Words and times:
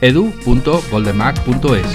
edu.goldenmac.es. 0.00 1.86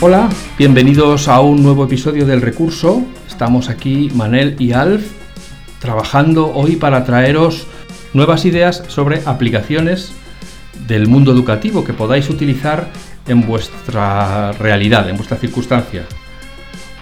Hola, 0.00 0.28
bienvenidos 0.56 1.26
a 1.26 1.40
un 1.40 1.62
nuevo 1.62 1.84
episodio 1.84 2.24
del 2.24 2.40
Recurso. 2.40 3.02
Estamos 3.26 3.68
aquí, 3.68 4.10
Manel 4.14 4.54
y 4.58 4.72
Alf, 4.72 5.04
trabajando 5.80 6.52
hoy 6.54 6.76
para 6.76 7.04
traeros 7.04 7.66
nuevas 8.12 8.44
ideas 8.44 8.84
sobre 8.88 9.22
aplicaciones 9.26 10.12
del 10.86 11.06
mundo 11.06 11.32
educativo 11.32 11.84
que 11.84 11.92
podáis 11.92 12.28
utilizar 12.30 12.88
en 13.26 13.46
vuestra 13.46 14.52
realidad, 14.52 15.08
en 15.08 15.16
vuestra 15.16 15.36
circunstancia. 15.36 16.04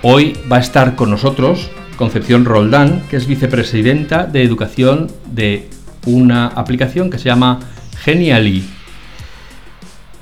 Hoy 0.02 0.36
va 0.50 0.56
a 0.56 0.60
estar 0.60 0.94
con 0.96 1.10
nosotros 1.10 1.70
Concepción 1.96 2.44
Roldán, 2.44 3.02
que 3.08 3.16
es 3.16 3.26
vicepresidenta 3.26 4.24
de 4.24 4.42
educación 4.42 5.08
de 5.26 5.68
una 6.04 6.46
aplicación 6.48 7.10
que 7.10 7.18
se 7.18 7.24
llama 7.24 7.60
Genially 8.04 8.76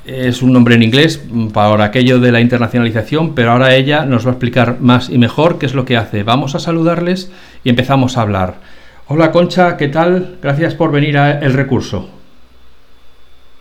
es 0.04 0.42
un 0.42 0.52
nombre 0.52 0.74
en 0.74 0.82
inglés 0.82 1.22
para 1.52 1.84
aquello 1.84 2.20
de 2.20 2.30
la 2.30 2.40
internacionalización, 2.40 3.34
pero 3.34 3.52
ahora 3.52 3.74
ella 3.74 4.04
nos 4.04 4.26
va 4.26 4.30
a 4.30 4.32
explicar 4.32 4.78
más 4.80 5.08
y 5.08 5.18
mejor 5.18 5.58
qué 5.58 5.66
es 5.66 5.74
lo 5.74 5.84
que 5.84 5.96
hace. 5.96 6.22
Vamos 6.22 6.54
a 6.54 6.58
saludarles 6.58 7.32
y 7.62 7.70
empezamos 7.70 8.16
a 8.16 8.22
hablar. 8.22 8.56
Hola 9.06 9.32
Concha, 9.32 9.76
¿qué 9.76 9.88
tal? 9.88 10.36
Gracias 10.42 10.74
por 10.74 10.92
venir 10.92 11.16
a 11.16 11.38
El 11.40 11.54
Recurso. 11.54 12.23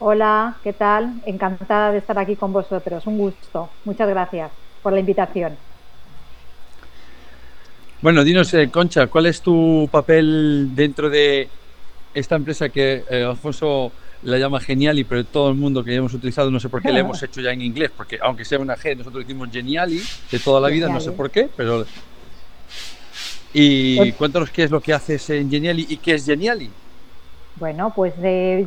Hola, 0.05 0.57
¿qué 0.61 0.73
tal? 0.73 1.21
Encantada 1.25 1.93
de 1.93 1.99
estar 1.99 2.19
aquí 2.19 2.35
con 2.35 2.51
vosotros. 2.51 3.07
Un 3.07 3.17
gusto. 3.17 3.69
Muchas 3.85 4.09
gracias 4.09 4.51
por 4.81 4.91
la 4.91 4.99
invitación. 4.99 5.55
Bueno, 8.01 8.25
dinos, 8.25 8.53
eh, 8.53 8.69
Concha, 8.69 9.07
¿cuál 9.07 9.27
es 9.27 9.41
tu 9.41 9.87
papel 9.89 10.71
dentro 10.75 11.09
de 11.09 11.47
esta 12.13 12.35
empresa 12.35 12.67
que 12.67 13.05
eh, 13.09 13.23
Alfonso 13.23 13.93
la 14.23 14.37
llama 14.37 14.59
Geniali, 14.59 15.05
pero 15.05 15.23
todo 15.23 15.47
el 15.47 15.55
mundo 15.55 15.85
que 15.85 15.95
hemos 15.95 16.13
utilizado, 16.13 16.51
no 16.51 16.59
sé 16.59 16.67
por 16.67 16.81
qué 16.81 16.91
le 16.91 16.99
hemos 16.99 17.23
hecho 17.23 17.39
ya 17.39 17.51
en 17.51 17.61
inglés, 17.61 17.89
porque 17.95 18.19
aunque 18.21 18.43
sea 18.43 18.59
una 18.59 18.75
G, 18.75 18.97
nosotros 18.97 19.25
decimos 19.25 19.47
Geniali 19.53 20.01
de 20.29 20.39
toda 20.39 20.59
la 20.59 20.67
vida, 20.67 20.89
no 20.89 20.99
sé 20.99 21.13
por 21.13 21.31
qué, 21.31 21.47
pero... 21.55 21.85
Y 23.53 23.95
pues 23.95 24.15
cuéntanos 24.15 24.49
qué 24.49 24.63
es 24.63 24.71
lo 24.71 24.81
que 24.81 24.91
haces 24.91 25.29
en 25.29 25.49
Geniali 25.49 25.85
y 25.87 25.95
qué 25.95 26.15
es 26.15 26.25
Geniali. 26.25 26.69
Bueno, 27.55 27.93
pues 27.95 28.15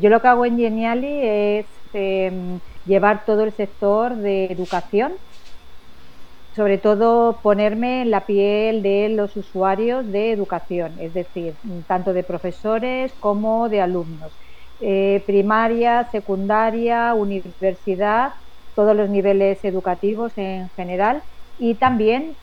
yo 0.00 0.10
lo 0.10 0.20
que 0.20 0.28
hago 0.28 0.44
en 0.46 0.58
Geniali 0.58 1.20
es 1.22 1.66
em, 1.92 2.60
llevar 2.84 3.24
todo 3.24 3.42
el 3.42 3.52
sector 3.52 4.16
de 4.16 4.44
educación, 4.46 5.18
sobre 6.50 6.78
todo 6.78 7.40
ponerme 7.42 8.02
en 8.02 8.10
la 8.10 8.24
piel 8.26 8.82
de 8.82 9.08
los 9.10 9.36
usuarios 9.36 10.10
de 10.10 10.32
educación, 10.32 10.98
es 10.98 11.12
decir, 11.12 11.58
tanto 11.86 12.12
de 12.14 12.24
profesores 12.24 13.14
como 13.18 13.68
de 13.68 13.80
alumnos. 13.82 14.38
Eh, 14.78 15.22
primaria, 15.26 16.08
secundaria, 16.10 17.14
universidad, 17.14 18.30
todos 18.74 18.96
los 18.96 19.10
niveles 19.10 19.64
educativos 19.64 20.32
en 20.36 20.70
general 20.76 21.22
y 21.58 21.78
también 21.78 22.38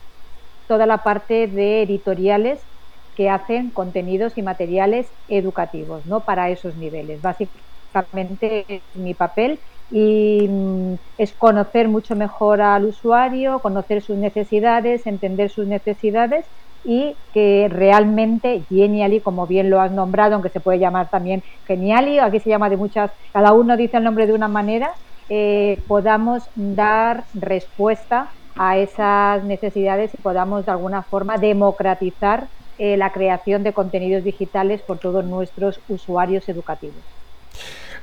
toda 0.66 0.86
la 0.86 0.98
parte 1.04 1.48
de 1.48 1.82
editoriales 1.82 2.68
que 3.14 3.30
hacen 3.30 3.70
contenidos 3.70 4.36
y 4.38 4.42
materiales 4.42 5.12
educativos 5.28 6.06
¿no? 6.06 6.24
para 6.24 6.50
esos 6.50 6.76
niveles. 6.76 7.20
Básicamente 7.20 8.64
es 8.68 8.82
mi 8.94 9.14
papel 9.14 9.60
y 9.90 10.48
mm, 10.48 10.94
es 11.18 11.34
conocer 11.34 11.88
mucho 11.88 12.16
mejor 12.16 12.60
al 12.62 12.86
usuario, 12.86 13.60
conocer 13.60 14.02
sus 14.02 14.16
necesidades, 14.18 15.06
entender 15.06 15.50
sus 15.50 15.66
necesidades 15.66 16.46
y 16.82 17.18
que 17.32 17.68
realmente 17.70 18.66
Genially, 18.68 19.22
como 19.22 19.46
bien 19.46 19.70
lo 19.70 19.80
has 19.80 19.92
nombrado, 19.92 20.34
aunque 20.34 20.50
se 20.50 20.60
puede 20.60 20.78
llamar 20.78 21.08
también 21.10 21.42
Genially, 21.66 22.18
aquí 22.18 22.40
se 22.40 22.50
llama 22.50 22.68
de 22.70 22.76
muchas, 22.76 23.12
cada 23.32 23.52
uno 23.52 23.76
dice 23.76 23.96
el 23.98 24.04
nombre 24.04 24.26
de 24.26 24.34
una 24.34 24.48
manera, 24.48 24.94
eh, 25.28 25.82
podamos 25.88 26.50
dar 26.54 27.26
respuesta 27.32 28.34
a 28.56 28.78
esas 28.78 29.44
necesidades 29.44 30.12
y 30.14 30.22
podamos 30.22 30.64
de 30.66 30.72
alguna 30.72 31.04
forma 31.04 31.38
democratizar 31.38 32.50
eh, 32.78 32.96
la 32.96 33.12
creación 33.12 33.62
de 33.62 33.72
contenidos 33.72 34.24
digitales 34.24 34.80
por 34.82 34.98
todos 34.98 35.24
nuestros 35.24 35.80
usuarios 35.88 36.48
educativos. 36.48 36.96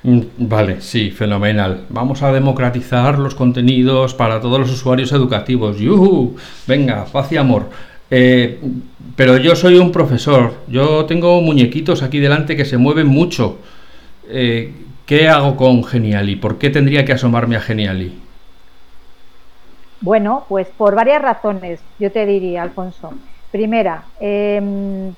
Mm, 0.03 0.21
vale, 0.37 0.81
sí, 0.81 1.11
fenomenal. 1.11 1.85
Vamos 1.89 2.23
a 2.23 2.31
democratizar 2.31 3.19
los 3.19 3.35
contenidos 3.35 4.13
para 4.13 4.41
todos 4.41 4.59
los 4.59 4.71
usuarios 4.71 5.11
educativos. 5.11 5.77
¡Yuhu! 5.77 6.35
Venga, 6.67 7.05
paz 7.05 7.31
y 7.31 7.37
amor. 7.37 7.69
Eh, 8.09 8.59
pero 9.15 9.37
yo 9.37 9.55
soy 9.55 9.77
un 9.77 9.91
profesor, 9.91 10.53
yo 10.67 11.05
tengo 11.05 11.41
muñequitos 11.41 12.03
aquí 12.03 12.19
delante 12.19 12.57
que 12.57 12.65
se 12.65 12.77
mueven 12.77 13.07
mucho. 13.07 13.59
Eh, 14.27 14.73
¿Qué 15.05 15.29
hago 15.29 15.55
con 15.55 15.83
Geniali? 15.83 16.35
¿Por 16.35 16.57
qué 16.57 16.69
tendría 16.69 17.05
que 17.05 17.13
asomarme 17.13 17.55
a 17.55 17.61
Geniali? 17.61 18.17
Bueno, 20.01 20.45
pues 20.49 20.67
por 20.77 20.95
varias 20.95 21.21
razones, 21.21 21.79
yo 21.99 22.11
te 22.11 22.25
diría, 22.25 22.63
Alfonso. 22.63 23.13
Primera, 23.51 24.05
em, 24.19 25.13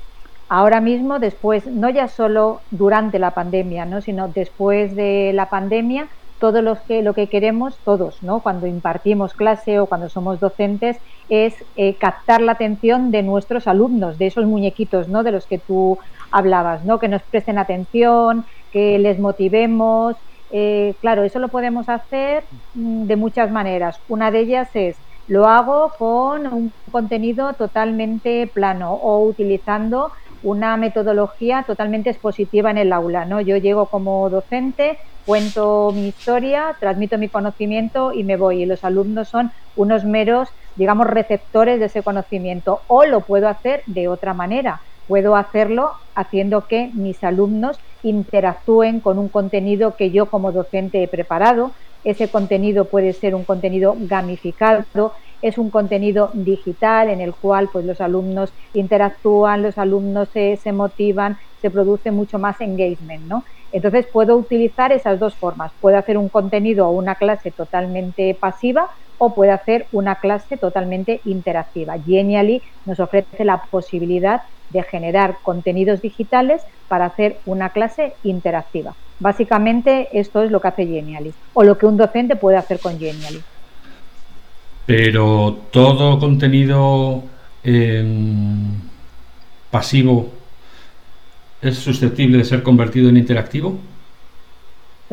ahora 0.49 0.81
mismo, 0.81 1.19
después, 1.19 1.67
no 1.67 1.89
ya 1.89 2.07
solo 2.07 2.61
durante 2.71 3.19
la 3.19 3.31
pandemia, 3.31 3.85
¿no? 3.85 4.01
sino 4.01 4.27
después 4.27 4.95
de 4.95 5.31
la 5.33 5.49
pandemia, 5.49 6.07
todo 6.39 6.61
lo 6.61 6.77
que, 6.87 7.01
lo 7.03 7.13
que 7.13 7.29
queremos, 7.29 7.77
todos, 7.85 8.21
¿no? 8.21 8.41
cuando 8.41 8.67
impartimos 8.67 9.33
clase 9.33 9.79
o 9.79 9.85
cuando 9.85 10.09
somos 10.09 10.39
docentes, 10.39 10.97
es 11.29 11.53
eh, 11.77 11.95
captar 11.97 12.41
la 12.41 12.53
atención 12.53 13.11
de 13.11 13.23
nuestros 13.23 13.67
alumnos, 13.67 14.17
de 14.17 14.27
esos 14.27 14.45
muñequitos 14.45 15.07
¿no? 15.07 15.23
de 15.23 15.31
los 15.31 15.47
que 15.47 15.59
tú 15.59 15.99
hablabas, 16.31 16.83
¿no? 16.83 16.99
que 16.99 17.07
nos 17.07 17.21
presten 17.23 17.57
atención, 17.59 18.45
que 18.71 18.99
les 18.99 19.19
motivemos. 19.19 20.17
Eh, 20.49 20.95
claro, 20.99 21.23
eso 21.23 21.39
lo 21.39 21.49
podemos 21.49 21.87
hacer 21.87 22.45
mm, 22.73 23.05
de 23.05 23.15
muchas 23.15 23.51
maneras. 23.51 24.01
Una 24.07 24.31
de 24.31 24.39
ellas 24.39 24.69
es, 24.73 24.97
lo 25.27 25.47
hago 25.47 25.91
con 25.97 26.47
un 26.47 26.73
contenido 26.91 27.53
totalmente 27.53 28.51
plano 28.53 28.93
o 28.93 29.25
utilizando 29.25 30.11
una 30.41 30.75
metodología 30.77 31.63
totalmente 31.65 32.09
expositiva 32.09 32.69
en 32.71 32.77
el 32.77 32.91
aula. 32.93 33.25
¿no? 33.25 33.39
Yo 33.41 33.57
llego 33.57 33.87
como 33.87 34.29
docente, 34.29 34.97
cuento 35.25 35.91
mi 35.93 36.09
historia, 36.09 36.75
transmito 36.79 37.17
mi 37.17 37.29
conocimiento 37.29 38.11
y 38.13 38.23
me 38.23 38.35
voy. 38.35 38.63
Y 38.63 38.65
los 38.65 38.83
alumnos 38.83 39.29
son 39.29 39.51
unos 39.75 40.03
meros, 40.03 40.49
digamos, 40.75 41.07
receptores 41.07 41.79
de 41.79 41.85
ese 41.85 42.03
conocimiento. 42.03 42.81
O 42.87 43.05
lo 43.05 43.25
puedo 43.25 43.47
hacer 43.47 43.83
de 43.87 44.09
otra 44.09 44.33
manera. 44.33 44.81
Puedo 45.07 45.35
hacerlo 45.35 45.91
haciendo 46.15 46.67
que 46.67 46.91
mis 46.93 47.23
alumnos 47.23 47.79
interactúen 48.01 48.99
con 48.99 49.17
un 49.17 49.29
contenido 49.29 49.95
que 49.97 50.11
yo 50.11 50.29
como 50.29 50.51
docente 50.51 51.03
he 51.03 51.07
preparado. 51.07 51.73
Ese 52.03 52.29
contenido 52.29 52.89
puede 52.89 53.13
ser 53.13 53.35
un 53.35 53.45
contenido 53.45 53.95
gamificado, 53.99 54.85
es 55.41 55.57
un 55.57 55.69
contenido 55.69 56.31
digital 56.33 57.09
en 57.09 57.21
el 57.21 57.35
cual 57.35 57.69
pues 57.71 57.85
los 57.85 57.99
alumnos 58.01 58.53
interactúan, 58.73 59.61
los 59.61 59.77
alumnos 59.77 60.29
se, 60.29 60.57
se 60.57 60.71
motivan, 60.71 61.37
se 61.57 61.69
produce 61.69 62.11
mucho 62.11 62.39
más 62.39 62.61
engagement, 62.61 63.25
¿no? 63.25 63.43
Entonces 63.71 64.07
puedo 64.11 64.37
utilizar 64.37 64.91
esas 64.91 65.19
dos 65.19 65.35
formas. 65.37 65.73
Puedo 65.79 65.97
hacer 65.97 66.17
un 66.17 66.29
contenido 66.29 66.87
o 66.87 66.91
una 66.91 67.15
clase 67.15 67.51
totalmente 67.51 68.37
pasiva 68.39 68.89
o 69.17 69.33
puedo 69.33 69.53
hacer 69.53 69.87
una 69.91 70.15
clase 70.15 70.57
totalmente 70.57 71.21
interactiva. 71.25 71.97
Genially 71.99 72.61
nos 72.85 72.99
ofrece 72.99 73.45
la 73.45 73.63
posibilidad 73.69 74.41
de 74.69 74.83
generar 74.83 75.37
contenidos 75.43 76.01
digitales 76.01 76.61
para 76.87 77.05
hacer 77.05 77.39
una 77.45 77.69
clase 77.69 78.13
interactiva. 78.23 78.95
Básicamente 79.19 80.09
esto 80.11 80.43
es 80.43 80.51
lo 80.51 80.59
que 80.59 80.67
hace 80.67 80.87
Genially 80.87 81.33
o 81.53 81.63
lo 81.63 81.77
que 81.77 81.85
un 81.85 81.97
docente 81.97 82.35
puede 82.35 82.57
hacer 82.57 82.79
con 82.79 82.99
Genially. 82.99 83.41
Pero 84.85 85.57
todo 85.71 86.19
contenido 86.19 87.23
em, 87.63 88.73
pasivo 89.71 90.29
es 91.61 91.77
susceptible 91.77 92.39
de 92.39 92.43
ser 92.43 92.61
convertido 92.61 93.09
en 93.09 93.17
interactivo? 93.17 93.79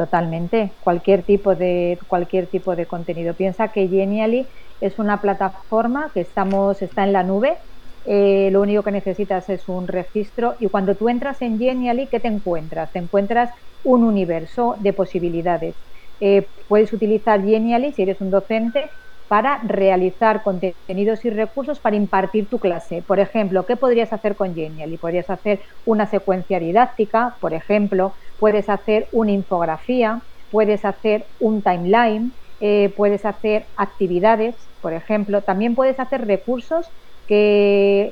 Totalmente, 0.00 0.78
cualquier 0.80 1.24
tipo 1.24 1.54
de 1.56 1.98
cualquier 2.06 2.48
tipo 2.48 2.74
de 2.74 2.86
contenido. 2.86 3.34
Piensa 3.36 3.70
que 3.70 3.86
Genially 3.86 4.48
es 4.80 4.98
una 4.98 5.20
plataforma 5.20 6.10
que 6.14 6.22
estamos 6.22 6.80
está 6.80 7.04
en 7.04 7.12
la 7.12 7.22
nube. 7.22 7.58
Eh, 8.04 8.48
lo 8.50 8.62
único 8.62 8.82
que 8.82 8.92
necesitas 8.92 9.50
es 9.50 9.68
un 9.68 9.86
registro 9.88 10.56
y 10.58 10.68
cuando 10.68 10.96
tú 10.96 11.10
entras 11.10 11.42
en 11.42 11.58
Genially, 11.58 12.08
¿qué 12.08 12.18
te 12.18 12.28
encuentras? 12.28 12.90
Te 12.92 12.98
encuentras 12.98 13.50
un 13.82 14.04
universo 14.04 14.76
de 14.80 14.94
posibilidades. 14.94 15.76
Eh, 16.18 16.48
puedes 16.66 16.94
utilizar 16.94 17.44
Genially 17.44 17.92
si 17.92 18.00
eres 18.02 18.22
un 18.22 18.30
docente 18.30 18.90
para 19.30 19.60
realizar 19.62 20.42
contenidos 20.42 21.24
y 21.24 21.30
recursos 21.30 21.78
para 21.78 21.94
impartir 21.94 22.48
tu 22.48 22.58
clase. 22.58 23.04
Por 23.06 23.20
ejemplo, 23.20 23.64
¿qué 23.64 23.76
podrías 23.76 24.12
hacer 24.12 24.34
con 24.34 24.56
Genially? 24.56 24.98
Podrías 24.98 25.30
hacer 25.30 25.60
una 25.84 26.06
secuencia 26.06 26.58
didáctica, 26.58 27.36
por 27.40 27.54
ejemplo, 27.54 28.12
puedes 28.40 28.68
hacer 28.68 29.06
una 29.12 29.30
infografía, 29.30 30.24
puedes 30.50 30.84
hacer 30.84 31.28
un 31.38 31.62
timeline, 31.62 32.32
eh, 32.58 32.92
puedes 32.96 33.24
hacer 33.24 33.68
actividades, 33.76 34.56
por 34.80 34.94
ejemplo, 34.94 35.42
también 35.42 35.76
puedes 35.76 36.00
hacer 36.00 36.26
recursos 36.26 36.90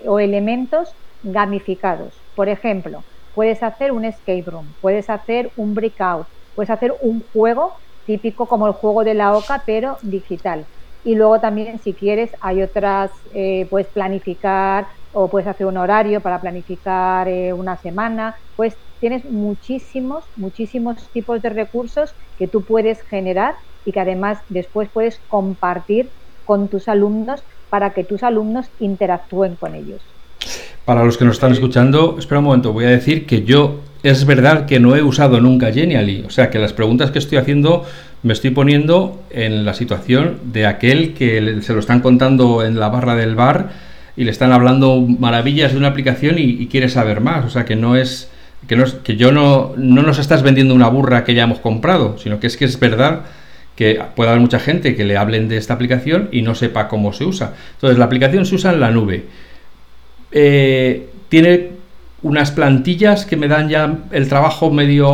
o 0.07 0.21
elementos 0.21 0.95
gamificados. 1.23 2.15
Por 2.37 2.49
ejemplo, 2.49 3.07
puedes 3.33 3.65
hacer 3.65 3.91
un 3.91 4.05
escape 4.05 4.45
room, 4.47 4.77
puedes 4.81 5.11
hacer 5.11 5.51
un 5.57 5.75
breakout, 5.75 6.29
puedes 6.55 6.71
hacer 6.71 6.95
un 7.01 7.25
juego 7.33 7.75
típico 8.05 8.47
como 8.47 8.69
el 8.69 8.73
juego 8.73 9.03
de 9.03 9.15
la 9.15 9.37
OCA, 9.37 9.65
pero 9.67 9.99
digital. 10.03 10.69
Y 11.05 11.15
luego 11.15 11.41
también, 11.41 11.81
si 11.83 11.93
quieres, 11.93 12.31
hay 12.41 12.63
otras, 12.63 13.11
eh, 13.35 13.67
puedes 13.71 13.89
planificar 13.89 14.87
o 15.13 15.29
puedes 15.29 15.49
hacer 15.49 15.67
un 15.67 15.77
horario 15.77 16.21
para 16.21 16.41
planificar 16.41 17.29
eh, 17.29 17.53
una 17.53 17.77
semana. 17.77 18.37
Pues 18.57 18.77
tienes 19.01 19.25
muchísimos, 19.25 20.25
muchísimos 20.37 21.09
tipos 21.13 21.41
de 21.41 21.51
recursos 21.51 22.15
que 22.39 22.49
tú 22.49 22.63
puedes 22.63 23.01
generar 23.03 23.55
y 23.85 23.93
que 23.93 24.01
además 24.01 24.39
después 24.49 24.89
puedes 24.93 25.21
compartir 25.29 26.09
con 26.45 26.69
tus 26.69 26.89
alumnos 26.89 27.43
para 27.71 27.91
que 27.91 28.05
tus 28.05 28.23
alumnos 28.23 28.67
interactúen 28.81 29.57
con 29.57 29.75
ellos. 29.75 30.01
Para 30.85 31.05
los 31.05 31.19
que 31.19 31.25
nos 31.25 31.35
están 31.35 31.53
escuchando, 31.53 32.17
espera 32.19 32.39
un 32.39 32.47
momento, 32.47 32.73
voy 32.73 32.87
a 32.87 32.91
decir 32.91 33.27
que 33.27 33.43
yo 33.43 33.81
es 34.03 34.25
verdad 34.25 34.65
que 34.67 34.81
no 34.81 34.97
he 34.97 35.03
usado 35.03 35.41
nunca 35.41 35.73
Genially, 35.73 36.25
o 36.27 36.31
sea 36.31 36.51
que 36.51 36.59
las 36.59 36.73
preguntas 36.73 37.11
que 37.11 37.19
estoy 37.19 37.39
haciendo 37.39 37.85
me 38.23 38.33
estoy 38.33 38.51
poniendo 38.51 39.23
en 39.31 39.65
la 39.65 39.75
situación 39.75 40.39
de 40.45 40.67
aquel 40.67 41.15
que 41.15 41.61
se 41.63 41.73
lo 41.73 41.81
están 41.81 42.01
contando 42.01 42.65
en 42.65 42.79
la 42.79 42.89
barra 42.89 43.15
del 43.15 43.35
bar 43.35 43.71
y 44.17 44.25
le 44.25 44.31
están 44.31 44.53
hablando 44.53 45.01
maravillas 45.01 45.73
de 45.73 45.79
una 45.79 45.89
aplicación 45.89 46.37
y, 46.39 46.67
quiere 46.67 46.89
saber 46.89 47.21
más. 47.21 47.45
O 47.45 47.51
sea, 47.51 47.65
que 47.65 47.77
no 47.77 47.97
es 47.97 48.31
que, 48.67 48.75
no 48.75 48.85
que 49.05 49.17
yo 49.17 49.31
no, 49.31 49.73
no 49.77 50.03
nos 50.03 50.19
estás 50.19 50.43
vendiendo 50.43 50.75
una 50.75 50.89
burra 50.89 51.23
que 51.23 51.35
ya 51.35 51.45
hemos 51.45 51.61
comprado, 51.61 52.19
sino 52.19 52.41
que 52.41 52.49
es 52.49 52.57
que 52.57 52.65
es 52.65 52.81
verdad 52.81 53.23
que 53.77 54.03
puede 54.17 54.31
haber 54.31 54.41
mucha 54.41 54.59
gente 54.59 54.97
que 54.97 55.05
le 55.05 55.17
hablen 55.17 55.49
de 55.49 55.57
esta 55.57 55.75
aplicación 55.75 56.29
y 56.33 56.43
no 56.43 56.57
sepa 56.57 56.89
cómo 56.89 57.13
se 57.13 57.25
usa. 57.25 57.55
Entonces, 57.75 57.97
la 57.97 58.07
aplicación 58.07 58.45
se 58.45 58.57
usa 58.57 58.73
en 58.73 58.81
la 58.81 58.91
nube. 58.91 59.27
Eh, 60.33 61.11
tiene 61.29 61.71
unas 62.23 62.51
plantillas 62.51 63.25
que 63.25 63.37
me 63.37 63.47
dan 63.47 63.69
ya 63.69 63.99
el 64.11 64.29
trabajo 64.29 64.73
medio 64.73 65.09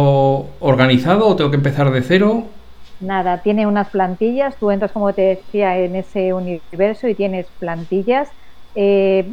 organizado 0.60 1.26
o 1.26 1.36
tengo 1.36 1.50
que 1.50 1.58
empezar 1.58 1.92
de 1.92 2.00
cero. 2.00 2.46
Nada, 3.00 3.42
tiene 3.42 3.66
unas 3.66 3.90
plantillas, 3.90 4.56
tú 4.58 4.70
entras, 4.70 4.92
como 4.92 5.14
te 5.14 5.22
decía, 5.22 5.78
en 5.78 5.96
ese 5.96 6.32
universo 6.32 7.08
y 7.08 7.14
tienes 7.16 7.50
plantillas. 7.58 8.30
Eh, 8.74 9.28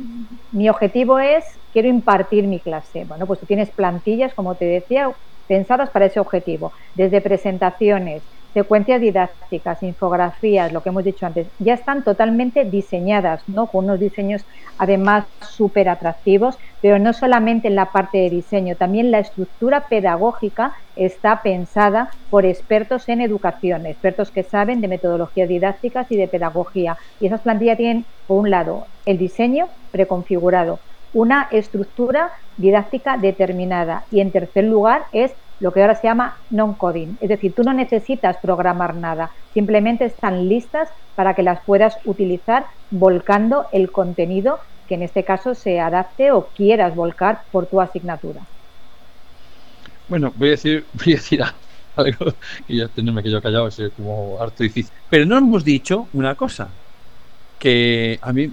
mi 0.52 0.68
objetivo 0.70 1.20
es, 1.20 1.44
quiero 1.72 1.88
impartir 1.88 2.48
mi 2.48 2.62
clase. 2.62 3.06
Bueno, 3.06 3.28
pues 3.28 3.40
tú 3.40 3.46
tienes 3.46 3.72
plantillas, 3.72 4.34
como 4.34 4.58
te 4.58 4.66
decía, 4.66 5.16
pensadas 5.48 5.92
para 5.92 6.06
ese 6.08 6.20
objetivo, 6.20 6.74
desde 6.96 7.22
presentaciones, 7.22 8.24
secuencias 8.54 9.02
didácticas, 9.02 9.82
infografías, 9.84 10.72
lo 10.72 10.82
que 10.82 10.90
hemos 10.90 11.04
dicho 11.04 11.26
antes, 11.26 11.48
ya 11.60 11.74
están 11.74 12.04
totalmente 12.04 12.66
diseñadas, 12.66 13.48
¿no? 13.48 13.68
Con 13.68 13.86
unos 13.86 14.00
diseños 14.00 14.46
además 14.78 15.26
súper 15.42 15.90
atractivos, 15.90 16.58
pero 16.82 17.00
no 17.00 17.14
solamente 17.14 17.68
en 17.68 17.76
la 17.76 17.92
parte 17.92 18.18
de 18.18 18.30
diseño, 18.30 18.76
también 18.76 19.12
la 19.12 19.20
estructura 19.20 19.86
pedagógica 19.90 20.74
está 20.96 21.42
pensada 21.42 22.10
por 22.30 22.46
expertos 22.46 23.08
en 23.10 23.22
educación, 23.22 23.86
expertos 23.86 24.32
que 24.32 24.44
saben 24.44 24.82
de 24.82 24.88
metodologías 24.88 25.48
didácticas 25.48 26.12
y 26.12 26.18
de 26.18 26.28
pedagogía. 26.28 26.98
Y 27.20 27.28
esas 27.28 27.42
plantillas 27.42 27.78
tienen, 27.78 28.06
por 28.26 28.40
un 28.40 28.50
lado, 28.50 28.88
el 29.06 29.18
diseño 29.18 29.70
preconfigurado, 29.92 30.82
una 31.14 31.48
estructura 31.52 32.32
didáctica 32.58 33.18
determinada 33.18 34.06
y 34.10 34.22
en 34.22 34.32
tercer 34.32 34.64
lugar 34.64 35.04
es 35.12 35.36
lo 35.62 35.72
que 35.72 35.82
ahora 35.82 35.96
se 35.96 36.08
llama 36.08 36.38
non-coding. 36.50 37.18
Es 37.22 37.30
decir, 37.30 37.54
tú 37.56 37.64
no 37.64 37.72
necesitas 37.74 38.38
programar 38.42 38.96
nada, 38.96 39.32
simplemente 39.54 40.06
están 40.06 40.50
listas 40.50 40.90
para 41.16 41.36
que 41.36 41.44
las 41.44 41.60
puedas 41.66 41.98
utilizar 42.04 42.66
volcando 42.90 43.68
el 43.72 43.92
contenido 43.92 44.60
que 44.88 44.96
en 44.96 45.04
este 45.04 45.24
caso 45.24 45.54
se 45.54 45.80
adapte 45.80 46.32
o 46.32 46.52
quieras 46.54 46.96
volcar 46.96 47.44
por 47.52 47.68
tu 47.68 47.80
asignatura. 47.80 48.42
Bueno, 50.08 50.34
voy 50.36 50.50
a 50.50 50.52
decir, 50.52 50.90
voy 50.94 51.14
a 51.14 51.16
decir 51.18 51.42
algo 51.96 52.26
y 52.68 52.80
ya 52.80 52.90
tenerme 52.90 53.22
que 53.24 53.32
yo 53.32 53.42
callado 53.42 53.68
es 53.68 53.80
como 53.96 54.42
harto 54.42 54.64
difícil. 54.64 54.94
Pero 55.10 55.26
no 55.26 55.38
hemos 55.38 55.64
dicho 55.64 56.10
una 56.12 56.36
cosa 56.36 56.74
que 57.60 58.20
a 58.22 58.34
mí 58.34 58.50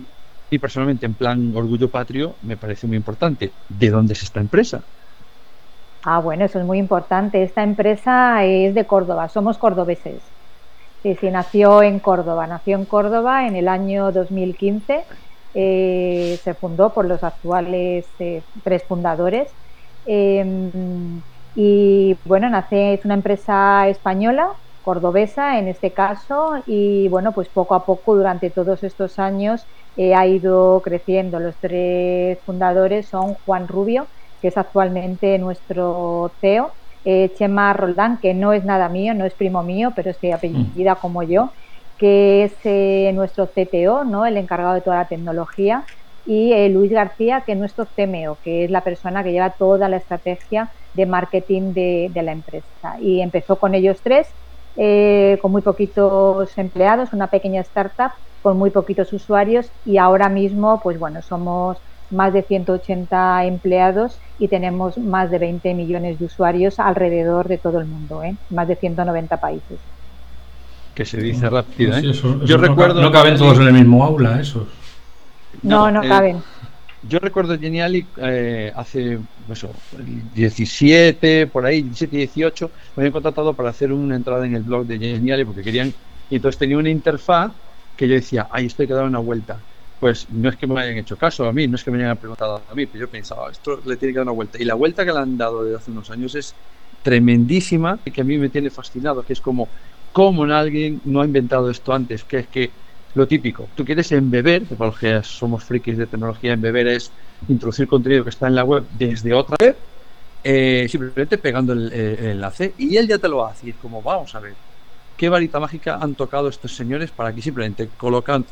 y 0.50 0.58
personalmente 0.58 1.06
en 1.06 1.14
plan 1.14 1.52
orgullo 1.54 1.90
patrio 1.90 2.38
me 2.42 2.56
parece 2.56 2.86
muy 2.86 2.96
importante. 2.96 3.54
¿De 3.68 3.90
dónde 3.90 4.12
es 4.12 4.22
esta 4.22 4.40
empresa? 4.40 4.84
Ah, 6.04 6.20
bueno, 6.20 6.44
eso 6.44 6.58
es 6.58 6.64
muy 6.64 6.78
importante. 6.78 7.42
Esta 7.42 7.62
empresa 7.62 8.44
es 8.44 8.74
de 8.74 8.86
Córdoba, 8.86 9.28
somos 9.28 9.58
cordobeses. 9.58 10.32
Sí, 11.02 11.16
nació 11.30 11.82
en 11.82 12.00
Córdoba, 12.00 12.46
nació 12.46 12.76
en 12.76 12.86
Córdoba 12.86 13.46
en 13.46 13.56
el 13.56 13.68
año 13.68 14.12
2015. 14.12 15.06
Eh, 15.54 16.40
se 16.42 16.54
fundó 16.54 16.92
por 16.94 17.06
los 17.06 17.24
actuales 17.24 18.14
eh, 18.20 18.44
tres 18.64 18.84
fundadores. 18.86 19.56
Em, 20.04 21.22
y 21.54 22.20
bueno, 22.24 22.50
nace, 22.50 22.94
es 22.94 23.04
una 23.04 23.14
empresa 23.14 23.88
española, 23.88 24.48
cordobesa 24.82 25.58
en 25.58 25.68
este 25.68 25.92
caso, 25.92 26.52
y 26.66 27.08
bueno, 27.08 27.32
pues 27.34 27.48
poco 27.50 27.74
a 27.74 27.84
poco 27.86 28.16
durante 28.16 28.50
todos 28.50 28.82
estos 28.84 29.18
años 29.18 29.68
eh, 29.96 30.14
ha 30.14 30.26
ido 30.26 30.80
creciendo. 30.82 31.40
Los 31.40 31.58
tres 31.60 32.42
fundadores 32.44 33.08
son 33.08 33.34
Juan 33.34 33.68
Rubio, 33.68 34.08
que 34.40 34.48
es 34.48 34.56
actualmente 34.56 35.38
nuestro 35.38 36.34
CEO, 36.40 36.72
eh, 37.04 37.32
Chema 37.34 37.72
Roldán, 37.72 38.18
que 38.20 38.34
no 38.34 38.52
es 38.52 38.64
nada 38.64 38.88
mío, 38.88 39.14
no 39.14 39.24
es 39.24 39.34
primo 39.34 39.62
mío, 39.62 39.92
pero 39.96 40.10
es 40.10 40.18
que 40.18 40.32
apellida 40.32 40.94
mm. 40.94 41.00
como 41.00 41.22
yo, 41.22 41.52
que 41.96 42.44
es 42.44 42.58
eh, 42.64 43.12
nuestro 43.14 43.46
CTO, 43.48 44.04
¿no? 44.04 44.26
el 44.26 44.36
encargado 44.36 44.74
de 44.74 44.82
toda 44.82 44.96
la 44.96 45.08
tecnología, 45.08 45.86
y 46.24 46.52
eh, 46.52 46.68
Luis 46.68 46.92
García, 46.92 47.42
que 47.46 47.52
es 47.52 47.58
nuestro 47.58 47.86
CMO, 47.86 48.38
que 48.42 48.64
es 48.64 48.70
la 48.70 48.84
persona 48.84 49.24
que 49.24 49.32
lleva 49.32 49.54
toda 49.58 49.88
la 49.88 49.96
estrategia 49.96 50.70
de 50.92 51.06
marketing 51.06 51.72
de, 51.72 52.08
de 52.10 52.22
la 52.22 52.32
empresa. 52.32 52.96
Y 53.00 53.22
empezó 53.22 53.58
con 53.58 53.74
ellos 53.74 54.02
tres, 54.02 54.34
con 55.40 55.50
muy 55.50 55.62
poquitos 55.62 56.56
empleados, 56.58 57.12
una 57.12 57.28
pequeña 57.30 57.62
startup 57.62 58.12
con 58.40 58.56
muy 58.58 58.70
poquitos 58.70 59.12
usuarios 59.12 59.72
y 59.84 59.98
ahora 59.98 60.28
mismo, 60.28 60.80
pues 60.82 60.98
bueno, 60.98 61.22
somos 61.22 61.82
más 62.10 62.32
de 62.32 62.42
180 62.42 63.44
empleados 63.44 64.18
y 64.38 64.48
tenemos 64.48 64.96
más 64.98 65.30
de 65.30 65.38
20 65.38 65.74
millones 65.74 66.18
de 66.18 66.24
usuarios 66.24 66.78
alrededor 66.78 67.48
de 67.48 67.58
todo 67.58 67.80
el 67.80 67.86
mundo, 67.86 68.22
¿eh? 68.22 68.36
más 68.50 68.68
de 68.68 68.76
190 68.76 69.36
países. 69.38 69.78
Que 70.94 71.04
se 71.04 71.18
dice 71.18 71.48
rápido, 71.48 71.96
¿eh? 71.96 72.12
yo 72.44 72.56
recuerdo. 72.56 73.00
No 73.00 73.12
caben 73.12 73.36
todos 73.36 73.58
en 73.58 73.68
el 73.68 73.72
mismo 73.72 74.04
aula, 74.04 74.40
esos. 74.40 74.66
No, 75.62 75.90
no, 75.90 76.02
eh, 76.02 76.08
caben. 76.08 76.42
Yo 77.08 77.20
recuerdo 77.20 77.56
Geniali 77.56 78.04
eh, 78.16 78.72
hace 78.74 79.18
eso, 79.48 79.70
17, 80.34 81.46
por 81.46 81.64
ahí, 81.64 81.82
17, 81.82 82.16
18, 82.16 82.70
me 82.96 83.02
habían 83.02 83.12
contratado 83.12 83.54
para 83.54 83.70
hacer 83.70 83.92
una 83.92 84.16
entrada 84.16 84.44
en 84.44 84.56
el 84.56 84.64
blog 84.64 84.86
de 84.86 84.98
Geniali 84.98 85.44
porque 85.44 85.62
querían. 85.62 85.94
Y 86.30 86.36
entonces 86.36 86.58
tenía 86.58 86.76
una 86.76 86.90
interfaz 86.90 87.52
que 87.96 88.08
yo 88.08 88.14
decía, 88.14 88.48
ay, 88.50 88.66
esto 88.66 88.82
hay 88.82 88.88
que 88.88 88.94
dar 88.94 89.04
una 89.04 89.20
vuelta 89.20 89.58
pues 90.00 90.28
no 90.30 90.48
es 90.48 90.56
que 90.56 90.66
me 90.66 90.80
hayan 90.80 90.98
hecho 90.98 91.16
caso 91.16 91.46
a 91.46 91.52
mí, 91.52 91.66
no 91.66 91.76
es 91.76 91.84
que 91.84 91.90
me 91.90 92.02
hayan 92.02 92.16
preguntado 92.16 92.62
a 92.68 92.74
mí, 92.74 92.86
pero 92.86 93.06
yo 93.06 93.10
pensaba, 93.10 93.50
esto 93.50 93.80
le 93.84 93.96
tiene 93.96 94.12
que 94.12 94.18
dar 94.18 94.26
una 94.26 94.32
vuelta. 94.32 94.60
Y 94.60 94.64
la 94.64 94.74
vuelta 94.74 95.04
que 95.04 95.12
le 95.12 95.18
han 95.18 95.36
dado 95.36 95.64
desde 95.64 95.76
hace 95.76 95.90
unos 95.90 96.10
años 96.10 96.34
es 96.34 96.54
tremendísima 97.02 97.98
y 98.04 98.10
que 98.10 98.20
a 98.20 98.24
mí 98.24 98.38
me 98.38 98.48
tiene 98.48 98.70
fascinado, 98.70 99.22
que 99.22 99.32
es 99.32 99.40
como, 99.40 99.68
¿cómo 100.12 100.44
alguien 100.44 101.00
no 101.04 101.20
ha 101.20 101.24
inventado 101.24 101.70
esto 101.70 101.92
antes? 101.92 102.24
Que 102.24 102.38
es 102.38 102.46
que 102.46 102.70
lo 103.14 103.26
típico, 103.26 103.68
tú 103.74 103.84
quieres 103.84 104.12
embeber, 104.12 104.62
que 104.62 104.76
para 104.76 104.90
los 104.90 105.00
que 105.00 105.22
somos 105.22 105.64
frikis 105.64 105.98
de 105.98 106.06
tecnología, 106.06 106.52
embeber 106.52 106.86
es 106.88 107.10
introducir 107.48 107.88
contenido 107.88 108.22
que 108.22 108.30
está 108.30 108.46
en 108.46 108.54
la 108.54 108.64
web 108.64 108.84
desde 108.96 109.32
otra 109.34 109.56
web, 109.60 109.76
eh, 110.44 110.86
simplemente 110.88 111.38
pegando 111.38 111.72
el, 111.72 111.92
enlace 111.92 112.74
y 112.78 112.96
él 112.96 113.08
ya 113.08 113.18
te 113.18 113.28
lo 113.28 113.44
hace. 113.44 113.66
Y 113.66 113.70
es 113.70 113.76
como, 113.76 114.02
vamos 114.02 114.34
a 114.34 114.40
ver, 114.40 114.54
qué 115.16 115.28
varita 115.28 115.58
mágica 115.58 115.98
han 116.00 116.14
tocado 116.14 116.48
estos 116.48 116.76
señores 116.76 117.10
para 117.10 117.34
que 117.34 117.42
simplemente 117.42 117.88
colocan 117.96 118.44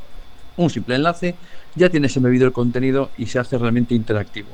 un 0.57 0.71
simple 0.71 0.95
enlace, 0.95 1.35
ya 1.75 1.91
tienes 1.91 2.17
embebido 2.17 2.47
el 2.47 2.53
contenido 2.53 3.11
y 3.19 3.27
se 3.27 3.39
hace 3.39 3.59
realmente 3.59 3.95
interactivo. 3.95 4.49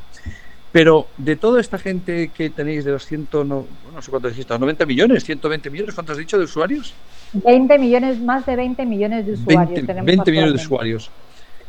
Pero 0.72 1.06
de 1.18 1.36
toda 1.36 1.60
esta 1.60 1.78
gente 1.78 2.30
que 2.34 2.48
tenéis 2.48 2.84
de 2.84 2.92
los 2.92 3.04
100, 3.04 3.28
no, 3.32 3.44
no 3.44 3.66
sé 4.00 4.10
cuánto 4.10 4.28
dijiste, 4.28 4.58
90 4.58 4.86
millones, 4.86 5.22
120 5.24 5.68
millones, 5.70 5.94
¿cuánto 5.94 6.12
has 6.12 6.18
dicho 6.18 6.38
de 6.38 6.44
usuarios? 6.44 6.94
20 7.34 7.78
millones, 7.78 8.20
más 8.20 8.46
de 8.46 8.56
20 8.56 8.86
millones 8.86 9.26
de 9.26 9.32
usuarios. 9.32 9.86
20, 9.86 10.30
millones 10.30 10.54
de 10.54 10.60
usuarios, 10.60 11.10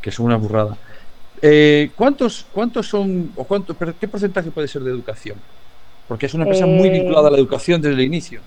que 0.02 0.10
es 0.10 0.20
una 0.20 0.38
burrada. 0.38 0.78
Eh, 1.42 1.92
¿cuántos, 1.98 2.46
¿Cuántos 2.54 2.88
son, 2.88 3.32
o 3.36 3.44
cuánto, 3.44 3.76
qué 4.00 4.08
porcentaje 4.08 4.52
puede 4.52 4.70
ser 4.70 4.82
de 4.84 4.92
educación? 4.92 5.38
Porque 6.08 6.26
es 6.26 6.34
una 6.34 6.46
empresa 6.46 6.66
muy 6.66 6.88
eh, 6.88 6.92
vinculada 6.92 7.28
a 7.28 7.32
la 7.32 7.38
educación 7.38 7.82
desde 7.82 7.96
el 7.96 8.02
inicio. 8.02 8.40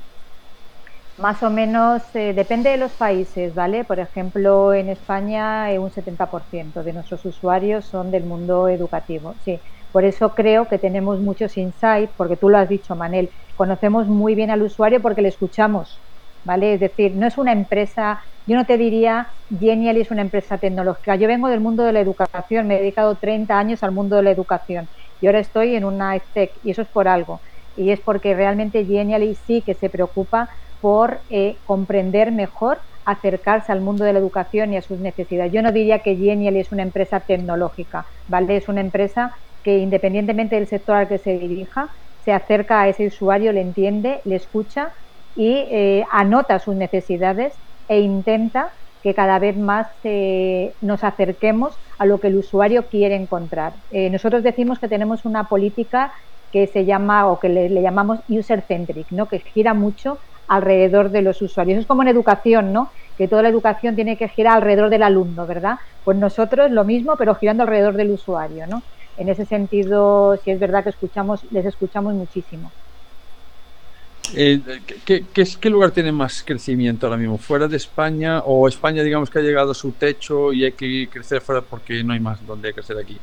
Más 1.18 1.42
o 1.42 1.48
menos, 1.48 2.14
eh, 2.14 2.34
depende 2.34 2.68
de 2.70 2.76
los 2.76 2.92
países, 2.94 3.54
¿vale? 3.54 3.84
Por 3.86 4.00
ejemplo, 4.00 4.74
en 4.74 4.90
España 4.90 5.66
un 5.80 5.90
70% 5.90 6.82
de 6.84 6.92
nuestros 6.92 7.24
usuarios 7.24 7.88
son 7.88 8.10
del 8.10 8.24
mundo 8.26 8.68
educativo, 8.68 9.34
sí. 9.38 9.62
Por 9.90 10.04
eso 10.04 10.34
creo 10.34 10.68
que 10.68 10.78
tenemos 10.78 11.22
muchos 11.22 11.56
insights, 11.56 12.12
porque 12.18 12.36
tú 12.36 12.50
lo 12.50 12.58
has 12.58 12.68
dicho, 12.68 12.96
Manel, 12.96 13.30
conocemos 13.54 14.08
muy 14.08 14.34
bien 14.34 14.50
al 14.50 14.62
usuario 14.62 15.00
porque 15.00 15.22
le 15.22 15.28
escuchamos, 15.28 16.04
¿vale? 16.44 16.74
Es 16.74 16.80
decir, 16.80 17.16
no 17.16 17.26
es 17.26 17.38
una 17.38 17.52
empresa, 17.52 18.20
yo 18.44 18.56
no 18.56 18.66
te 18.66 18.76
diría 18.76 19.32
Genial 19.48 19.96
es 19.96 20.10
una 20.10 20.22
empresa 20.22 20.58
tecnológica. 20.58 21.14
Yo 21.16 21.28
vengo 21.28 21.48
del 21.48 21.60
mundo 21.60 21.84
de 21.84 21.92
la 21.92 22.00
educación, 22.00 22.66
me 22.66 22.76
he 22.76 22.80
dedicado 22.80 23.16
30 23.18 23.58
años 23.60 23.82
al 23.84 23.92
mundo 23.92 24.16
de 24.16 24.24
la 24.24 24.32
educación 24.32 24.90
y 25.20 25.26
ahora 25.26 25.38
estoy 25.38 25.76
en 25.76 25.84
una 25.84 26.16
EdTech 26.16 26.50
y 26.62 26.70
eso 26.72 26.82
es 26.82 26.88
por 26.88 27.06
algo. 27.08 27.42
Y 27.76 27.90
es 27.90 28.00
porque 28.00 28.34
realmente 28.34 28.84
Genially 28.84 29.34
sí 29.36 29.62
que 29.64 29.74
se 29.74 29.88
preocupa 29.90 30.48
por 30.80 31.22
eh, 31.28 31.60
comprender 31.64 32.32
mejor, 32.32 32.82
acercarse 33.04 33.72
al 33.72 33.80
mundo 33.80 34.04
de 34.04 34.12
la 34.12 34.18
educación 34.18 34.72
y 34.72 34.76
a 34.76 34.82
sus 34.82 34.98
necesidades. 34.98 35.52
Yo 35.52 35.62
no 35.62 35.72
diría 35.72 36.00
que 36.00 36.16
Genially 36.16 36.60
es 36.60 36.72
una 36.72 36.82
empresa 36.82 37.20
tecnológica, 37.20 38.06
¿vale? 38.26 38.56
Es 38.56 38.68
una 38.68 38.80
empresa 38.80 39.32
que 39.62 39.78
independientemente 39.78 40.56
del 40.56 40.66
sector 40.66 40.96
al 40.96 41.08
que 41.08 41.18
se 41.18 41.38
dirija, 41.38 41.90
se 42.18 42.32
acerca 42.32 42.82
a 42.82 42.88
ese 42.88 43.06
usuario, 43.06 43.52
le 43.52 43.60
entiende, 43.60 44.20
le 44.24 44.36
escucha 44.36 44.92
y 45.34 45.68
eh, 45.70 46.04
anota 46.10 46.58
sus 46.58 46.74
necesidades 46.76 47.60
e 47.88 48.00
intenta 48.00 48.72
que 49.02 49.14
cada 49.14 49.38
vez 49.38 49.56
más 49.56 49.86
eh, 50.02 50.74
nos 50.80 51.04
acerquemos 51.04 51.78
a 51.98 52.06
lo 52.06 52.18
que 52.18 52.28
el 52.28 52.36
usuario 52.36 52.88
quiere 52.88 53.14
encontrar. 53.14 53.74
Eh, 53.90 54.10
nosotros 54.10 54.42
decimos 54.42 54.80
que 54.80 54.88
tenemos 54.88 55.24
una 55.24 55.48
política 55.48 56.12
que 56.50 56.66
se 56.66 56.84
llama 56.86 57.30
o 57.30 57.38
que 57.38 57.48
le, 57.48 57.68
llamamos 57.82 58.20
user-centric, 58.28 59.12
¿no? 59.12 59.28
que 59.28 59.40
gira 59.40 59.74
mucho 59.74 60.18
alrededor 60.48 61.10
de 61.10 61.22
los 61.22 61.42
usuarios. 61.42 61.80
Es 61.80 61.86
como 61.86 62.02
en 62.02 62.08
educación, 62.08 62.72
¿no? 62.72 62.90
que 63.16 63.28
toda 63.28 63.42
la 63.42 63.48
educación 63.48 63.94
tiene 63.94 64.16
que 64.16 64.28
girar 64.28 64.56
alrededor 64.56 64.90
del 64.90 65.02
alumno, 65.02 65.46
¿verdad? 65.46 65.78
Pues 66.04 66.16
nosotros 66.16 66.70
lo 66.70 66.84
mismo, 66.84 67.16
pero 67.16 67.34
girando 67.34 67.62
alrededor 67.62 67.94
del 67.94 68.10
usuario. 68.10 68.66
¿no? 68.66 68.82
En 69.16 69.28
ese 69.28 69.46
sentido, 69.46 70.38
sí 70.44 70.50
es 70.50 70.60
verdad 70.60 70.84
que 70.84 70.90
escuchamos, 70.90 71.40
les 71.50 71.64
escuchamos 71.64 72.14
muchísimo. 72.14 72.70
Eh, 74.34 74.60
¿qué, 75.04 75.70
lugar 75.70 75.92
tiene 75.92 76.10
más 76.10 76.42
crecimiento 76.42 77.06
ahora 77.06 77.16
mismo? 77.16 77.38
¿Fuera 77.38 77.68
de 77.68 77.76
España 77.76 78.40
o 78.40 78.66
España, 78.66 79.02
digamos, 79.02 79.30
que 79.30 79.38
ha 79.38 79.42
llegado 79.42 79.70
a 79.70 79.74
su 79.74 79.92
techo 79.92 80.52
y 80.52 80.64
hay 80.64 80.72
que 80.72 81.08
crecer 81.10 81.40
fuera 81.40 81.62
porque 81.62 82.02
no 82.02 82.12
hay 82.12 82.20
más 82.20 82.44
donde 82.44 82.74
crecer 82.74 82.98
aquí? 82.98 83.18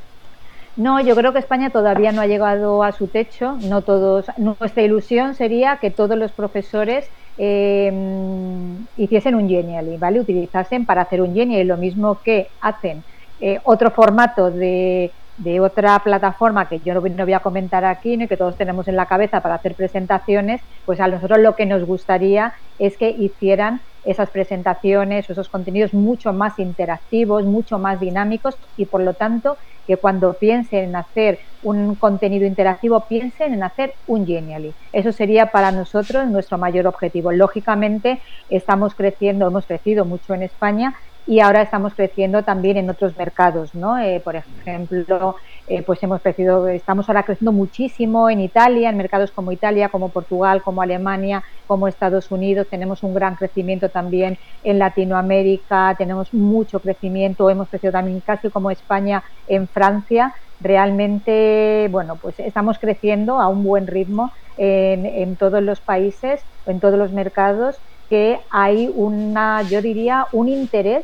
No, 0.75 0.99
yo 0.99 1.15
creo 1.15 1.33
que 1.33 1.39
España 1.39 1.69
todavía 1.69 2.11
no 2.11 2.21
ha 2.21 2.27
llegado 2.27 2.83
a 2.83 2.91
su 2.91 3.07
techo. 3.07 3.57
No 3.63 3.81
todos. 3.81 4.25
Nuestra 4.37 4.81
ilusión 4.81 5.35
sería 5.35 5.77
que 5.77 5.91
todos 5.91 6.17
los 6.17 6.31
profesores 6.31 7.09
em, 7.37 8.85
hiciesen 8.97 9.35
un 9.35 9.47
Genially, 9.47 9.97
¿vale? 9.97 10.19
Utilizasen 10.19 10.85
para 10.85 11.01
hacer 11.03 11.21
un 11.21 11.33
Genially 11.33 11.63
lo 11.63 11.77
mismo 11.77 12.19
que 12.23 12.47
hacen 12.61 13.03
eh, 13.39 13.59
otro 13.63 13.91
formato 13.91 14.49
de 14.49 15.11
de 15.37 15.59
otra 15.59 15.99
plataforma 15.99 16.67
que 16.67 16.79
yo 16.79 16.93
no, 16.93 17.01
voy 17.01 17.33
a 17.33 17.39
comentar 17.39 17.85
aquí, 17.85 18.17
¿no? 18.17 18.27
que 18.27 18.37
todos 18.37 18.55
tenemos 18.55 18.87
en 18.87 18.95
la 18.95 19.07
cabeza 19.07 19.41
para 19.41 19.55
hacer 19.55 19.73
presentaciones, 19.73 20.61
pues 20.85 20.99
a 20.99 21.07
nosotros 21.07 21.39
lo 21.39 21.55
que 21.55 21.65
nos 21.65 21.83
gustaría 21.85 22.53
es 22.79 22.97
que 22.97 23.09
hicieran 23.09 23.81
esas 24.03 24.29
presentaciones 24.31 25.29
o 25.29 25.33
esos 25.33 25.49
contenidos 25.49 25.93
mucho 25.93 26.33
más 26.33 26.59
interactivos, 26.59 27.45
mucho 27.45 27.79
más 27.79 27.99
dinámicos 27.99 28.57
y 28.75 28.85
por 28.85 29.01
lo 29.01 29.13
tanto 29.15 29.57
que 29.85 29.97
cuando 29.97 30.37
piensen 30.39 30.83
en 30.85 30.95
hacer 30.95 31.39
un 31.61 31.95
contenido 31.95 32.45
interactivo 32.45 33.07
piensen 33.07 33.53
en 33.53 33.63
hacer 33.63 33.95
un 34.05 34.25
Genially. 34.25 34.75
Eso 34.91 35.11
sería 35.11 35.47
para 35.47 35.71
nosotros 35.71 36.29
nuestro 36.29 36.57
mayor 36.57 36.87
objetivo. 36.87 37.31
Lógicamente 37.31 38.21
estamos 38.49 38.95
creciendo, 38.95 39.47
hemos 39.47 39.65
crecido 39.65 40.05
mucho 40.05 40.33
en 40.33 40.43
España 40.43 40.93
y 41.25 41.39
ahora 41.39 41.61
estamos 41.61 41.95
creciendo 41.95 42.43
también 42.43 42.77
en 42.77 42.89
otros 42.89 43.15
mercados, 43.15 43.73
¿no? 43.73 43.97
Eh, 43.97 44.21
por 44.23 44.35
ejemplo, 44.35 45.35
eh, 45.67 45.83
pues 45.83 46.01
hemos 46.03 46.21
crecido, 46.21 46.67
estamos 46.67 47.07
ahora 47.09 47.23
creciendo 47.23 47.53
muchísimo 47.53 48.29
en 48.29 48.41
Italia, 48.41 48.89
en 48.89 48.97
mercados 48.97 49.31
como 49.31 49.51
Italia, 49.51 49.89
como 49.89 50.11
Portugal, 50.11 50.61
como 50.63 50.81
Alemania, 50.81 51.43
como 51.65 51.87
Estados 51.87 52.29
Unidos, 52.31 52.67
tenemos 52.69 53.03
un 53.03 53.13
gran 53.13 53.35
crecimiento 53.35 53.89
también 53.89 54.37
en 54.61 54.79
Latinoamérica, 54.79 55.95
tenemos 55.97 56.33
mucho 56.33 56.81
crecimiento, 56.81 57.49
hemos 57.49 57.69
crecido 57.69 57.93
también 57.93 58.21
casi 58.21 58.49
como 58.49 58.69
España 58.71 59.23
en 59.47 59.69
Francia, 59.69 60.33
realmente, 60.59 61.87
bueno, 61.91 62.17
pues 62.19 62.39
estamos 62.39 62.79
creciendo 62.79 63.39
a 63.39 63.47
un 63.49 63.63
buen 63.63 63.87
ritmo 63.87 64.31
en, 64.57 65.05
en 65.05 65.35
todos 65.37 65.61
los 65.61 65.81
países, 65.81 66.45
en 66.65 66.79
todos 66.79 66.97
los 66.97 67.11
mercados 67.11 67.81
que 68.13 68.39
hay 68.51 68.91
una, 68.93 69.63
yo 69.63 69.81
diría, 69.81 70.27
un 70.33 70.47
interés 70.47 71.03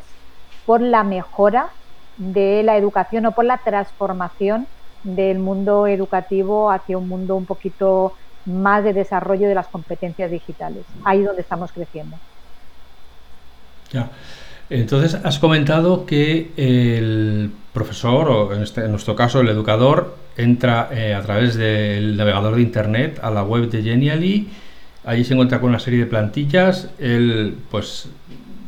por 0.64 0.80
la 0.80 1.02
mejora 1.02 1.70
de 2.16 2.62
la 2.62 2.76
educación 2.76 3.26
o 3.26 3.32
por 3.32 3.46
la 3.46 3.58
transformación 3.58 4.68
del 5.02 5.40
mundo 5.40 5.88
educativo 5.88 6.70
hacia 6.70 6.96
un 6.96 7.08
mundo 7.08 7.34
un 7.34 7.46
poquito 7.46 8.12
más 8.46 8.84
de 8.84 8.92
desarrollo 8.92 9.48
de 9.48 9.56
las 9.56 9.66
competencias 9.66 10.30
digitales. 10.30 10.84
Ahí 11.02 11.22
donde 11.22 11.42
estamos 11.42 11.72
creciendo. 11.72 12.16
Ya. 13.90 14.08
Entonces, 14.68 15.16
has 15.24 15.40
comentado 15.40 16.06
que 16.06 16.52
el 16.56 17.50
profesor, 17.72 18.30
o 18.30 18.54
en, 18.54 18.62
este, 18.62 18.84
en 18.84 18.92
nuestro 18.92 19.16
caso 19.16 19.40
el 19.40 19.48
educador, 19.48 20.16
entra 20.36 20.90
eh, 20.92 21.12
a 21.12 21.22
través 21.22 21.56
del 21.56 22.16
navegador 22.16 22.54
de 22.54 22.62
Internet 22.62 23.18
a 23.20 23.32
la 23.32 23.42
web 23.42 23.68
de 23.68 23.82
Genially 23.82 24.48
Allí 25.04 25.24
se 25.24 25.32
encuentra 25.32 25.60
con 25.60 25.70
una 25.70 25.78
serie 25.78 26.00
de 26.00 26.06
plantillas, 26.06 26.90
él 26.98 27.54
pues 27.70 28.08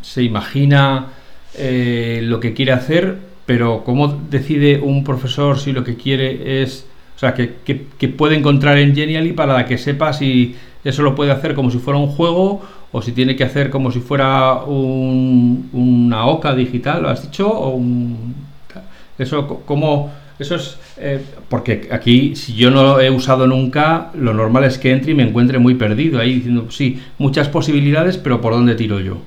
se 0.01 0.23
imagina 0.23 1.09
eh, 1.55 2.21
lo 2.23 2.41
que 2.41 2.55
quiere 2.55 2.73
hacer, 2.73 3.19
pero 3.45 3.85
¿cómo 3.85 4.09
decide 4.31 4.81
un 4.81 5.05
profesor 5.05 5.59
si 5.59 5.73
lo 5.73 5.85
que 5.85 5.97
quiere 5.97 6.62
es, 6.62 6.87
o 7.17 7.19
sea, 7.19 7.35
que, 7.35 7.49
puede 8.17 8.37
encontrar 8.37 8.79
en 8.79 8.95
Genially 8.95 9.33
para 9.33 9.67
que 9.67 9.77
sepa 9.77 10.12
si 10.12 10.57
eso 10.85 11.03
lo 11.03 11.15
puede 11.15 11.33
hacer 11.33 11.55
como 11.55 11.71
si 11.71 11.79
fuera 11.79 11.99
un 11.99 12.09
juego 12.09 12.62
o 12.93 13.03
si 13.03 13.12
tiene 13.12 13.37
que 13.37 13.45
hacer 13.45 13.71
como 13.71 13.91
si 13.93 14.01
fuera 14.01 14.62
una 14.65 16.27
OCA 16.27 16.55
digital, 16.55 17.03
¿lo 17.03 17.11
has 17.11 17.23
dicho? 17.23 17.49
O 17.49 17.81
eso, 19.19 19.62
¿cómo, 19.67 20.11
eso 20.43 20.57
es 20.57 20.77
eh, 20.99 21.21
porque 21.49 21.89
aquí, 21.91 22.37
si 22.37 22.55
yo 22.55 22.71
no 22.71 23.01
he 23.01 23.11
usado 23.11 23.47
nunca, 23.47 24.11
lo 24.15 24.35
normal 24.35 24.65
es 24.65 24.79
que 24.79 24.93
entre 24.93 25.13
y 25.13 25.15
me 25.15 25.23
encuentre 25.23 25.59
muy 25.59 25.75
perdido 25.75 26.21
ahí 26.21 26.35
diciendo, 26.35 26.71
sí, 26.71 27.01
muchas 27.19 27.49
posibilidades, 27.49 28.19
pero 28.19 28.41
¿por 28.41 28.53
dónde 28.53 28.75
tiro 28.75 29.01
yo? 29.01 29.19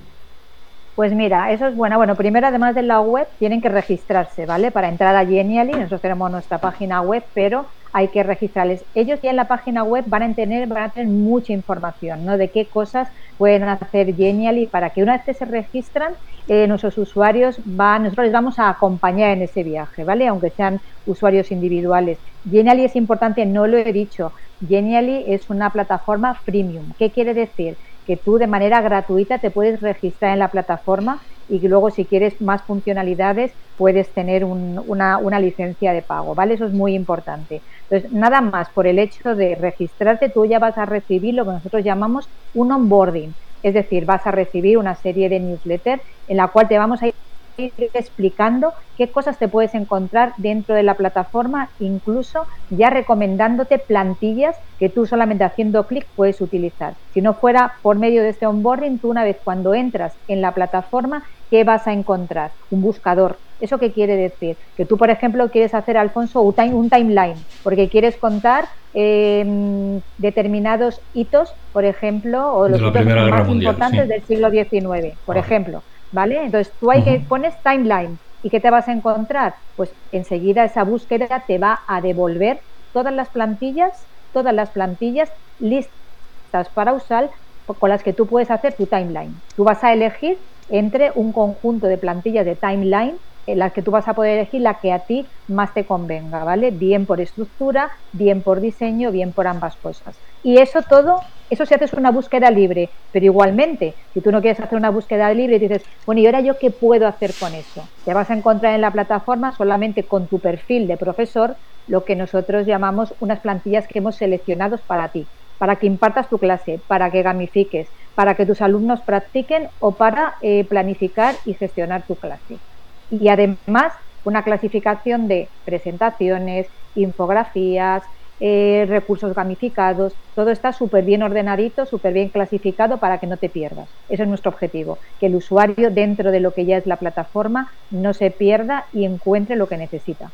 Pues 0.95 1.13
mira, 1.13 1.51
eso 1.51 1.67
es 1.67 1.75
bueno. 1.75 1.97
Bueno, 1.97 2.15
primero, 2.15 2.47
además 2.47 2.73
de 2.73 2.81
la 2.81 3.01
web, 3.01 3.27
tienen 3.37 3.59
que 3.59 3.67
registrarse, 3.67 4.45
¿vale? 4.45 4.71
Para 4.71 4.87
entrar 4.87 5.13
a 5.17 5.25
Genially, 5.25 5.73
nosotros 5.73 6.01
tenemos 6.01 6.31
nuestra 6.31 6.61
página 6.61 7.01
web, 7.01 7.25
pero 7.33 7.67
hay 7.91 8.07
que 8.11 8.23
registrarles. 8.23 8.85
Ellos 8.93 9.19
ya 9.21 9.29
en 9.29 9.35
la 9.35 9.49
página 9.49 9.83
web 9.83 10.05
van 10.07 10.23
a 10.23 10.33
tener, 10.35 10.67
van 10.69 10.83
a 10.83 10.91
tener 10.91 11.09
mucha 11.09 11.51
información, 11.51 12.23
¿no? 12.23 12.37
De 12.37 12.49
qué 12.49 12.69
cosas 12.69 13.09
pueden 13.35 13.63
hacer 13.63 14.15
Genially 14.15 14.67
para 14.67 14.91
que 14.91 15.03
una 15.03 15.13
vez 15.17 15.23
que 15.25 15.33
se 15.33 15.43
registran, 15.43 16.13
eh, 16.47 16.65
nuestros 16.67 16.97
usuarios 16.97 17.61
van, 17.65 18.03
nosotros 18.03 18.25
les 18.27 18.33
vamos 18.33 18.57
a 18.59 18.69
acompañar 18.69 19.31
en 19.31 19.41
ese 19.41 19.63
viaje, 19.63 20.05
¿vale? 20.05 20.27
Aunque 20.27 20.51
sean 20.51 20.81
usuarios 21.03 21.51
individuales. 21.51 22.21
Genially 22.49 22.85
es 22.85 22.95
importante, 22.95 23.45
no 23.45 23.67
lo 23.67 23.77
he 23.77 23.91
dicho. 23.91 24.31
Genially 24.65 25.25
es 25.27 25.49
una 25.49 25.71
plataforma 25.71 26.35
freemium. 26.35 26.93
¿Qué 26.97 27.11
quiere 27.11 27.33
decir? 27.33 27.77
Que 28.05 28.17
tú 28.17 28.37
de 28.37 28.47
manera 28.47 28.81
gratuita 28.81 29.39
te 29.39 29.51
puedes 29.51 29.81
registrar 29.81 30.33
en 30.33 30.39
la 30.39 30.51
plataforma 30.51 31.21
y 31.47 31.65
luego 31.67 31.89
si 31.91 32.05
quieres 32.07 32.39
más 32.41 32.63
funcionalidades 32.63 33.55
puedes 33.75 34.13
tener 34.13 34.45
una, 34.45 35.17
una, 35.17 35.39
licencia 35.39 35.93
de 35.93 36.01
pago, 36.01 36.33
¿vale? 36.33 36.53
Eso 36.53 36.65
es 36.65 36.73
muy 36.73 36.95
importante. 36.95 37.63
Entonces, 37.89 38.11
nada 38.11 38.41
más 38.41 38.69
por 38.73 38.87
el 38.87 38.99
hecho 38.99 39.35
de 39.35 39.55
registrarte, 39.55 40.29
tú 40.29 40.45
ya 40.45 40.59
vas 40.59 40.77
a 40.77 40.85
recibir 40.85 41.35
lo 41.35 41.45
que 41.45 41.51
nosotros 41.51 41.83
llamamos 41.83 42.29
un 42.53 42.71
onboarding, 42.71 43.35
es 43.61 43.73
decir, 43.73 44.05
vas 44.05 44.25
a 44.25 44.31
recibir 44.31 44.77
una 44.77 44.95
serie 44.95 45.27
de 45.27 45.39
newsletters 45.39 46.01
en 46.27 46.37
la 46.37 46.47
cual 46.49 46.67
te 46.67 46.77
vamos 46.77 47.01
a 47.03 47.07
ir 47.07 47.15
ir 47.57 47.73
explicando 47.93 48.73
qué 48.95 49.11
cosas 49.11 49.39
te 49.39 49.47
puedes 49.47 49.73
encontrar 49.75 50.33
dentro 50.37 50.75
de 50.75 50.83
la 50.83 50.95
plataforma, 50.95 51.71
incluso 51.79 52.45
ya 52.69 52.89
recomendándote 52.89 53.79
plantillas 53.79 54.55
que 54.77 54.89
tú 54.89 55.05
solamente 55.05 55.43
haciendo 55.43 55.87
clic 55.87 56.07
puedes 56.15 56.41
utilizar. 56.41 56.97
Si 57.09 57.21
no 57.21 57.35
fuera 57.35 57.73
por 57.81 57.97
medio 57.97 58.23
de 58.23 58.29
este 58.29 58.47
onboarding, 58.47 58.99
tú 58.99 59.09
una 59.09 59.23
vez 59.23 59.37
cuando 59.43 59.73
entras 59.73 60.17
en 60.27 60.41
la 60.41 60.53
plataforma, 60.53 61.23
¿qué 61.49 61.63
vas 61.63 61.87
a 61.87 61.93
encontrar? 61.93 62.53
Un 62.69 62.81
buscador. 62.81 63.41
¿Eso 63.59 63.79
qué 63.79 63.93
quiere 63.93 64.17
decir? 64.17 64.57
Que 64.75 64.85
tú, 64.85 64.97
por 64.97 65.09
ejemplo, 65.09 65.49
quieres 65.49 65.73
hacer, 65.73 65.97
Alfonso, 65.97 66.41
un, 66.41 66.89
timeline, 66.89 67.45
porque 67.63 67.89
quieres 67.89 68.17
contar 68.17 68.65
em, 68.93 70.01
determinados 70.17 71.01
hitos, 71.13 71.55
por 71.71 71.85
ejemplo, 71.85 72.53
o 72.53 72.67
los 72.67 72.81
hitos 72.81 73.05
más 73.05 73.49
importantes 73.49 74.09
del 74.09 74.25
siglo 74.25 74.49
XIX, 74.49 75.19
por 75.23 75.37
ejemplo. 75.37 75.85
¿Vale? 76.11 76.43
Entonces 76.43 76.73
tú 76.79 76.91
ahí 76.91 77.03
que 77.03 77.25
pones 77.27 77.55
timeline 77.63 78.19
y 78.41 78.49
¿qué 78.49 78.59
te 78.59 78.69
vas 78.69 78.87
a 78.87 78.91
encontrar? 78.93 79.55
Pues 79.75 79.95
enseguida 80.11 80.63
esa 80.63 80.83
búsqueda 80.83 81.43
te 81.47 81.57
va 81.57 81.79
a 81.87 82.01
devolver 82.01 82.61
todas 82.91 83.13
las 83.13 83.29
plantillas, 83.29 84.07
todas 84.31 84.53
las 84.53 84.71
plantillas 84.71 85.31
listas 85.57 86.69
para 86.73 86.93
usar 86.93 87.31
con 87.65 87.89
las 87.89 88.03
que 88.03 88.13
tú 88.13 88.27
puedes 88.27 88.51
hacer 88.51 88.75
tu 88.75 88.87
timeline. 88.87 89.41
Tú 89.55 89.63
vas 89.63 89.83
a 89.83 89.91
elegir 89.93 90.39
entre 90.67 91.11
un 91.15 91.33
conjunto 91.33 91.87
de 91.87 91.97
plantillas 91.97 92.45
de 92.45 92.55
timeline 92.55 93.19
en 93.47 93.59
las 93.59 93.73
que 93.73 93.81
tú 93.83 93.91
vas 93.91 94.07
a 94.07 94.15
poder 94.15 94.39
elegir 94.39 94.61
la 94.61 94.79
que 94.79 94.91
a 94.91 95.05
ti 95.05 95.31
más 95.47 95.73
te 95.73 95.85
convenga, 95.85 96.43
¿vale? 96.43 96.71
Bien 96.71 97.05
por 97.05 97.21
estructura, 97.21 97.91
bien 98.11 98.41
por 98.43 98.59
diseño, 98.61 99.11
bien 99.11 99.33
por 99.33 99.47
ambas 99.47 99.77
cosas. 99.77 100.21
Y 100.41 100.57
eso 100.59 100.81
todo, 100.89 101.15
eso 101.49 101.65
si 101.65 101.73
haces 101.73 101.93
una 101.93 102.11
búsqueda 102.11 102.49
libre, 102.51 102.91
pero 103.11 103.25
igualmente, 103.25 103.95
si 104.13 104.21
tú 104.21 104.31
no 104.31 104.41
quieres 104.41 104.59
hacer 104.59 104.77
una 104.77 104.89
búsqueda 104.91 105.33
libre 105.33 105.57
y 105.57 105.59
dices, 105.59 105.85
bueno, 106.05 106.21
¿y 106.21 106.25
ahora 106.25 106.41
yo 106.41 106.57
qué 106.59 106.71
puedo 106.71 107.07
hacer 107.07 107.35
con 107.37 107.55
eso? 107.55 107.91
Te 108.03 108.13
vas 108.13 108.29
a 108.29 108.33
encontrar 108.33 108.73
en 108.75 108.81
la 108.81 108.91
plataforma 108.91 109.51
solamente 109.51 110.07
con 110.07 110.27
tu 110.27 110.41
perfil 110.41 110.87
de 110.87 110.97
profesor 110.97 111.57
lo 111.87 112.03
que 112.03 112.15
nosotros 112.15 112.65
llamamos 112.65 113.15
unas 113.19 113.41
plantillas 113.41 113.87
que 113.87 113.99
hemos 113.99 114.17
seleccionado 114.17 114.77
para 114.87 115.11
ti, 115.11 115.29
para 115.57 115.77
que 115.77 115.85
impartas 115.87 116.29
tu 116.29 116.39
clase, 116.39 116.83
para 116.87 117.11
que 117.11 117.21
gamifiques, 117.21 117.91
para 118.15 118.35
que 118.35 118.45
tus 118.45 118.61
alumnos 118.61 119.01
practiquen 119.03 119.69
o 119.77 119.97
para 119.97 120.35
eh, 120.41 120.65
planificar 120.67 121.35
y 121.45 121.53
gestionar 121.53 122.05
tu 122.07 122.17
clase 122.17 122.61
y 123.09 123.29
además 123.29 123.93
una 124.23 124.43
clasificación 124.43 125.27
de 125.27 125.51
presentaciones, 125.63 126.67
infografías, 126.93 128.03
eh, 128.39 128.85
recursos 128.87 129.33
gamificados, 129.33 130.13
todo 130.35 130.51
está 130.51 130.73
súper 130.73 131.05
bien 131.05 131.23
ordenadito, 131.23 131.85
súper 131.85 132.13
bien 132.13 132.29
clasificado 132.29 132.97
para 132.97 133.19
que 133.19 133.27
no 133.27 133.37
te 133.37 133.49
pierdas. 133.49 133.87
Ese 134.09 134.23
es 134.23 134.29
nuestro 134.29 134.51
objetivo, 134.51 134.97
que 135.19 135.27
el 135.27 135.35
usuario 135.35 135.89
dentro 135.89 136.31
de 136.31 136.39
lo 136.39 136.53
que 136.53 136.65
ya 136.65 136.77
es 136.77 136.85
la 136.85 136.97
plataforma 136.97 137.71
no 137.91 138.13
se 138.13 138.31
pierda 138.31 138.85
y 138.93 139.05
encuentre 139.05 139.55
lo 139.55 139.67
que 139.67 139.77
necesita. 139.77 140.31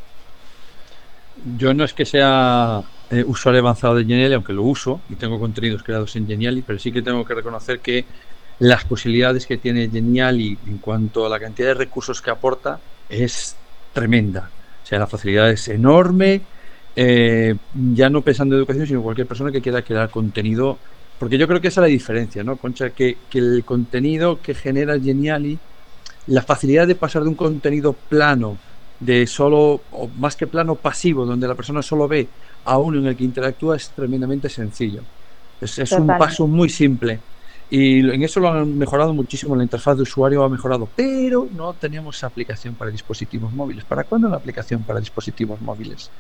Yo 1.58 1.74
no 1.74 1.84
es 1.84 1.94
que 1.94 2.06
sea 2.06 2.82
eh, 3.10 3.24
usuario 3.26 3.62
avanzado 3.62 3.96
de 3.96 4.06
Geniali, 4.06 4.34
aunque 4.34 4.54
lo 4.54 4.64
uso 4.64 5.02
y 5.10 5.16
tengo 5.16 5.40
contenidos 5.40 5.84
creados 5.84 6.16
en 6.16 6.28
Geniali, 6.28 6.62
pero 6.62 6.80
sí 6.80 6.92
que 6.92 7.02
tengo 7.02 7.26
que 7.26 7.34
reconocer 7.34 7.80
que 7.80 8.06
las 8.60 8.84
posibilidades 8.86 9.46
que 9.48 9.58
tiene 9.58 9.90
Geniali 9.90 10.58
en 10.68 10.78
cuanto 10.78 11.26
a 11.26 11.30
la 11.30 11.40
cantidad 11.40 11.70
de 11.70 11.74
recursos 11.74 12.22
que 12.22 12.30
aporta 12.30 12.80
es 13.10 13.56
tremenda. 13.94 14.50
O 14.84 14.86
sea, 14.86 15.00
la 15.00 15.08
facilidad 15.08 15.50
es 15.50 15.68
enorme, 15.68 16.42
eh, 16.96 17.56
ya 17.94 18.10
no 18.10 18.22
pensando 18.22 18.56
en 18.56 18.60
educación, 18.60 18.88
sino 18.88 19.02
cualquier 19.02 19.28
persona 19.28 19.52
que 19.52 19.62
quiera 19.62 19.82
crear 19.82 20.10
contenido, 20.10 20.78
porque 21.20 21.38
yo 21.38 21.48
creo 21.48 21.62
que 21.62 21.68
esa 21.68 21.82
es 21.82 21.84
la 21.84 21.92
diferencia, 21.92 22.44
¿no, 22.44 22.58
Concha? 22.58 22.90
Que, 22.92 23.18
que 23.30 23.40
el 23.40 23.64
contenido 23.64 24.42
que 24.42 24.54
genera 24.54 25.00
Geniali, 25.00 25.58
la 26.28 26.42
facilidad 26.42 26.88
de 26.88 26.96
pasar 26.96 27.24
de 27.24 27.30
un 27.30 27.36
contenido 27.36 27.94
plano, 27.94 28.58
de 29.00 29.26
solo, 29.28 29.82
o 29.92 30.10
más 30.18 30.36
que 30.36 30.48
plano 30.48 30.76
pasivo, 30.76 31.26
donde 31.26 31.48
la 31.48 31.56
persona 31.56 31.82
solo 31.82 32.08
ve 32.08 32.28
a 32.66 32.78
uno 32.78 33.00
en 33.00 33.08
el 33.08 33.16
que 33.16 33.24
interactúa, 33.24 33.76
es 33.76 33.90
tremendamente 33.90 34.50
sencillo. 34.50 35.02
Es, 35.60 35.78
es 35.80 35.92
un 35.92 36.08
paso 36.08 36.48
muy 36.48 36.70
simple 36.70 37.20
y 37.72 38.00
en 38.00 38.22
eso 38.22 38.42
lo 38.42 38.50
han 38.50 38.78
mejorado 38.78 39.14
muchísimo, 39.14 39.56
la 39.56 39.64
interfaz 39.64 39.96
de 39.96 40.04
usuario 40.04 40.44
ha 40.44 40.50
mejorado, 40.50 40.90
pero 40.94 41.48
no 41.56 41.72
tenemos 41.72 42.22
aplicación 42.26 42.76
para 42.76 42.92
dispositivos 42.92 43.54
móviles. 43.54 43.86
¿Para 43.86 44.04
cuándo 44.04 44.28
la 44.28 44.36
aplicación 44.36 44.84
para 44.84 45.00
dispositivos 45.00 45.62
móviles? 45.62 46.12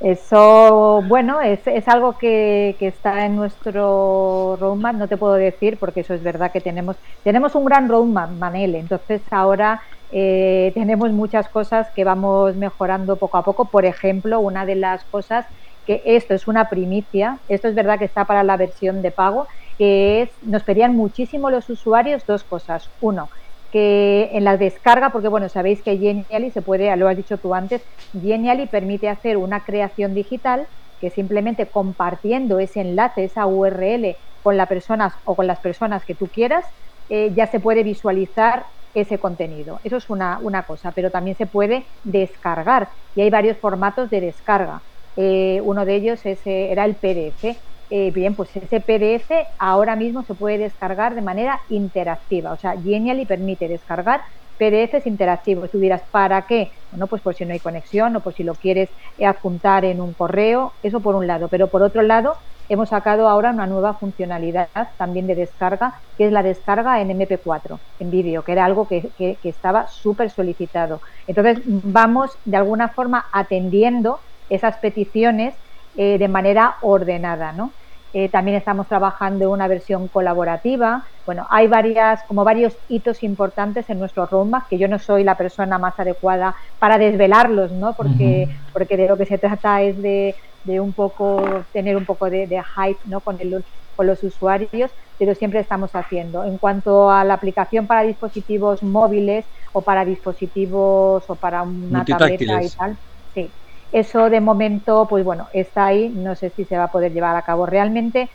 Eso, 0.00 1.02
bueno, 1.02 1.40
es, 1.40 1.66
es 1.66 1.88
algo 1.88 2.18
que, 2.18 2.76
que, 2.78 2.88
está 2.88 3.24
en 3.24 3.36
nuestro 3.36 4.56
roadmap, 4.56 4.96
no 4.96 5.08
te 5.08 5.16
puedo 5.16 5.34
decir 5.34 5.78
porque 5.78 6.00
eso 6.00 6.12
es 6.14 6.22
verdad 6.22 6.50
que 6.52 6.60
tenemos, 6.60 6.98
tenemos 7.22 7.54
un 7.54 7.64
gran 7.64 7.88
roadmap, 7.88 8.30
Manel, 8.32 8.74
entonces 8.74 9.22
ahora 9.30 9.80
eh, 10.10 10.72
tenemos 10.74 11.12
muchas 11.12 11.48
cosas 11.48 11.90
que 11.94 12.04
vamos 12.04 12.54
mejorando 12.56 13.18
poco 13.18 13.38
a 13.38 13.44
poco. 13.44 13.70
Por 13.70 13.84
ejemplo, 13.86 14.40
una 14.40 14.66
de 14.66 14.76
las 14.76 15.04
cosas 15.06 15.46
que 15.84 16.02
esto 16.04 16.34
es 16.34 16.46
una 16.48 16.68
primicia, 16.68 17.42
esto 17.48 17.68
es 17.68 17.74
verdad 17.74 17.98
que 17.98 18.04
está 18.06 18.26
para 18.26 18.42
la 18.44 18.56
versión 18.56 19.02
de 19.02 19.12
pago, 19.12 19.46
que 19.76 20.22
es, 20.22 20.30
nos 20.42 20.64
pedían 20.64 20.94
muchísimo 20.96 21.50
los 21.50 21.68
usuarios 21.70 22.24
dos 22.26 22.44
cosas. 22.44 22.92
Uno, 23.00 23.30
que 23.74 24.30
en 24.32 24.44
la 24.44 24.56
descarga, 24.56 25.10
porque 25.10 25.26
bueno, 25.26 25.48
sabéis 25.48 25.82
que 25.82 25.98
Genially 25.98 26.52
se 26.52 26.62
puede, 26.62 26.96
lo 26.96 27.08
has 27.08 27.16
dicho 27.16 27.38
tú 27.38 27.54
antes, 27.54 27.84
Genially 28.12 28.68
permite 28.68 29.08
hacer 29.08 29.36
una 29.36 29.64
creación 29.64 30.14
digital 30.14 30.68
que 31.00 31.10
simplemente 31.10 31.72
compartiendo 31.72 32.60
ese 32.60 32.82
enlace, 32.82 33.24
esa 33.24 33.48
URL 33.48 34.16
con 34.42 34.56
las 34.56 34.68
personas 34.68 35.14
o 35.24 35.34
con 35.34 35.48
las 35.48 35.58
personas 35.58 36.04
que 36.04 36.14
tú 36.14 36.30
quieras, 36.30 36.64
eh, 37.08 37.32
ya 37.36 37.48
se 37.48 37.58
puede 37.58 37.82
visualizar 37.82 38.66
ese 38.94 39.18
contenido. 39.18 39.80
Eso 39.82 39.96
es 39.96 40.08
una, 40.08 40.38
una, 40.40 40.62
cosa, 40.62 40.92
pero 40.92 41.10
también 41.10 41.36
se 41.36 41.48
puede 41.48 41.88
descargar 42.04 42.90
y 43.12 43.22
hay 43.22 43.30
varios 43.30 43.58
formatos 43.58 44.08
de 44.08 44.20
descarga. 44.20 44.84
Eh, 45.16 45.60
uno 45.64 45.84
de 45.84 45.96
ellos 45.96 46.24
es, 46.26 46.46
eh, 46.46 46.70
era 46.70 46.84
el 46.84 46.94
PDF 46.98 47.60
eh, 47.96 48.10
bien, 48.10 48.34
pues 48.34 48.54
ese 48.56 48.80
PDF 48.80 49.46
ahora 49.58 49.94
mismo 49.94 50.24
se 50.24 50.34
puede 50.34 50.58
descargar 50.58 51.14
de 51.14 51.22
manera 51.22 51.60
interactiva. 51.68 52.52
O 52.52 52.56
sea, 52.56 52.74
Genially 52.82 53.24
permite 53.24 53.68
descargar 53.68 54.20
PDFs 54.56 55.06
interactivos. 55.06 55.70
Tú 55.70 55.78
dirás, 55.78 56.02
¿para 56.10 56.44
qué? 56.46 56.72
Bueno, 56.90 57.06
pues 57.08 57.22
por 57.22 57.34
si 57.36 57.44
no 57.46 57.52
hay 57.52 57.60
conexión 57.60 58.16
o 58.16 58.22
por 58.22 58.34
si 58.34 58.42
lo 58.42 58.56
quieres 58.56 58.90
adjuntar 59.24 59.84
en 59.84 60.00
un 60.00 60.12
correo, 60.14 60.74
eso 60.82 61.02
por 61.02 61.14
un 61.14 61.26
lado. 61.28 61.48
Pero 61.48 61.70
por 61.70 61.82
otro 61.84 62.02
lado, 62.02 62.36
hemos 62.68 62.88
sacado 62.88 63.28
ahora 63.28 63.50
una 63.50 63.66
nueva 63.68 63.94
funcionalidad 63.98 64.70
también 64.98 65.26
de 65.28 65.36
descarga, 65.36 65.94
que 66.16 66.26
es 66.26 66.32
la 66.32 66.42
descarga 66.42 67.00
en 67.00 67.10
MP4, 67.12 67.82
en 67.98 68.10
vídeo, 68.10 68.42
que 68.42 68.52
era 68.52 68.64
algo 68.64 68.88
que, 68.88 69.12
que 69.16 69.38
estaba 69.44 69.86
súper 69.86 70.30
solicitado. 70.30 71.00
Entonces, 71.28 71.62
vamos 71.66 72.38
de 72.44 72.56
alguna 72.56 72.88
forma 72.88 73.24
atendiendo 73.32 74.20
esas 74.48 74.78
peticiones 74.78 75.54
eh, 75.94 76.18
de 76.18 76.28
manera 76.28 76.76
ordenada, 76.82 77.52
¿no? 77.52 77.76
Eh, 78.16 78.28
también 78.28 78.56
estamos 78.56 78.86
trabajando 78.86 79.44
en 79.44 79.50
una 79.50 79.66
versión 79.66 80.06
colaborativa. 80.06 81.04
Bueno, 81.26 81.48
hay 81.50 81.66
varias, 81.66 82.22
como 82.28 82.44
varios 82.44 82.78
hitos 82.86 83.24
importantes 83.24 83.90
en 83.90 83.98
nuestro 83.98 84.24
roadmap 84.26 84.68
que 84.70 84.78
yo 84.78 84.86
no 84.86 85.00
soy 85.00 85.24
la 85.24 85.36
persona 85.36 85.78
más 85.80 85.98
adecuada 85.98 86.54
para 86.78 86.96
desvelarlos, 86.96 87.72
¿no? 87.72 87.96
Porque, 87.96 88.46
porque 88.72 88.96
de 88.96 89.08
lo 89.08 89.18
que 89.18 89.26
se 89.26 89.38
trata 89.38 89.82
es 89.82 90.00
de, 90.00 90.36
de 90.62 90.78
un 90.78 90.92
poco 90.92 91.64
tener 91.72 91.96
un 91.96 92.04
poco 92.04 92.30
de, 92.30 92.46
hype, 92.46 93.00
¿no? 93.06 93.20
Con, 93.20 93.40
el, 93.40 93.64
con 93.96 94.06
los 94.06 94.22
usuarios, 94.22 94.92
pero 95.18 95.34
siempre 95.34 95.58
estamos 95.58 95.90
haciendo. 95.96 96.44
En 96.44 96.56
cuanto 96.58 97.10
a 97.10 97.24
la 97.24 97.34
aplicación 97.34 97.88
para 97.88 98.02
dispositivos 98.02 98.84
móviles 98.84 99.44
o 99.72 99.82
para 99.82 100.04
dispositivos 100.04 101.28
o 101.28 101.34
para 101.34 101.64
una 101.64 102.04
tableta 102.04 102.62
y 102.62 102.70
tal, 102.70 102.96
sí, 103.34 103.52
eso 103.94 104.28
de 104.28 104.40
momento, 104.40 105.06
pues 105.08 105.24
bueno, 105.24 105.48
está 105.52 105.86
ahí, 105.86 106.10
no 106.10 106.34
sé 106.34 106.50
si 106.50 106.64
se 106.64 106.76
va 106.76 106.84
a 106.84 106.90
poder 106.90 107.12
llevar 107.12 107.36
a 107.36 107.42
cabo 107.42 107.64
realmente. 107.64 108.28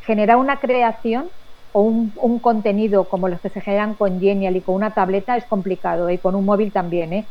Generar 0.00 0.36
una 0.36 0.60
creación 0.60 1.32
o 1.72 1.82
un, 1.82 2.40
contenido 2.40 3.08
como 3.08 3.26
los 3.26 3.40
que 3.40 3.50
se 3.50 3.60
generan 3.60 3.96
con 3.96 4.20
Genial 4.20 4.56
y 4.56 4.62
con 4.62 4.76
una 4.76 4.94
tableta 4.94 5.36
es 5.36 5.46
complicado 5.46 6.10
y 6.10 6.20
con 6.20 6.36
un 6.36 6.44
móvil 6.44 6.72
también, 6.72 7.12
¿eh? 7.12 7.28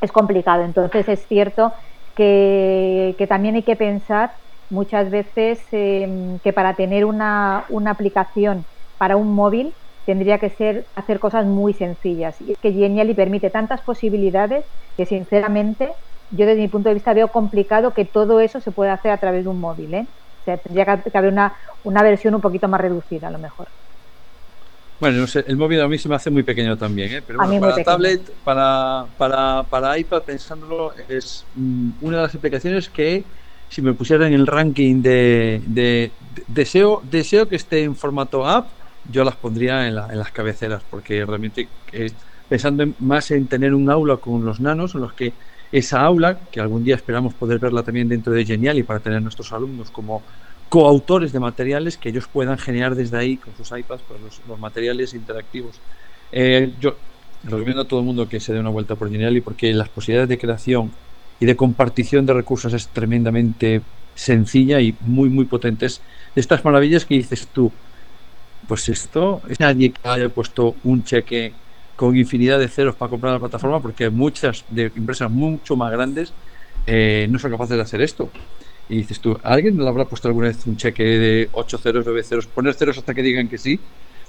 Es 0.00 0.10
complicado. 0.10 0.64
Entonces 0.64 1.08
es 1.08 1.24
cierto 1.28 1.72
que, 2.16 3.14
también 3.28 3.54
hay 3.54 3.62
que 3.62 3.76
pensar 3.76 4.34
muchas 4.68 5.08
veces 5.08 5.68
em, 5.70 6.40
que 6.40 6.52
para 6.52 6.74
tener 6.74 7.04
una, 7.04 7.64
una 7.68 7.92
aplicación 7.92 8.66
para 8.98 9.16
un 9.16 9.32
móvil 9.36 9.76
tendría 10.06 10.38
que 10.38 10.50
ser 10.50 10.86
hacer 10.94 11.18
cosas 11.18 11.44
muy 11.44 11.74
sencillas. 11.74 12.40
Y 12.40 12.52
es 12.52 12.58
que 12.58 12.72
Genially 12.72 13.12
permite 13.12 13.50
tantas 13.50 13.82
posibilidades 13.82 14.64
que 14.96 15.04
sinceramente 15.04 15.90
yo 16.30 16.46
desde 16.46 16.60
mi 16.60 16.68
punto 16.68 16.88
de 16.88 16.94
vista 16.94 17.12
veo 17.12 17.28
complicado 17.28 17.92
que 17.92 18.04
todo 18.04 18.40
eso 18.40 18.60
se 18.60 18.70
pueda 18.70 18.94
hacer 18.94 19.10
a 19.10 19.18
través 19.18 19.44
de 19.44 19.50
un 19.50 19.60
móvil. 19.60 19.92
¿eh? 19.94 20.06
O 20.42 20.44
sea, 20.44 20.56
tendría 20.56 20.84
que 20.84 21.18
haber 21.18 21.32
una, 21.32 21.54
una 21.84 22.02
versión 22.02 22.34
un 22.34 22.40
poquito 22.40 22.68
más 22.68 22.80
reducida 22.80 23.28
a 23.28 23.30
lo 23.32 23.38
mejor. 23.38 23.66
Bueno, 24.98 25.18
no 25.18 25.26
sé, 25.26 25.44
el 25.46 25.56
móvil 25.56 25.80
a 25.82 25.88
mí 25.88 25.98
se 25.98 26.08
me 26.08 26.14
hace 26.14 26.30
muy 26.30 26.42
pequeño 26.42 26.78
también, 26.78 27.12
¿eh? 27.12 27.22
pero 27.26 27.38
bueno, 27.38 27.60
para 27.60 27.84
tablet, 27.84 28.32
para, 28.44 29.04
para, 29.18 29.62
para, 29.64 29.98
iPad, 29.98 30.22
pensándolo, 30.22 30.92
es 31.06 31.44
mm, 31.54 31.90
una 32.00 32.16
de 32.16 32.22
las 32.22 32.34
aplicaciones 32.34 32.88
que 32.88 33.22
si 33.68 33.82
me 33.82 33.92
pusieran 33.92 34.28
en 34.28 34.40
el 34.40 34.46
ranking 34.46 35.02
de, 35.02 35.60
de, 35.66 36.12
deseo, 36.48 37.02
deseo 37.10 37.46
que 37.46 37.56
esté 37.56 37.82
en 37.82 37.94
formato 37.94 38.46
app, 38.46 38.68
yo 39.10 39.24
las 39.24 39.36
pondría 39.36 39.86
en, 39.86 39.94
las 39.94 40.30
cabeceras, 40.32 40.82
porque 40.90 41.24
realmente 41.24 41.68
pensando 42.48 42.86
más 43.00 43.30
en 43.30 43.46
tener 43.46 43.74
un 43.74 43.90
aula 43.90 44.16
con 44.16 44.44
los 44.44 44.60
nanos, 44.60 44.94
en 44.94 45.02
los 45.02 45.12
que 45.12 45.32
esa 45.72 46.00
aula, 46.00 46.38
que 46.50 46.60
algún 46.60 46.84
día 46.84 46.94
esperamos 46.94 47.34
poder 47.34 47.58
verla 47.58 47.82
también 47.82 48.08
dentro 48.08 48.32
de 48.32 48.44
Genial 48.44 48.78
y 48.78 48.82
para 48.82 49.00
tener 49.00 49.20
nuestros 49.20 49.52
alumnos 49.52 49.90
como 49.90 50.22
coautores 50.68 51.32
de 51.32 51.40
materiales 51.40 51.96
que 51.96 52.08
ellos 52.08 52.28
puedan 52.32 52.58
generar 52.58 52.94
desde 52.94 53.16
ahí 53.16 53.36
con 53.36 53.54
sus 53.56 53.76
iPads 53.76 54.02
pues, 54.06 54.20
los, 54.48 54.58
materiales 54.58 55.14
interactivos. 55.14 55.80
Eh, 56.32 56.72
yo 56.80 56.96
recomiendo 57.44 57.82
a 57.82 57.84
todo 57.84 58.00
el 58.00 58.06
mundo 58.06 58.28
que 58.28 58.40
se 58.40 58.52
dé 58.52 58.60
una 58.60 58.70
vuelta 58.70 58.96
por 58.96 59.10
Geniali 59.10 59.40
porque 59.40 59.72
las 59.72 59.88
posibilidades 59.88 60.28
de 60.28 60.38
creación 60.38 60.90
y 61.38 61.46
de 61.46 61.56
compartición 61.56 62.26
de 62.26 62.32
recursos 62.32 62.72
es 62.72 62.88
tremendamente 62.88 63.82
sencilla 64.14 64.80
y 64.80 64.94
muy, 65.00 65.28
muy 65.28 65.44
potentes. 65.44 66.00
Estas 66.34 66.64
maravillas 66.64 67.04
que 67.04 67.14
dices 67.14 67.46
tú, 67.52 67.70
pues 68.66 68.88
esto, 68.88 69.42
es 69.48 69.60
nadie 69.60 69.92
que 69.92 70.08
haya 70.08 70.28
puesto 70.28 70.74
un 70.84 71.04
cheque 71.04 71.52
con 71.94 72.16
infinidad 72.16 72.58
de 72.58 72.68
ceros 72.68 72.94
para 72.94 73.10
comprar 73.10 73.32
la 73.32 73.40
plataforma, 73.40 73.80
porque 73.80 74.10
muchas 74.10 74.64
de 74.68 74.92
empresas 74.94 75.30
mucho 75.30 75.76
más 75.76 75.90
grandes 75.90 76.32
eh, 76.86 77.26
no 77.30 77.38
son 77.38 77.50
capaces 77.50 77.76
de 77.76 77.82
hacer 77.82 78.02
esto. 78.02 78.28
Y 78.88 78.98
dices 78.98 79.20
tú, 79.20 79.36
¿alguien 79.42 79.76
le 79.76 79.88
habrá 79.88 80.04
puesto 80.04 80.28
alguna 80.28 80.48
vez 80.48 80.66
un 80.66 80.76
cheque 80.76 81.02
de 81.02 81.48
8 81.52 81.78
ceros, 81.78 82.04
9 82.04 82.22
ceros? 82.22 82.46
Poner 82.46 82.74
ceros 82.74 82.98
hasta 82.98 83.14
que 83.14 83.22
digan 83.22 83.48
que 83.48 83.58
sí, 83.58 83.80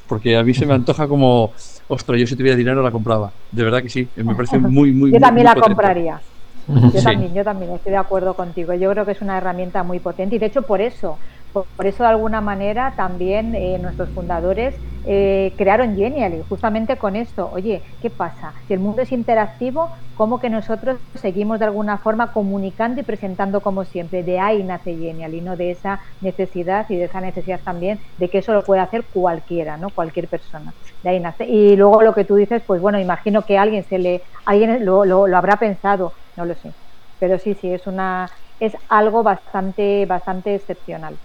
porque 0.08 0.38
a 0.38 0.44
mí 0.44 0.54
se 0.54 0.66
me 0.66 0.74
antoja 0.74 1.08
como, 1.08 1.52
ostras, 1.88 2.20
yo 2.20 2.26
si 2.26 2.36
tuviera 2.36 2.58
dinero 2.58 2.82
la 2.82 2.92
compraba. 2.92 3.32
De 3.52 3.64
verdad 3.64 3.84
que 3.84 3.90
sí, 3.90 4.08
me 4.16 4.34
parece 4.34 4.58
muy, 4.60 4.92
muy 4.92 5.12
Yo 5.12 5.20
también 5.20 5.46
la 5.46 5.56
compraría. 5.56 6.22
Yo 6.68 7.02
también, 7.02 7.34
yo 7.34 7.44
también 7.46 7.72
estoy 7.74 7.92
de 7.92 7.98
acuerdo 7.98 8.34
contigo. 8.34 8.74
Yo 8.74 8.92
creo 8.92 9.06
que 9.06 9.14
es 9.14 9.22
una 9.22 9.38
herramienta 9.38 9.84
muy 9.84 10.00
potente 10.00 10.36
y 10.36 10.40
de 10.40 10.48
hecho 10.48 10.64
por 10.64 10.82
eso 10.82 11.18
por, 11.52 11.68
eso, 11.86 12.04
de 12.04 12.10
alguna 12.10 12.42
manera, 12.42 12.94
también 12.96 13.56
eh, 13.56 13.80
nuestros 13.80 14.12
fundadores 14.12 14.80
eh, 15.04 15.56
crearon 15.58 15.96
Genially, 15.96 16.42
justamente 16.42 16.98
con 16.98 17.16
esto. 17.16 17.50
Oye, 17.52 17.84
¿qué 18.00 18.10
pasa? 18.10 18.54
Si 18.68 18.74
el 18.74 18.80
mundo 18.80 19.02
es 19.02 19.12
interactivo, 19.12 19.92
¿cómo 20.14 20.40
que 20.40 20.50
nosotros 20.50 21.00
seguimos 21.16 21.60
de 21.60 21.66
alguna 21.66 21.98
forma 22.00 22.32
comunicando 22.32 23.02
y 23.02 23.04
presentando 23.04 23.62
como 23.62 23.86
siempre? 23.86 24.24
De 24.24 24.40
ahí 24.40 24.64
nace 24.64 24.92
Genially, 24.96 25.42
¿no? 25.42 25.56
De 25.58 25.72
esa 25.72 26.00
necesidad 26.20 26.86
y 26.90 26.98
de 26.98 27.06
esa 27.06 27.22
necesidad 27.22 27.62
también 27.64 28.00
de 28.18 28.30
que 28.30 28.40
eso 28.40 28.54
lo 28.54 28.64
puede 28.64 28.82
hacer 28.82 29.08
cualquiera, 29.12 29.78
¿no? 29.78 29.92
Cualquier 29.92 30.30
persona. 30.30 30.76
De 31.02 31.10
ahí 31.12 31.20
nace. 31.20 31.46
Y 31.48 31.76
luego 31.76 32.02
lo 32.02 32.14
que 32.14 32.26
tú 32.26 32.36
dices, 32.36 32.64
pues 32.68 32.82
bueno, 32.82 33.00
imagino 33.00 33.44
que 33.46 33.58
alguien 33.58 33.84
se 33.84 33.98
le, 34.00 34.24
alguien 34.46 34.86
lo, 34.86 35.06
lo, 35.06 35.28
lo 35.28 35.38
habrá 35.38 35.58
pensado, 35.58 36.14
no 36.36 36.46
lo 36.46 36.56
sé. 36.56 36.76
Pero 37.20 37.40
sí, 37.40 37.56
sí, 37.56 37.74
es 37.74 37.88
una, 37.88 38.28
es 38.60 38.74
algo 38.90 39.24
bastante, 39.24 40.06
bastante 40.06 40.56
excepcional. 40.56 41.20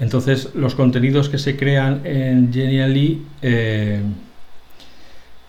Entonces, 0.00 0.54
los 0.54 0.74
contenidos 0.74 1.28
que 1.28 1.38
se 1.38 1.56
crean 1.56 2.00
en 2.04 2.52
Genially 2.52 3.22
eh, 3.42 4.00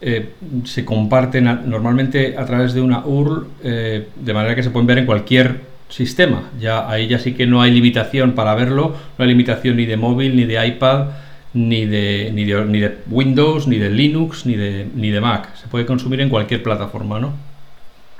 eh, 0.01 0.33
se 0.65 0.83
comparten 0.83 1.45
normalmente 1.69 2.35
a 2.37 2.45
través 2.45 2.73
de 2.73 2.81
una 2.81 3.05
URL, 3.05 3.47
eh, 3.63 4.07
de 4.15 4.33
manera 4.33 4.53
que 4.53 4.63
se 4.63 4.69
pueden 4.69 4.87
ver 4.87 4.97
en 4.97 5.05
cualquier 5.05 5.61
sistema. 5.87 6.49
Ya 6.59 6.89
ahí 6.89 7.07
ya 7.07 7.17
sí 7.19 7.33
que 7.33 7.47
no 7.47 7.61
hay 7.61 7.71
limitación 7.71 8.33
para 8.33 8.53
verlo, 8.55 8.95
no 9.17 9.23
hay 9.23 9.29
limitación 9.29 9.77
ni 9.77 9.85
de 9.85 9.95
móvil, 9.95 10.35
ni 10.35 10.43
de 10.43 10.67
iPad, 10.67 11.07
ni 11.53 11.85
de, 11.85 12.31
ni 12.33 12.43
de, 12.43 12.65
ni 12.65 12.79
de 12.79 12.97
Windows, 13.09 13.67
ni 13.67 13.77
de 13.77 13.89
Linux, 13.89 14.45
ni 14.45 14.55
de, 14.55 14.87
ni 14.95 15.11
de 15.11 15.21
Mac. 15.21 15.55
Se 15.55 15.67
puede 15.67 15.85
consumir 15.85 16.19
en 16.19 16.29
cualquier 16.29 16.61
plataforma, 16.61 17.19
¿no? 17.19 17.33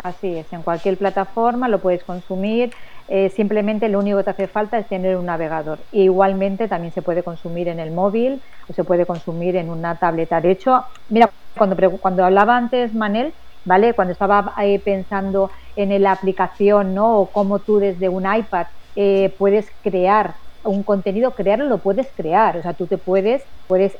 Así 0.03 0.27
es, 0.35 0.51
en 0.51 0.63
cualquier 0.63 0.97
plataforma 0.97 1.67
lo 1.67 1.79
puedes 1.79 2.03
consumir. 2.03 2.71
Eh, 3.13 3.29
simplemente 3.29 3.89
lo 3.89 3.99
único 3.99 4.17
que 4.19 4.23
te 4.23 4.29
hace 4.31 4.47
falta 4.47 4.77
es 4.79 4.87
tener 4.87 5.17
un 5.17 5.25
navegador. 5.25 5.85
igualmente 5.91 6.69
también 6.69 6.93
se 6.93 7.01
puede 7.01 7.23
consumir 7.23 7.67
en 7.67 7.81
el 7.81 7.91
móvil 7.91 8.41
o 8.69 8.73
se 8.73 8.85
puede 8.85 9.05
consumir 9.05 9.57
en 9.57 9.69
una 9.69 9.97
tableta. 9.99 10.39
De 10.39 10.51
hecho, 10.51 10.85
mira, 11.09 11.29
cuando, 11.57 11.75
cuando 11.99 12.23
hablaba 12.23 12.55
antes 12.55 12.93
Manel, 12.93 13.35
¿vale? 13.65 13.93
Cuando 13.95 14.13
estaba 14.13 14.53
eh, 14.63 14.79
pensando 14.85 15.51
en 15.75 16.01
la 16.01 16.13
aplicación, 16.13 16.93
¿no? 16.93 17.19
O 17.19 17.31
cómo 17.33 17.63
tú 17.63 17.79
desde 17.79 18.07
un 18.07 18.25
iPad 18.33 18.67
eh, 18.95 19.35
puedes 19.37 19.67
crear 19.81 20.35
un 20.63 20.83
contenido, 20.85 21.35
crearlo 21.35 21.65
lo 21.65 21.81
puedes 21.81 22.13
crear. 22.15 22.55
O 22.57 22.61
sea, 22.61 22.75
tú 22.75 22.87
te 22.87 22.97
puedes, 22.97 23.43
puedes 23.67 23.97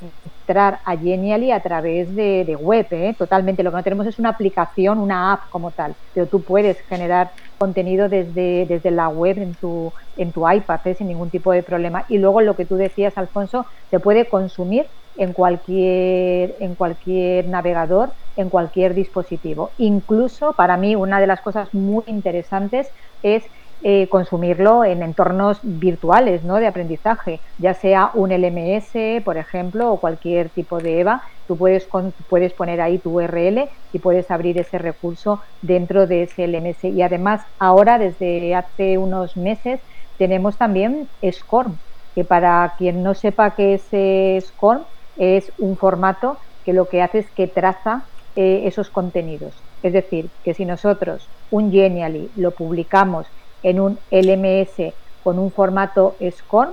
entrar 0.00 0.80
a 0.84 0.96
Genially 0.96 1.50
a 1.50 1.60
través 1.60 2.14
de, 2.14 2.56
web, 2.58 2.86
¿eh? 2.90 3.14
totalmente. 3.18 3.62
Lo 3.62 3.70
que 3.70 3.76
no 3.78 3.82
tenemos 3.82 4.06
es 4.06 4.18
una 4.18 4.30
aplicación, 4.30 4.98
una 4.98 5.32
app 5.32 5.48
como 5.50 5.72
tal, 5.72 5.96
pero 6.12 6.28
tú 6.28 6.44
puedes 6.44 6.80
generar 6.88 7.32
contenido 7.56 8.08
desde, 8.08 8.66
desde 8.66 8.90
la 8.90 9.08
web 9.08 9.38
en 9.38 9.56
tu, 9.56 9.92
en 10.16 10.32
tu 10.32 10.48
iPad 10.48 10.80
¿eh? 10.84 10.94
sin 10.94 11.08
ningún 11.08 11.30
tipo 11.30 11.52
de 11.52 11.62
problema. 11.62 12.04
Y 12.08 12.18
luego 12.18 12.40
lo 12.40 12.56
que 12.56 12.66
tú 12.66 12.76
decías, 12.76 13.16
Alfonso, 13.16 13.66
se 13.90 14.00
puede 14.00 14.28
consumir 14.28 14.90
en 15.14 15.32
cualquier, 15.32 16.56
en 16.60 16.74
cualquier 16.76 17.48
navegador, 17.48 18.14
en 18.36 18.50
cualquier 18.50 18.94
dispositivo. 18.94 19.72
Incluso 19.78 20.54
para 20.56 20.76
mí 20.76 20.94
una 20.94 21.20
de 21.20 21.26
las 21.26 21.40
cosas 21.40 21.72
muy 21.72 22.04
interesantes 22.06 22.90
es 23.22 23.44
eh, 23.88 24.08
consumirlo 24.08 24.82
en 24.82 25.04
entornos 25.04 25.60
virtuales 25.62 26.42
¿no? 26.42 26.56
de 26.56 26.66
aprendizaje, 26.66 27.40
ya 27.56 27.72
sea 27.72 28.10
un 28.14 28.32
LMS, 28.32 29.22
por 29.24 29.36
ejemplo, 29.36 29.92
o 29.92 30.00
cualquier 30.00 30.50
tipo 30.50 30.78
de 30.78 31.02
EVA. 31.02 31.22
Tú 31.46 31.56
puedes, 31.56 31.88
puedes 32.28 32.52
poner 32.52 32.80
ahí 32.80 32.98
tu 32.98 33.20
URL 33.20 33.70
y 33.92 34.00
puedes 34.00 34.28
abrir 34.32 34.58
ese 34.58 34.78
recurso 34.78 35.40
dentro 35.62 36.08
de 36.08 36.24
ese 36.24 36.48
LMS. 36.48 36.82
Y 36.82 37.00
además, 37.00 37.42
ahora, 37.60 37.96
desde 38.00 38.56
hace 38.56 38.98
unos 38.98 39.36
meses, 39.36 39.80
tenemos 40.18 40.58
también 40.58 41.08
SCORM, 41.22 41.78
que 42.12 42.24
para 42.24 42.74
quien 42.76 43.04
no 43.04 43.14
sepa 43.14 43.54
qué 43.54 43.74
es 43.74 44.46
SCORM, 44.48 44.82
es 45.14 45.52
un 45.58 45.76
formato 45.76 46.40
que 46.64 46.72
lo 46.72 46.88
que 46.88 47.02
hace 47.02 47.20
es 47.20 47.30
que 47.30 47.46
traza 47.46 48.08
eh, 48.34 48.62
esos 48.64 48.90
contenidos. 48.90 49.62
Es 49.80 49.92
decir, 49.92 50.32
que 50.42 50.54
si 50.54 50.64
nosotros 50.64 51.30
un 51.50 51.70
Genially 51.70 52.32
lo 52.34 52.50
publicamos 52.50 53.28
en 53.66 53.80
un 53.80 53.98
LMS 54.12 54.94
con 55.24 55.40
un 55.40 55.50
formato 55.50 56.14
SCORM, 56.20 56.70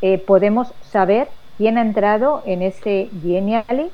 eh, 0.00 0.16
podemos 0.18 0.72
saber 0.80 1.28
quién 1.58 1.76
ha 1.76 1.82
entrado 1.82 2.42
en 2.46 2.62
ese 2.62 3.10
Genially, 3.20 3.90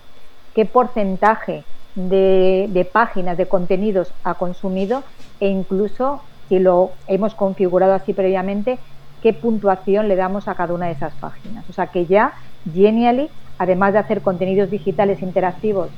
qué 0.55 0.67
porcentaje 0.67 1.65
de, 1.95 2.89
páginas, 2.93 3.39
de 3.39 3.47
contenidos 3.47 4.13
ha 4.23 4.35
consumido 4.35 5.03
e 5.41 5.49
incluso, 5.49 6.21
si 6.51 6.59
lo 6.59 6.91
hemos 7.09 7.35
configurado 7.35 7.95
así 7.95 8.13
previamente, 8.13 8.79
qué 9.23 9.33
puntuación 9.33 10.07
le 10.07 10.17
damos 10.17 10.47
a 10.47 10.55
cada 10.55 10.75
una 10.75 10.87
de 10.87 10.93
esas 10.93 11.15
páginas. 11.15 11.65
O 11.71 11.73
sea 11.73 11.87
que 11.87 12.05
ya 12.05 12.35
Genially, 12.71 13.31
además 13.57 13.95
de 13.95 14.01
hacer 14.01 14.21
contenidos 14.21 14.71
digitales 14.71 15.23
interactivos 15.23 15.89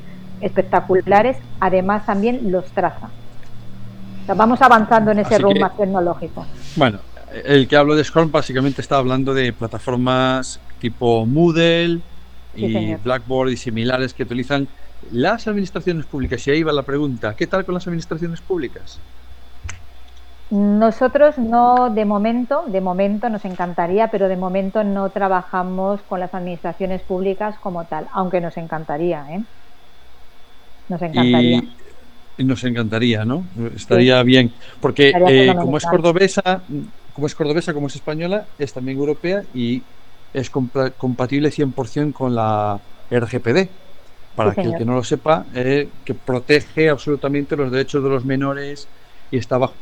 espectaculares, 0.41 1.37
además 1.59 2.07
también 2.07 2.53
los 2.53 2.71
traza 2.71 3.11
vamos 4.35 4.61
avanzando 4.63 5.11
en 5.11 5.21
ese 5.21 5.39
rumbo 5.39 5.69
tecnológico. 5.71 6.47
Bueno, 6.77 6.99
el 7.45 7.69
que 7.69 7.77
hablo 7.77 7.95
de 7.95 8.05
Scrum 8.05 8.31
básicamente 8.31 8.81
está 8.81 8.97
hablando 8.97 9.35
de 9.35 9.53
plataformas 9.53 10.61
tipo 10.81 11.27
Moodle 11.27 12.01
y 12.55 12.95
Blackboard 12.95 13.51
y 13.51 13.57
similares 13.57 14.15
que 14.15 14.23
utilizan 14.23 14.69
las 15.13 15.47
administraciones 15.47 16.07
públicas. 16.07 16.47
Y 16.47 16.51
ahí 16.51 16.63
va 16.63 16.73
la 16.73 16.83
pregunta, 16.83 17.35
¿qué 17.35 17.47
tal 17.47 17.65
con 17.65 17.75
las 17.75 17.87
administraciones 17.87 18.41
públicas? 18.41 18.99
Nosotros 20.51 21.37
no, 21.37 21.91
de 21.91 22.07
momento, 22.07 22.65
de 22.69 22.81
momento 22.81 23.29
nos 23.29 23.45
encantaría, 23.45 24.11
pero 24.11 24.29
de 24.29 24.37
momento 24.37 24.83
no 24.83 25.11
trabajamos 25.11 26.01
con 26.09 26.21
las 26.21 26.33
administraciones 26.33 27.03
públicas 27.03 27.57
como 27.63 27.85
tal, 27.85 28.07
aunque 28.15 28.41
nos 28.41 28.57
encantaría, 28.57 29.27
¿eh? 29.31 29.43
Nos 30.89 31.03
encantaría. 31.03 31.63
Nos 32.39 32.63
encantaría, 32.65 33.25
¿no? 33.25 33.49
Estaría 33.75 34.23
bien. 34.23 34.55
Porque 34.81 35.13
eh, 35.29 35.55
como 35.61 35.77
es 35.77 35.85
cordobesa, 35.85 36.63
como 37.13 37.27
es 37.27 37.35
cordobesa, 37.35 37.75
como 37.75 37.89
es 37.89 37.97
española, 37.97 38.47
es 38.59 38.73
también 38.73 38.97
europea 38.97 39.43
y 39.53 39.83
es 40.33 40.51
compatible 40.51 41.51
100% 41.51 42.13
con 42.13 42.35
la 42.35 42.81
RGPD. 43.11 43.71
Para 44.37 44.55
que 44.55 44.61
el 44.61 44.77
que 44.77 44.85
no 44.85 44.95
lo 44.95 45.03
sepa, 45.03 45.47
eh, 45.53 45.91
que 46.05 46.15
protege 46.15 46.89
absolutamente 46.89 47.57
los 47.57 47.73
derechos 47.73 48.05
de 48.05 48.09
los 48.09 48.25
menores 48.25 48.89
y 49.33 49.37
está 49.37 49.59
bajo, 49.59 49.75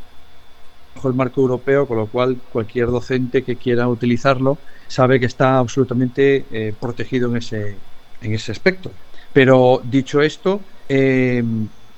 el 1.04 1.12
marco 1.12 1.42
europeo, 1.42 1.86
con 1.86 1.98
lo 1.98 2.06
cual 2.06 2.38
cualquier 2.48 2.86
docente 2.86 3.42
que 3.42 3.56
quiera 3.56 3.86
utilizarlo 3.86 4.60
sabe 4.88 5.20
que 5.20 5.26
está 5.26 5.58
absolutamente 5.58 6.46
eh, 6.50 6.72
protegido 6.72 7.28
en 7.28 7.36
ese, 7.36 7.80
en 8.22 8.32
ese 8.32 8.52
aspecto. 8.52 8.92
Pero 9.34 9.82
dicho 9.84 10.22
esto, 10.22 10.60
eh, 10.88 11.44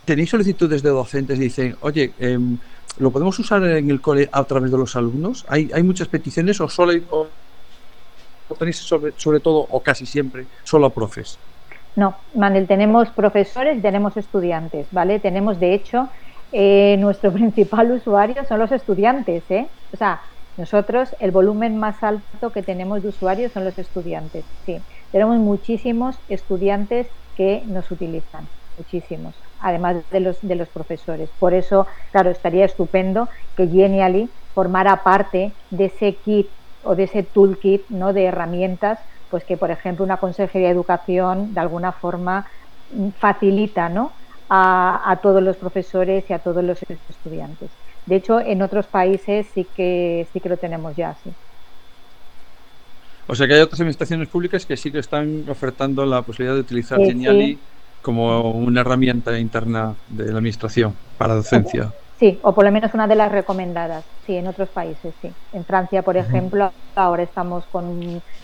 ¿Tenéis 0.09 0.31
solicitudes 0.31 0.83
de 0.83 0.89
docentes 0.89 1.37
y 1.37 1.43
dicen, 1.43 1.77
oye, 1.83 2.15
em, 2.19 2.57
¿lo 2.99 3.11
podemos 3.11 3.39
usar 3.41 3.63
en 3.63 3.91
el 3.91 4.01
cole 4.01 4.27
a 4.33 4.43
través 4.45 4.71
de 4.71 4.79
los 4.79 4.97
alumnos? 4.97 5.45
¿Hay, 5.51 5.71
hay 5.75 5.83
muchas 5.83 6.09
peticiones 6.09 6.59
o 6.63 6.69
solo 6.71 6.95
o, 7.11 7.27
tenéis 8.59 8.79
sobre, 8.79 9.13
sobre 9.19 9.39
todo 9.41 9.67
o 9.69 9.81
casi 9.83 10.07
siempre 10.07 10.47
solo 10.65 10.89
profes? 10.89 11.39
No, 11.95 12.17
Manel, 12.35 12.67
tenemos 12.67 13.11
profesores 13.11 13.77
y 13.77 13.81
tenemos 13.83 14.17
estudiantes, 14.17 14.87
¿vale? 14.93 15.19
Tenemos, 15.19 15.61
de 15.61 15.75
hecho, 15.75 16.09
eh, 16.53 16.97
nuestro 16.99 17.31
principal 17.39 17.93
usuario 17.93 18.47
son 18.49 18.61
los 18.61 18.73
estudiantes, 18.73 19.43
¿eh? 19.51 19.67
O 19.93 19.99
sea, 19.99 20.23
nosotros 20.57 21.15
el 21.21 21.33
volumen 21.33 21.77
más 21.77 22.03
alto 22.03 22.51
que 22.51 22.63
tenemos 22.63 23.03
de 23.03 23.11
usuarios 23.11 23.53
son 23.53 23.67
los 23.67 23.79
estudiantes, 23.79 24.47
sí. 24.65 24.81
Tenemos 25.13 25.37
muchísimos 25.37 26.17
estudiantes 26.31 27.09
que 27.37 27.63
nos 27.67 27.91
utilizan, 27.91 28.49
muchísimos, 28.79 29.35
además 29.61 29.97
de 30.11 30.21
los, 30.21 30.39
de 30.43 30.55
los 30.55 30.69
profesores. 30.69 31.29
Por 31.39 31.55
eso, 31.55 31.87
claro, 32.13 32.31
estaría 32.31 32.65
estupendo 32.65 33.29
que 33.57 33.67
Genially 33.67 34.29
formara 34.55 35.03
parte 35.03 35.53
de 35.71 35.87
ese 35.87 36.15
kit 36.15 36.49
o 36.85 36.95
de 36.95 37.05
ese 37.05 37.23
toolkit 37.23 37.89
¿no? 37.89 38.13
de 38.13 38.25
herramientas, 38.25 38.99
pues 39.31 39.45
que, 39.45 39.57
por 39.57 39.71
ejemplo, 39.71 40.05
una 40.05 40.17
consejería 40.17 40.69
de 40.69 40.75
educación 40.75 41.55
de 41.55 41.61
alguna 41.61 41.93
forma 41.93 42.47
facilita 43.19 43.89
¿no? 43.89 44.13
a, 44.49 45.11
a 45.11 45.17
todos 45.17 45.43
los 45.43 45.57
profesores 45.57 46.25
y 46.29 46.33
a 46.33 46.39
todos 46.39 46.65
los 46.65 46.79
estudiantes. 47.11 47.69
De 48.07 48.17
hecho, 48.17 48.41
en 48.41 48.63
otros 48.63 48.87
países 48.87 49.47
sí 49.53 49.67
que 49.77 50.27
sí 50.33 50.41
que 50.41 50.49
lo 50.49 50.57
tenemos 50.57 50.97
ya, 50.97 51.15
sí. 51.23 51.31
O 53.27 53.35
sea 53.35 53.47
que 53.47 53.55
hay 53.55 53.61
otras 53.61 53.79
administraciones 53.81 54.29
públicas 54.29 54.65
que 54.65 54.77
sí 54.79 54.91
que 54.91 55.01
están 55.01 55.45
ofertando 55.51 56.07
la 56.07 56.23
posibilidad 56.23 56.55
de 56.55 56.63
utilizar 56.63 56.99
Geniali 56.99 57.59
como 58.01 58.53
una 58.53 58.81
herramienta 58.81 59.39
interna 59.39 59.97
de 60.07 60.27
la 60.27 60.39
administración 60.39 60.99
para 61.17 61.35
docencia. 61.35 61.93
Sí, 62.19 62.41
o 62.43 62.53
por 62.53 62.65
lo 62.65 62.73
menos 62.73 62.95
una 62.95 63.07
de 63.07 63.15
las 63.15 63.31
recomendadas, 63.31 64.05
sí, 64.27 64.35
en 64.35 64.49
otros 64.49 64.71
países, 64.71 65.15
sí. 65.21 65.37
En 65.53 65.65
Francia, 65.65 66.03
por 66.03 66.17
ejemplo, 66.17 66.73
ahora 66.97 67.23
estamos 67.23 67.69
con, 67.69 68.01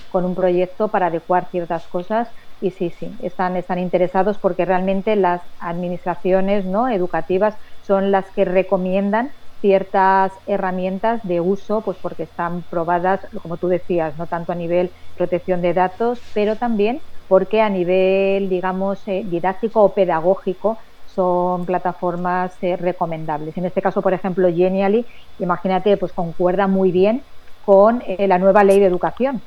con, 0.09 0.25
un 0.25 0.35
proyecto 0.37 0.93
para 0.93 1.07
adecuar 1.07 1.49
ciertas 1.51 1.89
cosas 1.89 2.33
y 2.61 2.71
sí, 2.71 2.91
sí, 2.91 3.17
están, 3.21 3.57
están 3.57 3.81
interesados 3.81 4.39
porque 4.39 4.65
realmente 4.65 5.17
las 5.17 5.43
administraciones 5.59 6.67
¿no? 6.67 6.89
educativas 6.89 7.57
son 7.81 8.13
las 8.13 8.31
que 8.31 8.45
recomiendan 8.45 9.33
ciertas 9.65 10.31
herramientas 10.47 11.23
de 11.23 11.41
uso, 11.41 11.81
pues 11.81 11.97
porque 12.03 12.25
están 12.25 12.61
probadas, 12.69 13.21
como 13.43 13.57
tú 13.57 13.69
decías, 13.69 14.15
no 14.19 14.27
tanto 14.27 14.53
a 14.53 14.55
nivel 14.55 14.91
protección 15.17 15.63
de 15.63 15.73
datos, 15.73 16.21
pero 16.35 16.57
también 16.57 17.01
porque 17.29 17.63
a 17.63 17.71
nivel, 17.71 18.51
digamos, 18.51 18.99
eh, 19.09 19.25
didáctico 19.25 19.83
o 19.83 19.89
pedagógico 19.89 20.77
son 21.15 21.65
plataformas 21.65 22.53
eh, 22.61 22.77
recomendables. 22.77 23.57
En 23.57 23.65
este 23.65 23.81
caso, 23.81 24.03
por 24.03 24.13
ejemplo, 24.13 24.49
Genially, 24.55 25.07
imagínate, 25.39 25.97
pues 25.97 26.13
concuerda 26.13 26.67
muy 26.67 26.93
bien 26.93 27.23
con 27.65 28.03
eh, 28.07 28.29
la 28.29 28.37
nueva 28.37 28.65
ley 28.65 28.81
de 28.81 28.87
educación, 28.87 29.41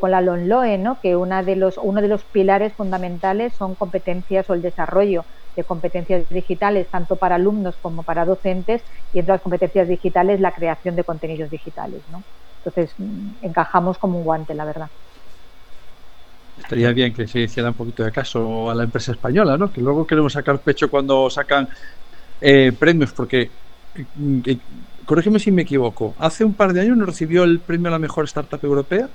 con 0.00 0.10
la 0.10 0.20
LONLOE, 0.20 0.78
¿no? 0.78 1.00
que 1.00 1.14
una 1.14 1.44
de 1.44 1.54
los, 1.54 1.78
uno 1.78 2.00
de 2.00 2.08
los 2.08 2.24
pilares 2.24 2.72
fundamentales 2.72 3.52
son 3.52 3.76
competencias 3.76 4.50
o 4.50 4.54
el 4.54 4.62
desarrollo 4.62 5.24
competencias 5.64 6.28
digitales, 6.28 6.88
tanto 6.90 7.16
para 7.16 7.36
alumnos 7.36 7.76
como 7.80 8.02
para 8.02 8.24
docentes, 8.24 8.82
y 9.12 9.18
entre 9.18 9.34
las 9.34 9.42
competencias 9.42 9.88
digitales 9.88 10.40
la 10.40 10.52
creación 10.52 10.96
de 10.96 11.04
contenidos 11.04 11.50
digitales. 11.50 12.02
¿no? 12.10 12.22
Entonces, 12.64 12.94
mm, 12.98 13.44
encajamos 13.44 13.98
como 13.98 14.18
un 14.18 14.24
guante, 14.24 14.54
la 14.54 14.64
verdad. 14.64 14.88
Estaría 16.56 16.92
bien 16.92 17.14
que 17.14 17.26
se 17.26 17.40
hiciera 17.40 17.70
un 17.70 17.74
poquito 17.74 18.04
de 18.04 18.12
caso 18.12 18.70
a 18.70 18.74
la 18.74 18.84
empresa 18.84 19.12
española, 19.12 19.56
¿no? 19.56 19.72
que 19.72 19.80
luego 19.80 20.06
queremos 20.06 20.32
sacar 20.34 20.60
pecho 20.62 20.90
cuando 20.90 21.30
sacan 21.30 21.68
eh, 22.40 22.72
premios, 22.78 23.12
porque, 23.12 23.50
mm, 24.14 24.40
eh, 24.46 24.58
corrígeme 25.06 25.38
si 25.38 25.50
me 25.52 25.62
equivoco, 25.62 26.14
hace 26.18 26.44
un 26.44 26.54
par 26.54 26.72
de 26.72 26.82
años 26.82 26.96
nos 26.96 27.08
recibió 27.08 27.44
el 27.44 27.60
premio 27.60 27.88
a 27.88 27.92
la 27.92 27.98
mejor 27.98 28.24
startup 28.26 28.62
europea. 28.62 29.08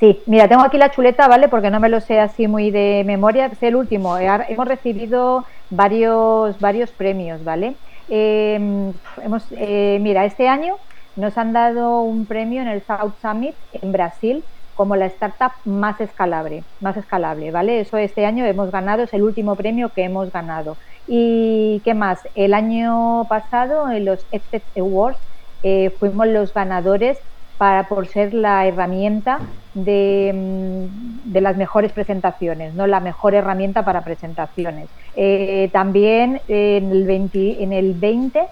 Sí, 0.00 0.22
mira, 0.26 0.48
tengo 0.48 0.62
aquí 0.62 0.78
la 0.78 0.90
chuleta, 0.90 1.28
¿vale? 1.28 1.48
Porque 1.50 1.70
no 1.70 1.78
me 1.78 1.90
lo 1.90 2.00
sé 2.00 2.18
así 2.20 2.48
muy 2.48 2.70
de 2.70 3.02
memoria. 3.06 3.46
Es 3.46 3.62
el 3.62 3.76
último. 3.76 4.16
Hemos 4.16 4.66
recibido 4.66 5.44
varios, 5.68 6.58
varios 6.58 6.92
premios, 6.92 7.44
¿vale? 7.44 7.80
Em, 8.08 8.94
hemos, 9.22 9.46
eh, 9.52 9.98
mira, 10.00 10.24
este 10.24 10.48
año 10.48 10.78
nos 11.16 11.36
han 11.36 11.52
dado 11.52 12.00
un 12.02 12.26
premio 12.26 12.62
en 12.62 12.68
el 12.68 12.82
South 12.82 13.16
Summit 13.20 13.56
en 13.72 13.92
Brasil 13.92 14.46
como 14.72 14.96
la 14.96 15.04
startup 15.06 15.52
más 15.66 16.00
escalable, 16.00 16.66
más 16.78 16.96
escalable, 16.96 17.50
¿vale? 17.50 17.80
Eso 17.80 17.98
este 17.98 18.24
año 18.24 18.46
hemos 18.46 18.70
ganado, 18.70 19.02
es 19.02 19.12
el 19.12 19.22
último 19.22 19.54
premio 19.56 19.92
que 19.92 20.04
hemos 20.04 20.30
ganado. 20.32 20.78
¿Y 21.06 21.82
qué 21.84 21.92
más? 21.92 22.20
El 22.34 22.54
año 22.54 23.26
pasado 23.28 23.90
en 23.90 24.06
los 24.06 24.26
EdTech 24.30 24.64
Awards 24.78 25.20
eh, 25.62 25.90
fuimos 25.98 26.26
los 26.28 26.54
ganadores 26.54 27.18
para 27.60 27.88
por 27.88 28.06
ser 28.06 28.32
la 28.32 28.66
herramienta 28.66 29.38
de, 29.74 30.32
mm, 30.34 31.30
de, 31.30 31.40
las 31.42 31.58
mejores 31.58 31.92
presentaciones, 31.92 32.72
no 32.72 32.86
la 32.86 33.00
mejor 33.00 33.34
herramienta 33.34 33.84
para 33.84 34.02
presentaciones. 34.02 34.88
Eh, 35.14 35.68
también 35.70 36.40
en 36.48 36.90
el 36.90 37.04
20, 37.04 37.62
en 37.62 37.74
el 37.74 37.92
20 37.92 38.46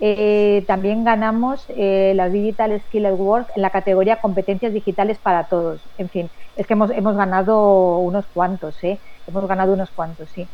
eh, 0.00 0.64
también 0.66 1.04
ganamos 1.04 1.66
eh, 1.68 2.14
la 2.16 2.30
Digital 2.30 2.80
Skill 2.86 3.04
Awards 3.04 3.48
en 3.56 3.60
la 3.60 3.68
categoría 3.68 4.22
competencias 4.22 4.72
digitales 4.72 5.18
para 5.18 5.44
todos. 5.44 5.82
En 5.98 6.08
fin, 6.08 6.30
es 6.56 6.66
que 6.66 6.72
hemos, 6.72 6.90
hemos 6.92 7.14
ganado 7.14 7.98
unos 7.98 8.24
cuantos, 8.32 8.82
¿eh? 8.82 8.98
Hemos 9.28 9.46
ganado 9.46 9.74
unos 9.74 9.90
cuantos, 9.90 10.30
sí. 10.34 10.48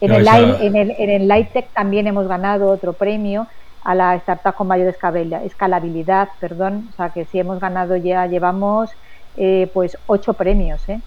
En 0.00 0.12
el, 0.12 0.28
en, 0.28 0.76
el, 0.76 0.94
en 0.96 1.10
el 1.10 1.26
Lighttech 1.26 1.70
también 1.72 2.06
hemos 2.06 2.28
ganado 2.28 2.70
otro 2.70 2.92
premio 2.92 3.48
a 3.88 3.94
la 3.94 4.14
startup 4.16 4.54
con 4.54 4.66
mayor 4.66 4.94
escalabilidad, 5.44 6.28
perdón, 6.38 6.90
o 6.92 6.96
sea 6.96 7.08
que 7.08 7.24
si 7.24 7.38
hemos 7.38 7.58
ganado 7.58 7.96
ya, 7.96 8.26
llevamos 8.26 8.90
eh, 9.38 9.70
pues 9.72 9.96
ocho 10.06 10.34
premios, 10.34 10.86
¿eh? 10.90 11.00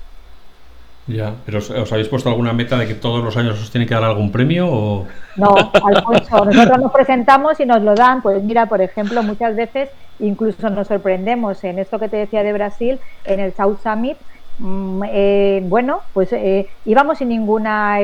Ya, 1.06 1.36
pero 1.46 1.60
¿os 1.60 1.92
habéis 1.92 2.08
puesto 2.08 2.30
alguna 2.30 2.54
meta 2.54 2.80
de 2.80 2.88
que 2.88 2.96
todos 2.96 3.24
los 3.24 3.38
años 3.38 3.62
os 3.62 3.70
tiene 3.70 3.86
que 3.86 3.94
dar 3.94 4.04
algún 4.04 4.32
premio 4.32 4.68
o...? 4.68 5.06
No, 5.36 5.54
Alfonso, 5.74 6.44
nosotros 6.44 6.80
nos 6.80 6.92
presentamos 6.92 7.60
y 7.60 7.68
nos 7.68 7.84
lo 7.84 7.94
dan, 7.94 8.24
pues 8.24 8.42
mira, 8.42 8.66
por 8.66 8.82
ejemplo, 8.82 9.22
muchas 9.22 9.56
veces 9.56 9.90
incluso 10.20 10.68
nos 10.72 10.88
sorprendemos 10.88 11.64
en 11.64 11.78
esto 11.78 12.00
que 12.00 12.10
te 12.10 12.18
decía 12.18 12.42
de 12.42 12.54
Brasil, 12.54 13.00
en 13.26 13.40
el 13.42 13.54
South 13.54 13.78
Summit, 13.84 14.18
Mm, 14.18 14.41
eh, 14.60 15.62
bueno, 15.64 16.02
pues 16.14 16.32
eh, 16.34 16.68
íbamos 16.86 17.18
sin 17.18 17.30
ninguna, 17.30 18.00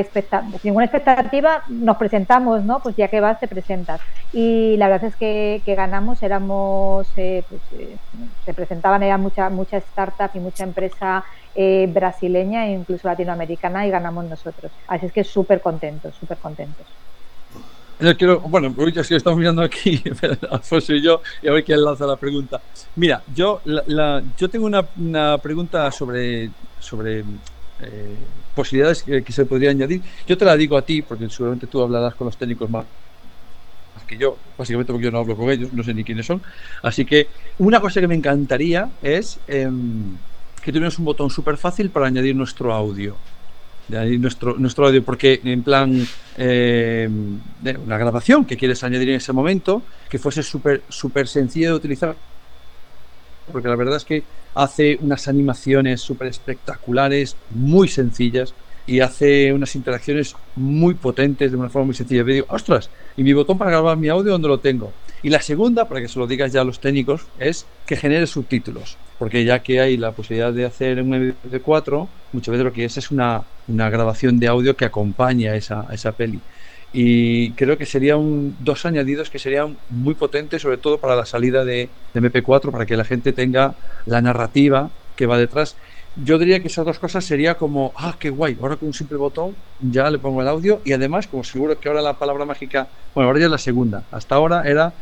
ninguna 0.63 0.86
expectativa, 0.86 1.63
nos 1.67 1.97
presentamos, 1.97 2.63
¿no? 2.63 2.79
Pues 2.79 2.95
ya 2.95 3.07
que 3.07 3.19
vas, 3.19 3.39
te 3.39 3.47
presentas. 3.47 4.01
Y 4.33 4.75
la 4.77 4.88
verdad 4.89 5.10
es 5.10 5.15
que, 5.15 5.62
ganamos, 5.65 6.23
éramos, 6.23 7.07
eh, 7.17 7.43
pues, 7.47 7.62
se 8.45 8.53
presentaban, 8.53 9.03
era 9.03 9.17
mucha, 9.17 9.49
mucha 9.49 9.77
startup 9.77 10.31
y 10.33 10.39
mucha 10.39 10.63
empresa 10.63 11.23
brasileña 11.88 12.67
e 12.67 12.73
incluso 12.73 13.07
latinoamericana 13.07 13.88
y 13.88 13.89
ganamos 13.89 14.25
nosotros. 14.25 14.71
Así 14.88 15.07
es 15.07 15.12
que 15.12 15.23
súper 15.23 15.60
contentos, 15.60 16.15
súper 16.15 16.38
contentos. 16.38 16.86
Bueno, 17.99 18.75
ya 18.93 19.03
que 19.03 19.15
estamos 19.15 19.39
mirando 19.39 19.63
aquí, 19.63 20.03
Alfonso 20.51 20.93
y 20.93 21.01
yo, 21.01 21.21
y 21.41 21.47
a 21.47 21.51
ver 21.51 21.63
quién 21.63 21.83
lanza 21.83 22.05
la 22.05 22.15
pregunta. 22.15 22.62
Mira, 22.95 23.23
yo, 23.33 23.62
la, 23.65 24.21
yo 24.38 24.49
tengo 24.49 24.67
una, 24.67 24.86
una, 24.97 25.38
pregunta 25.39 25.91
sobre, 25.91 26.51
sobre 26.79 27.21
eh, 27.21 28.15
posibilidades 28.53 29.01
que, 29.01 29.31
se 29.31 29.45
podría 29.45 29.71
añadir. 29.71 30.01
Yo 30.27 30.38
te 30.38 30.45
la 30.45 30.55
digo 30.55 30.77
a 30.77 30.83
ti, 30.83 31.01
porque 31.01 31.27
seguramente 31.29 31.65
tú 31.65 31.81
hablarás 31.81 32.13
con 32.13 32.25
los 32.25 32.38
técnicos 32.38 32.69
más 32.69 32.86
que 34.05 34.17
yo, 34.17 34.38
básicamente 34.57 34.93
porque 34.93 35.05
yo 35.05 35.12
no 35.12 35.17
hablo 35.17 35.36
con 35.36 35.49
ellos, 35.49 35.73
no 35.73 35.83
sé 35.83 35.93
ni 35.93 36.03
quiénes 36.03 36.25
son. 36.25 36.41
Así 36.81 37.03
que 37.03 37.27
una 37.57 37.81
cosa 37.81 37.99
que 37.99 38.07
me 38.07 38.15
encantaría 38.15 38.89
es 39.01 39.38
em, 39.47 40.15
que 40.63 40.71
tuviéramos 40.71 40.97
un 40.99 41.05
botón 41.05 41.29
súper 41.29 41.57
fácil 41.57 41.89
para 41.89 42.07
añadir 42.07 42.33
nuestro 42.33 42.73
audio 42.73 43.17
de 43.88 43.97
ahí 43.97 44.17
nuestro, 44.17 44.56
nuestro 44.58 44.88
audio, 44.88 45.04
porque 45.04 45.39
en 45.43 45.63
plan 45.63 46.06
eh, 46.38 47.10
una 47.86 47.97
grabación 47.97 48.45
que 48.45 48.58
quieres 48.58 48.84
añadir 48.84 49.10
en 49.10 49.15
ese 49.15 49.34
momento, 49.34 49.82
que 50.10 50.19
fuese 50.19 50.43
súper 50.43 50.84
super 50.89 51.28
sencillo 51.28 51.69
de 51.69 51.76
utilizar, 51.76 52.15
porque 53.52 53.67
la 53.67 53.76
verdad 53.76 53.97
es 53.97 54.06
que 54.06 54.23
hace 54.56 54.97
unas 55.02 55.28
animaciones 55.28 56.02
súper 56.02 56.28
espectaculares, 56.28 57.36
muy 57.52 57.88
sencillas, 57.88 58.54
y 58.86 59.02
hace 59.02 59.52
unas 59.52 59.76
interacciones 59.76 60.36
muy 60.56 60.93
potentes 60.93 61.52
de 61.52 61.58
una 61.58 61.69
forma 61.69 61.88
muy 61.88 61.95
sencilla. 61.95 62.21
Y 62.21 62.34
digo, 62.34 62.47
ostras, 62.50 62.89
¿y 63.17 63.23
mi 63.23 63.34
botón 63.34 63.58
para 63.58 63.71
grabar 63.71 63.97
mi 63.97 64.08
audio 64.08 64.32
dónde 64.32 64.47
lo 64.47 64.60
tengo? 64.60 64.93
Y 65.23 65.30
la 65.30 65.41
segunda, 65.41 65.88
para 65.89 66.00
que 66.02 66.08
se 66.08 66.19
lo 66.19 66.28
digas 66.28 66.54
ya 66.54 66.62
a 66.62 66.63
los 66.63 66.80
técnicos, 66.80 67.26
es 67.38 67.65
que 67.86 67.97
genere 67.97 68.28
subtítulos 68.28 68.97
porque 69.17 69.43
ya 69.45 69.63
que 69.63 69.80
hay 69.80 69.97
la 69.97 70.12
posibilidad 70.13 70.53
de 70.53 70.65
hacer 70.65 71.01
un 71.01 71.13
MP4, 71.13 72.08
muchas 72.32 72.51
veces 72.51 72.65
lo 72.65 72.73
que 72.73 72.86
es 72.86 72.97
es 72.97 73.12
una, 73.12 73.43
una 73.67 73.89
grabación 73.89 74.39
de 74.39 74.47
audio 74.47 74.75
que 74.75 74.86
acompaña 74.86 75.56
esa, 75.56 75.86
a 75.89 75.93
esa 75.93 76.12
peli. 76.13 76.41
Y 76.91 77.53
creo 77.56 77.77
que 77.77 77.86
serían 77.86 78.56
dos 78.63 78.86
añadidos 78.86 79.30
que 79.30 79.39
serían 79.39 79.77
muy 79.89 80.15
potentes, 80.15 80.62
sobre 80.62 80.77
todo 80.77 80.99
para 80.99 81.15
la 81.15 81.25
salida 81.25 81.65
de, 81.65 81.89
de 82.13 82.21
MP4, 82.21 82.71
para 82.71 82.86
que 82.86 82.95
la 82.95 83.03
gente 83.03 83.34
tenga 83.34 83.75
la 84.06 84.21
narrativa 84.21 84.89
que 85.15 85.25
va 85.25 85.38
detrás. 85.38 85.75
Yo 86.15 86.39
diría 86.39 86.62
que 86.62 86.67
esas 86.67 86.86
dos 86.86 86.97
cosas 86.97 87.25
sería 87.25 87.58
como, 87.58 87.93
ah, 87.95 88.15
qué 88.19 88.30
guay, 88.30 88.58
ahora 88.62 88.77
con 88.77 88.88
un 88.88 88.93
simple 88.93 89.17
botón 89.17 89.56
ya 89.80 90.10
le 90.10 90.17
pongo 90.17 90.41
el 90.41 90.47
audio 90.47 90.82
y 90.84 90.93
además, 90.93 91.27
como 91.27 91.43
seguro 91.43 91.80
que 91.80 91.89
ahora 91.89 92.01
la 92.01 92.17
palabra 92.17 92.45
mágica, 92.45 92.88
bueno, 93.13 93.27
ahora 93.27 93.39
ya 93.39 93.45
es 93.45 93.51
la 93.51 93.58
segunda, 93.60 94.08
hasta 94.12 94.36
ahora 94.36 94.63
era 94.65 94.95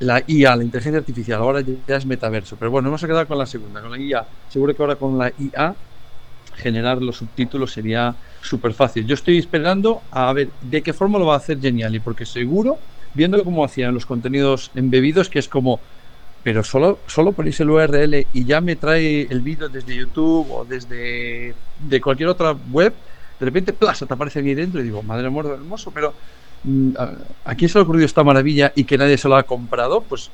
la 0.00 0.24
IA, 0.26 0.56
la 0.56 0.64
inteligencia 0.64 0.98
artificial, 0.98 1.40
ahora 1.40 1.60
ya 1.62 1.96
es 1.96 2.06
metaverso. 2.06 2.58
Pero 2.58 2.70
bueno, 2.70 2.88
hemos 2.88 3.00
quedado 3.02 3.26
con 3.28 3.38
la 3.38 3.46
segunda, 3.46 3.80
con 3.80 3.90
la 3.90 3.98
IA. 3.98 4.28
Seguro 4.48 4.74
que 4.74 4.82
ahora 4.82 4.96
con 4.96 5.16
la 5.18 5.32
IA 5.36 5.76
generar 6.54 7.02
los 7.02 7.16
subtítulos 7.18 7.72
sería 7.72 8.18
súper 8.42 8.74
fácil. 8.74 9.06
Yo 9.06 9.14
estoy 9.14 9.38
esperando 9.38 10.04
a 10.10 10.32
ver 10.32 10.54
de 10.60 10.82
qué 10.82 10.92
forma 10.92 11.18
lo 11.18 11.26
va 11.26 11.34
a 11.34 11.38
hacer 11.38 11.60
Geniali, 11.60 12.00
porque 12.00 12.26
seguro, 12.26 12.80
viendo 13.12 13.42
cómo 13.44 13.64
hacían 13.64 13.94
los 13.94 14.06
contenidos 14.06 14.72
embebidos, 14.74 15.30
que 15.30 15.38
es 15.38 15.48
como 15.48 15.82
pero 16.42 16.64
solo, 16.64 17.04
solo 17.06 17.34
ponéis 17.34 17.60
el 17.60 17.70
URL 17.70 18.28
y 18.32 18.44
ya 18.46 18.60
me 18.62 18.76
trae 18.76 19.22
el 19.30 19.42
vídeo 19.42 19.68
desde 19.68 19.94
YouTube 19.94 20.50
o 20.50 20.64
desde 20.64 21.56
de 21.76 22.00
cualquier 22.00 22.30
otra 22.30 22.52
web, 22.52 23.02
de 23.38 23.46
repente, 23.46 23.72
plaza, 23.74 24.06
te 24.06 24.14
aparece 24.14 24.40
aquí 24.40 24.54
dentro 24.54 24.80
y 24.80 24.84
digo, 24.84 25.02
madre 25.02 25.30
muerto 25.30 25.54
hermoso, 25.54 25.92
pero 25.92 26.16
¿a 27.44 27.54
quién 27.54 27.68
se 27.68 27.78
le 27.78 27.80
ha 27.80 27.84
ocurrido 27.84 28.06
esta 28.06 28.24
maravilla 28.24 28.72
y 28.74 28.84
que 28.84 28.98
nadie 28.98 29.18
se 29.18 29.28
lo 29.28 29.36
ha 29.36 29.42
comprado? 29.42 30.02
Pues 30.02 30.30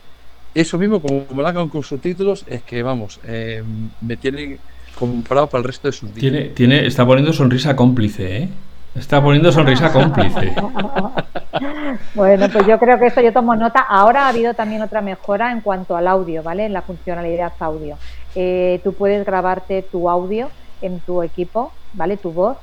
eso 0.55 0.79
mismo, 0.79 1.01
como, 1.01 1.27
me 1.35 1.43
lo 1.43 1.49
hagan 1.49 1.69
con 1.69 1.83
subtítulos, 1.83 2.45
es 2.49 2.63
que, 2.63 2.83
vamos, 2.83 3.21
eh, 3.25 3.63
me 4.01 4.17
tiene 4.17 4.59
comprado 4.99 5.47
para 5.47 5.61
el 5.61 5.67
resto 5.67 5.89
de 5.89 5.93
sus 5.93 6.15
días. 6.15 6.21
Tiene, 6.21 6.49
tiene, 6.49 6.87
está 6.87 7.05
poniendo 7.05 7.33
sonrisa 7.33 7.77
cómplice, 7.77 8.39
¿eh? 8.39 8.49
Está 8.95 9.23
poniendo 9.23 9.53
sonrisa 9.53 9.93
cómplice. 9.93 10.55
bueno, 12.15 12.49
pues 12.51 12.67
yo 12.67 12.79
creo 12.79 12.99
que 12.99 13.07
esto 13.07 13.21
yo 13.21 13.33
tomo 13.33 13.55
nota. 13.55 13.81
Ahora 13.81 14.25
ha 14.25 14.29
habido 14.29 14.55
también 14.55 14.81
otra 14.81 15.03
mejora 15.03 15.53
en 15.53 15.61
cuanto 15.61 15.97
al 15.97 16.09
audio, 16.09 16.43
¿vale? 16.43 16.65
En 16.65 16.73
la 16.73 16.81
funcionalidad 16.81 17.53
audio. 17.61 17.99
Eh, 18.35 18.81
tú 18.83 18.95
puedes 18.95 19.27
grabarte 19.27 19.83
tu 19.83 20.09
audio 20.09 20.49
en 20.81 21.01
tu 21.01 21.23
equipo, 21.23 21.73
¿vale? 21.93 22.17
Tu 22.17 22.33
voz 22.33 22.57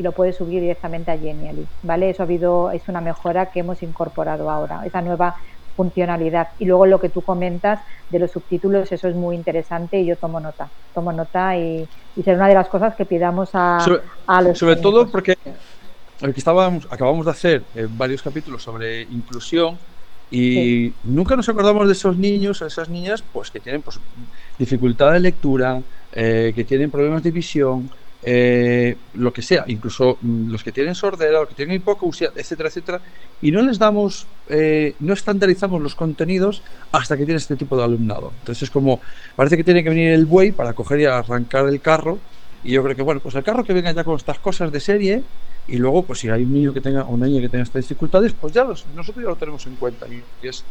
y 0.00 0.02
lo 0.02 0.12
puedes 0.12 0.36
subir 0.36 0.62
directamente 0.62 1.10
a 1.10 1.18
Genially, 1.18 1.66
¿vale? 1.82 2.08
Eso 2.08 2.22
ha 2.22 2.24
habido, 2.24 2.70
es 2.70 2.88
una 2.88 3.02
mejora 3.02 3.50
que 3.50 3.60
hemos 3.60 3.82
incorporado 3.82 4.48
ahora, 4.48 4.80
esa 4.86 5.02
nueva 5.02 5.36
funcionalidad. 5.76 6.48
Y 6.58 6.64
luego 6.64 6.86
lo 6.86 6.98
que 6.98 7.10
tú 7.10 7.20
comentas 7.20 7.80
de 8.08 8.18
los 8.18 8.30
subtítulos, 8.30 8.90
eso 8.90 9.08
es 9.08 9.14
muy 9.14 9.36
interesante 9.36 10.00
y 10.00 10.06
yo 10.06 10.16
tomo 10.16 10.40
nota, 10.40 10.70
tomo 10.94 11.12
nota 11.12 11.54
y, 11.54 11.86
y 12.16 12.22
será 12.22 12.38
una 12.38 12.48
de 12.48 12.54
las 12.54 12.68
cosas 12.68 12.94
que 12.94 13.04
pidamos 13.04 13.50
a, 13.52 13.76
a 14.26 14.40
los... 14.40 14.56
Sobre 14.56 14.76
todo 14.76 15.06
porque 15.06 15.36
que 15.36 16.30
estábamos, 16.34 16.88
acabamos 16.90 17.26
de 17.26 17.32
hacer 17.32 17.62
eh, 17.74 17.86
varios 17.86 18.22
capítulos 18.22 18.62
sobre 18.62 19.02
inclusión 19.02 19.76
y 20.30 20.94
nunca 21.04 21.36
nos 21.36 21.46
acordamos 21.50 21.86
de 21.86 21.92
esos 21.92 22.16
niños 22.16 22.62
o 22.62 22.66
esas 22.66 22.88
niñas 22.88 23.22
pues 23.34 23.50
que 23.50 23.60
tienen 23.60 23.82
pues, 23.82 24.00
dificultad 24.58 25.12
de 25.12 25.20
lectura, 25.20 25.82
eh, 26.12 26.52
que 26.54 26.64
tienen 26.64 26.90
problemas 26.90 27.22
de 27.22 27.32
visión, 27.32 27.90
eh, 28.22 28.96
lo 29.14 29.32
que 29.32 29.42
sea, 29.42 29.64
incluso 29.66 30.18
mm, 30.20 30.50
los 30.50 30.62
que 30.62 30.72
tienen 30.72 30.94
sordera, 30.94 31.40
los 31.40 31.48
que 31.48 31.54
tienen 31.54 31.76
hipoacusia, 31.76 32.30
etcétera, 32.34 32.68
etcétera, 32.68 33.00
y 33.40 33.50
no 33.50 33.62
les 33.62 33.78
damos, 33.78 34.26
no 35.00 35.12
estandarizamos 35.12 35.80
los 35.80 35.94
contenidos 35.94 36.62
hasta 36.92 37.16
que 37.16 37.24
tiene 37.24 37.38
este 37.38 37.56
tipo 37.56 37.76
de 37.76 37.84
alumnado. 37.84 38.32
Entonces 38.40 38.64
es 38.64 38.70
como, 38.70 39.00
parece 39.36 39.56
que 39.56 39.64
tiene 39.64 39.82
que 39.82 39.88
venir 39.88 40.10
el 40.10 40.26
buey 40.26 40.52
para 40.52 40.72
coger 40.72 41.00
y 41.00 41.06
arrancar 41.06 41.66
el 41.68 41.80
carro, 41.80 42.18
y 42.62 42.72
yo 42.72 42.82
creo 42.82 42.94
que, 42.94 43.02
bueno, 43.02 43.20
pues 43.20 43.34
el 43.34 43.42
carro 43.42 43.64
que 43.64 43.72
venga 43.72 43.92
ya 43.92 44.04
con 44.04 44.16
estas 44.16 44.38
cosas 44.38 44.70
de 44.70 44.80
serie, 44.80 45.22
y 45.68 45.76
luego, 45.76 46.02
pues 46.02 46.18
si 46.18 46.28
hay 46.28 46.42
un 46.42 46.52
niño 46.52 46.72
que 46.74 46.80
tenga 46.80 47.04
o 47.04 47.10
una 47.10 47.26
niña 47.26 47.40
que 47.40 47.48
tenga 47.48 47.62
estas 47.62 47.82
dificultades, 47.82 48.32
pues 48.32 48.52
ya 48.52 48.64
los, 48.64 48.84
nosotros 48.94 49.22
ya 49.22 49.30
lo 49.30 49.36
tenemos 49.36 49.64
en 49.66 49.76
cuenta. 49.76 50.06
Y 50.08 50.22
es, 50.46 50.64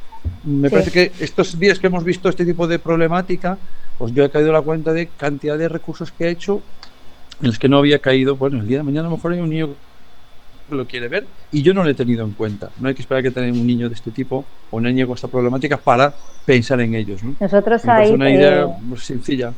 me 0.44 0.70
parece 0.70 0.92
que 0.92 1.12
estos 1.24 1.58
días 1.58 1.80
que 1.80 1.88
hemos 1.88 2.04
visto 2.04 2.28
este 2.28 2.46
tipo 2.46 2.68
de 2.68 2.80
problemática, 2.80 3.58
pues 3.98 4.14
yo 4.14 4.26
he 4.26 4.30
caído 4.30 4.52
la 4.52 4.62
cuenta 4.62 4.92
de 4.92 5.08
cantidad 5.08 5.58
de 5.58 5.70
recursos 5.70 6.12
que 6.12 6.26
he 6.26 6.30
hecho 6.30 6.62
en 7.40 7.48
los 7.48 7.60
que 7.60 7.70
no 7.70 7.78
había 7.78 8.00
caído. 8.00 8.36
Bueno, 8.36 8.60
el 8.60 8.68
día 8.68 8.78
de 8.78 8.84
mañana 8.84 9.08
a 9.08 9.12
lo 9.12 9.18
mejor 9.18 9.34
hay 9.34 9.40
un 9.40 9.50
niño 9.50 9.70
que 10.70 10.76
lo 10.76 10.86
quiere 10.86 11.08
ver 11.08 11.26
y 11.52 11.62
yo 11.64 11.74
no 11.74 11.84
lo 11.84 11.90
he 11.90 11.96
tenido 11.96 12.24
en 12.24 12.34
cuenta. 12.34 12.70
No 12.80 12.88
hay 12.88 12.94
que 12.94 13.02
esperar 13.02 13.24
que 13.24 13.32
tenga 13.32 13.52
un 13.52 13.66
niño 13.66 13.90
de 13.90 13.96
este 13.96 14.12
tipo 14.12 14.46
o 14.70 14.78
una 14.78 14.90
niña 14.90 15.06
con 15.06 15.16
esta 15.16 15.28
problemática 15.28 15.78
para 15.78 16.14
pensar 16.46 16.80
en 16.82 16.96
ellos. 16.96 17.22
Nosotros 17.40 17.86
hay. 17.86 18.12
una 18.14 18.30
idea 18.30 18.68
sencilla. 18.98 19.54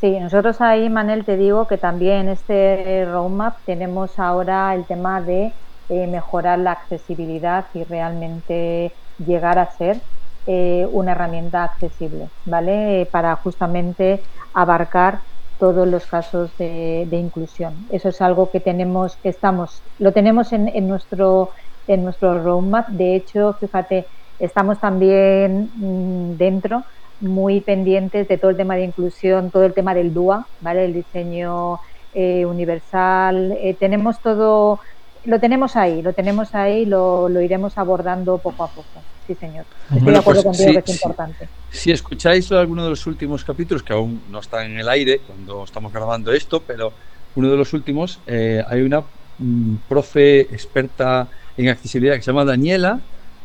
Sí, 0.00 0.10
nosotros 0.20 0.60
ahí, 0.60 0.90
Manel, 0.90 1.24
te 1.24 1.38
digo 1.38 1.66
que 1.66 1.78
también 1.78 2.18
en 2.18 2.28
este 2.28 3.06
roadmap 3.06 3.56
tenemos 3.64 4.18
ahora 4.18 4.74
el 4.74 4.84
tema 4.84 5.22
de 5.22 5.54
eh, 5.88 6.06
mejorar 6.06 6.58
la 6.58 6.72
accesibilidad 6.72 7.66
y 7.72 7.82
realmente 7.84 8.92
llegar 9.18 9.58
a 9.58 9.70
ser 9.70 10.02
eh, 10.46 10.86
una 10.92 11.12
herramienta 11.12 11.64
accesible, 11.64 12.28
¿vale? 12.44 13.08
Para 13.10 13.36
justamente 13.36 14.22
abarcar 14.52 15.22
todos 15.58 15.88
los 15.88 16.06
casos 16.06 16.56
de, 16.58 17.08
inclusión. 17.10 17.86
Eso 17.90 18.08
es 18.10 18.20
algo 18.20 18.50
que 18.50 18.60
tenemos, 18.60 19.16
que 19.16 19.30
estamos, 19.30 19.82
lo 19.98 20.12
tenemos 20.12 20.52
en, 20.52 20.68
en 20.68 20.88
nuestro 20.88 21.50
en 21.86 22.04
nuestro 22.04 22.42
roadmap. 22.42 22.88
De 22.88 23.14
hecho, 23.14 23.54
fíjate, 23.60 24.06
estamos 24.38 24.80
también 24.80 25.70
mm, 25.74 26.36
dentro 26.36 26.84
muy 27.20 27.60
pendientes 27.60 28.28
de 28.28 28.38
todo 28.38 28.50
el 28.50 28.56
tema 28.56 28.76
de 28.76 28.84
inclusión, 28.84 29.50
todo 29.50 29.64
el 29.64 29.74
tema 29.74 29.94
del 29.94 30.12
DUA, 30.12 30.46
¿vale? 30.60 30.84
El 30.84 30.92
diseño 30.92 31.78
eh, 32.12 32.44
universal. 32.44 33.56
Eh, 33.58 33.74
tenemos 33.78 34.20
todo, 34.20 34.80
lo 35.24 35.40
tenemos 35.40 35.76
ahí, 35.76 36.02
lo 36.02 36.12
tenemos 36.12 36.54
ahí, 36.54 36.84
lo, 36.84 37.28
lo, 37.28 37.40
iremos 37.40 37.78
abordando 37.78 38.38
poco 38.38 38.64
a 38.64 38.68
poco. 38.68 39.06
Sí, 39.26 39.34
señor. 39.34 39.64
Estoy 39.92 40.12
de 40.12 40.18
acuerdo 40.18 40.42
pues, 40.44 40.58
contigo 40.58 40.82
que 40.82 40.92
es 40.92 41.02
importante. 41.02 41.48
Si 41.70 41.90
escucháis 41.90 42.50
alguno 42.52 42.84
de 42.84 42.90
los 42.90 43.06
últimos 43.06 43.44
capítulos, 43.44 43.82
que 43.82 43.92
aún 43.92 44.22
no 44.30 44.38
están 44.40 44.70
en 44.70 44.78
el 44.78 44.88
aire 44.88 45.20
cuando 45.26 45.64
estamos 45.64 45.92
grabando 45.92 46.32
esto, 46.32 46.62
pero 46.64 46.92
uno 47.34 47.50
de 47.50 47.56
los 47.56 47.72
últimos, 47.72 48.20
eh, 48.26 48.62
hay 48.68 48.82
una 48.82 49.02
mm, 49.38 49.76
profe 49.88 50.40
experta 50.42 51.28
en 51.56 51.68
accesibilidad 51.68 52.14
que 52.14 52.22
se 52.22 52.30
llama 52.30 52.44
Daniela, 52.44 53.00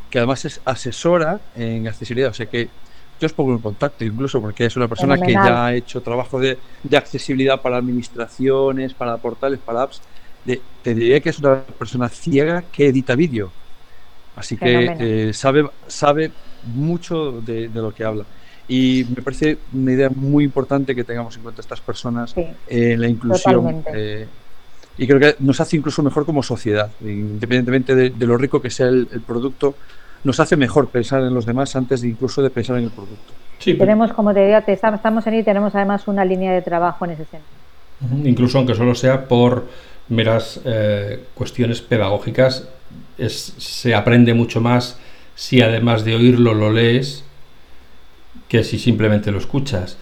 que 0.09 0.19
además 0.19 0.45
es 0.45 0.61
asesora 0.65 1.39
en 1.55 1.87
accesibilidad, 1.87 2.29
o 2.29 2.33
sea 2.33 2.45
que 2.45 2.69
yo 3.19 3.25
os 3.27 3.33
pongo 3.33 3.53
en 3.53 3.59
contacto 3.59 4.03
incluso 4.03 4.41
porque 4.41 4.65
es 4.65 4.75
una 4.75 4.87
persona 4.87 5.17
que 5.17 5.31
ya 5.31 5.65
ha 5.67 5.73
hecho 5.75 6.01
trabajo 6.01 6.39
de, 6.39 6.57
accesibilidad 6.95 7.61
para 7.61 7.77
administraciones, 7.77 8.93
para 8.93 9.17
portales, 9.17 9.59
para 9.59 9.83
apps. 9.83 10.01
te 10.45 10.95
diría 10.95 11.19
que 11.19 11.29
es 11.29 11.39
una 11.39 11.61
persona 11.61 12.09
ciega 12.09 12.63
que 12.71 12.87
edita 12.87 13.15
vídeo. 13.15 13.51
Así 14.41 14.57
que 14.57 14.95
eh, 14.99 15.33
sabe, 15.33 15.69
sabe 15.85 16.31
mucho 16.73 17.41
de, 17.41 17.69
lo 17.73 17.93
que 17.93 18.03
habla. 18.03 18.25
Y 18.67 19.05
me 19.15 19.21
parece 19.21 19.59
una 19.71 19.91
idea 19.91 20.09
muy 20.09 20.43
importante 20.43 20.95
que 20.95 21.03
tengamos 21.03 21.35
en 21.35 21.43
cuenta 21.43 21.61
estas 21.61 21.79
personas 21.79 22.33
en 22.67 23.01
la 23.01 23.07
inclusión. 23.07 23.83
Eh, 23.93 24.27
y 24.97 25.07
creo 25.07 25.19
que 25.19 25.35
nos 25.39 25.61
hace 25.61 25.77
incluso 25.77 26.01
mejor 26.01 26.25
como 26.25 26.41
sociedad, 26.41 26.89
independientemente 27.01 27.95
de, 27.95 28.25
lo 28.25 28.35
rico 28.37 28.61
que 28.61 28.69
sea 28.71 28.87
el 28.87 29.07
producto, 29.25 29.75
nos 30.23 30.39
hace 30.39 30.55
mejor 30.55 30.89
pensar 30.89 31.21
en 31.21 31.33
los 31.33 31.45
demás 31.45 31.75
antes 31.75 32.01
de 32.01 32.09
incluso 32.09 32.41
de 32.41 32.49
pensar 32.49 32.77
en 32.77 32.85
el 32.85 32.91
producto. 32.91 33.33
Sí, 33.59 33.75
tenemos, 33.75 34.11
como 34.13 34.33
te 34.33 34.39
decía, 34.39 34.91
estamos 34.93 35.27
en 35.27 35.35
y 35.35 35.43
tenemos 35.43 35.75
además 35.75 36.07
una 36.07 36.25
línea 36.25 36.51
de 36.51 36.63
trabajo 36.63 37.05
en 37.05 37.11
ese 37.11 37.25
sentido. 37.25 38.27
Incluso 38.27 38.57
aunque 38.57 38.73
solo 38.73 38.95
sea 38.95 39.27
por 39.27 39.67
meras 40.09 40.59
eh, 40.65 41.25
cuestiones 41.35 41.81
pedagógicas, 41.81 42.67
se 43.29 43.95
aprende 43.95 44.33
mucho 44.33 44.61
más 44.61 44.97
si 45.35 45.61
además 45.61 46.05
de 46.05 46.15
oírlo 46.15 46.53
lo 46.53 46.71
lees 46.71 47.23
que 48.47 48.63
si 48.63 48.79
simplemente 48.79 49.31
lo 49.31 49.37
escuchas. 49.37 49.97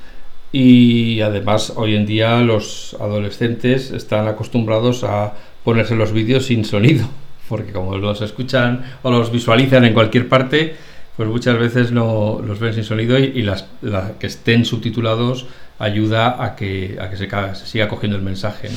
Y 0.52 1.22
además 1.22 1.74
hoy 1.76 1.96
en 1.96 2.06
día 2.06 2.40
los 2.42 2.96
adolescentes 3.00 3.92
están 3.92 4.28
acostumbrados 4.28 5.04
a 5.04 5.36
ponerse 5.64 5.96
los 5.96 6.12
vídeos 6.12 6.46
sin 6.46 6.66
sonido 6.66 7.08
porque 7.50 7.72
como 7.72 7.98
los 7.98 8.22
escuchan 8.22 8.84
o 9.04 9.12
los 9.12 9.32
visualizan 9.32 9.86
en 9.86 9.94
cualquier 9.94 10.28
parte, 10.28 10.76
pues 11.18 11.30
muchas 11.30 11.58
veces 11.60 11.92
no 11.92 12.42
los 12.46 12.60
ven 12.60 12.74
sin 12.74 12.84
sonido 12.84 13.20
y, 13.20 13.42
las, 13.42 13.66
que 14.20 14.28
estén 14.28 14.66
subtitulados 14.66 15.48
ayuda 15.78 16.44
a 16.44 16.56
que, 16.56 16.98
a 17.02 17.10
que 17.10 17.18
se, 17.18 17.28
siga 17.66 17.88
cogiendo 17.88 18.18
el 18.18 18.24
mensaje. 18.24 18.70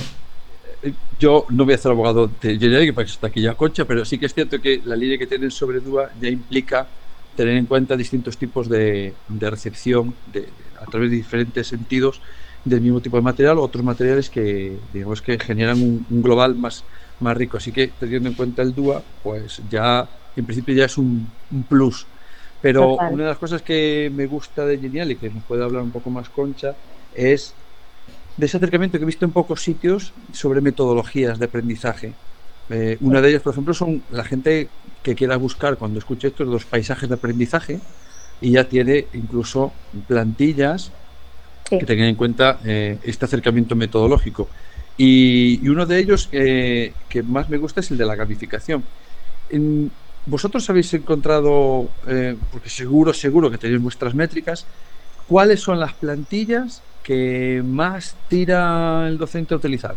Yo 1.18 1.46
no 1.50 1.64
voy 1.64 1.74
a 1.74 1.78
ser 1.78 1.92
abogado 1.92 2.28
de 2.40 2.58
General, 2.58 2.94
que 2.94 3.02
está 3.02 3.28
aquí 3.28 3.40
ya 3.40 3.54
Concha, 3.54 3.84
pero 3.84 4.04
sí 4.04 4.18
que 4.18 4.26
es 4.26 4.34
cierto 4.34 4.60
que 4.60 4.80
la 4.84 4.96
línea 4.96 5.18
que 5.18 5.26
tienen 5.26 5.50
sobre 5.50 5.80
DUA 5.80 6.10
ya 6.20 6.28
implica 6.28 6.88
tener 7.36 7.56
en 7.56 7.66
cuenta 7.66 7.96
distintos 7.96 8.36
tipos 8.36 8.68
de, 8.68 9.14
recepción 9.40 10.14
de, 10.32 10.48
a 10.80 10.86
través 10.86 11.10
de 11.10 11.16
diferentes 11.16 11.66
sentidos 11.66 12.20
del 12.64 12.80
mismo 12.80 13.00
tipo 13.00 13.16
de 13.16 13.22
material 13.22 13.58
o 13.58 13.62
otros 13.62 13.84
materiales 13.84 14.28
que 14.28 14.78
digamos 14.92 15.22
que 15.22 15.38
generan 15.38 15.80
un 15.82 16.22
global 16.22 16.54
más, 16.54 16.84
más 17.20 17.36
rico. 17.36 17.56
Así 17.56 17.72
que 17.72 17.88
teniendo 17.88 18.28
en 18.28 18.34
cuenta 18.34 18.62
el 18.62 18.74
DUA, 18.74 19.02
pues 19.22 19.62
ya 19.70 20.08
en 20.36 20.44
principio 20.44 20.74
ya 20.74 20.86
es 20.86 20.98
un, 20.98 21.26
plus. 21.68 22.06
Pero 22.60 22.94
una 22.94 23.24
de 23.24 23.28
las 23.30 23.38
cosas 23.38 23.62
que 23.62 24.10
me 24.14 24.26
gusta 24.26 24.64
de 24.64 24.78
Genial 24.78 25.10
y 25.10 25.16
que 25.16 25.30
nos 25.30 25.42
puede 25.44 25.64
hablar 25.64 25.82
un 25.82 25.90
poco 25.90 26.10
más 26.10 26.28
Concha 26.28 26.74
es 27.14 27.54
de 28.36 28.46
ese 28.46 28.56
acercamiento 28.56 28.98
que 28.98 29.04
he 29.04 29.06
visto 29.06 29.24
en 29.24 29.32
pocos 29.32 29.62
sitios 29.62 30.12
sobre 30.32 30.60
metodologías 30.60 31.38
de 31.38 31.44
aprendizaje. 31.44 32.14
Eh, 32.70 32.96
una 33.00 33.20
de 33.20 33.30
ellas, 33.30 33.42
por 33.42 33.52
ejemplo, 33.52 33.74
son 33.74 34.02
la 34.10 34.24
gente 34.24 34.68
que 35.02 35.14
quiera 35.14 35.36
buscar 35.36 35.76
cuando 35.76 35.98
escuche 35.98 36.28
estos 36.28 36.46
los 36.46 36.64
paisajes 36.64 37.08
de 37.08 37.16
aprendizaje 37.16 37.80
y 38.40 38.52
ya 38.52 38.64
tiene 38.64 39.06
incluso 39.12 39.72
plantillas 40.06 40.90
que 41.68 41.84
tengan 41.84 42.08
en 42.08 42.16
cuenta 42.16 42.58
eh, 42.64 42.98
este 43.02 43.24
acercamiento 43.24 43.76
metodológico. 43.76 44.48
Y, 44.96 45.66
uno 45.68 45.86
de 45.86 45.98
ellos 45.98 46.28
que 46.28 46.92
más 47.24 47.48
me 47.48 47.56
gusta 47.56 47.80
es 47.80 47.90
el 47.90 47.98
de 47.98 48.04
la 48.04 48.14
gamificación. 48.14 48.84
vosotros 50.26 50.68
habéis 50.70 50.92
encontrado, 50.94 51.88
eh, 52.06 52.36
porque 52.50 52.68
seguro, 52.68 53.12
seguro 53.12 53.50
que 53.50 53.58
tenéis 53.58 53.80
vuestras 53.80 54.14
métricas, 54.14 54.66
¿cuáles 55.26 55.60
son 55.60 55.80
las 55.80 55.94
plantillas 55.94 56.82
que 57.02 57.62
más 57.64 58.16
tira 58.28 59.06
el 59.08 59.18
docente 59.18 59.54
a 59.54 59.56
utilizar? 59.56 59.94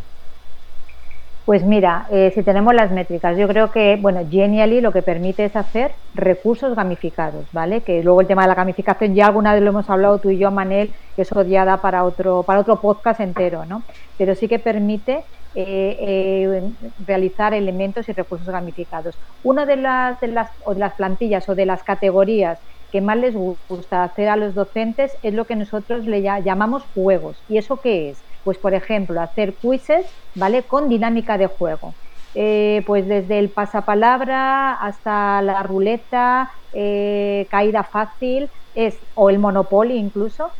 Pues 1.45 1.63
mira, 1.63 2.07
eh, 2.09 2.31
si 2.33 2.41
tenemos 2.41 2.73
las 2.73 2.91
métricas, 2.91 3.37
yo 3.37 3.47
creo 3.47 3.69
que, 3.69 3.99
bueno, 4.01 4.21
Genially 4.27 4.81
lo 4.81 4.91
que 4.91 5.03
permite 5.03 5.45
es 5.45 5.55
hacer 5.55 5.91
recursos 6.15 6.75
gamificados, 6.75 7.45
¿vale? 7.51 7.81
Que 7.81 8.01
luego 8.01 8.21
el 8.21 8.27
tema 8.27 8.41
de 8.41 8.47
la 8.47 8.55
gamificación 8.55 9.13
ya 9.13 9.27
alguna 9.27 9.53
vez 9.53 9.61
lo 9.61 9.69
hemos 9.69 9.87
hablado 9.87 10.17
tú 10.17 10.31
y 10.31 10.39
yo, 10.39 10.49
Manel, 10.49 10.91
que 11.15 11.21
eso 11.21 11.43
ya 11.43 11.63
da 11.63 11.77
para 11.77 12.03
otro, 12.03 12.41
para 12.41 12.61
otro 12.61 12.81
podcast 12.81 13.19
entero, 13.19 13.63
¿no? 13.65 13.83
Pero 14.17 14.33
sí 14.33 14.47
que 14.47 14.57
permite 14.57 15.23
eh, 15.53 15.97
eh, 16.01 16.71
realizar 17.05 17.53
elementos 17.53 18.09
y 18.09 18.13
recursos 18.13 18.49
gamificados. 18.49 19.15
Una 19.43 19.67
de 19.67 19.75
las, 19.75 20.19
de 20.19 20.29
las, 20.29 20.49
o 20.65 20.73
de 20.73 20.79
las 20.79 20.95
plantillas 20.95 21.47
o 21.47 21.53
de 21.53 21.67
las 21.67 21.83
categorías 21.83 22.59
que 22.95 23.01
más 23.01 23.17
les 23.17 23.35
gusta 23.35 24.03
hacer 24.03 24.29
a 24.29 24.37
los 24.37 24.55
docentes 24.55 25.17
es 25.21 25.33
lo 25.33 25.45
que 25.45 25.55
nosotros 25.57 26.05
le 26.05 26.21
llamamos 26.23 26.85
juegos. 26.93 27.43
¿Y 27.47 27.57
eso 27.57 27.81
qué 27.81 28.09
es? 28.09 28.23
Pues, 28.43 28.57
por 28.59 28.73
ejemplo, 28.73 29.21
hacer 29.21 29.57
quizzes, 29.61 30.05
¿vale? 30.33 30.65
Con 30.67 30.87
dinámica 30.89 31.37
de 31.37 31.47
juego. 31.47 31.97
Eh, 32.33 32.83
pues 32.87 33.07
desde 33.07 33.39
el 33.39 33.51
pasapalabra 33.53 34.73
hasta 34.75 35.41
la 35.41 35.63
ruleta, 35.63 36.49
eh, 36.71 37.47
caída 37.49 37.83
fácil, 37.83 38.49
es, 38.73 39.05
o 39.13 39.29
el 39.29 39.39
Monopoly 39.39 39.95
incluso, 39.97 40.53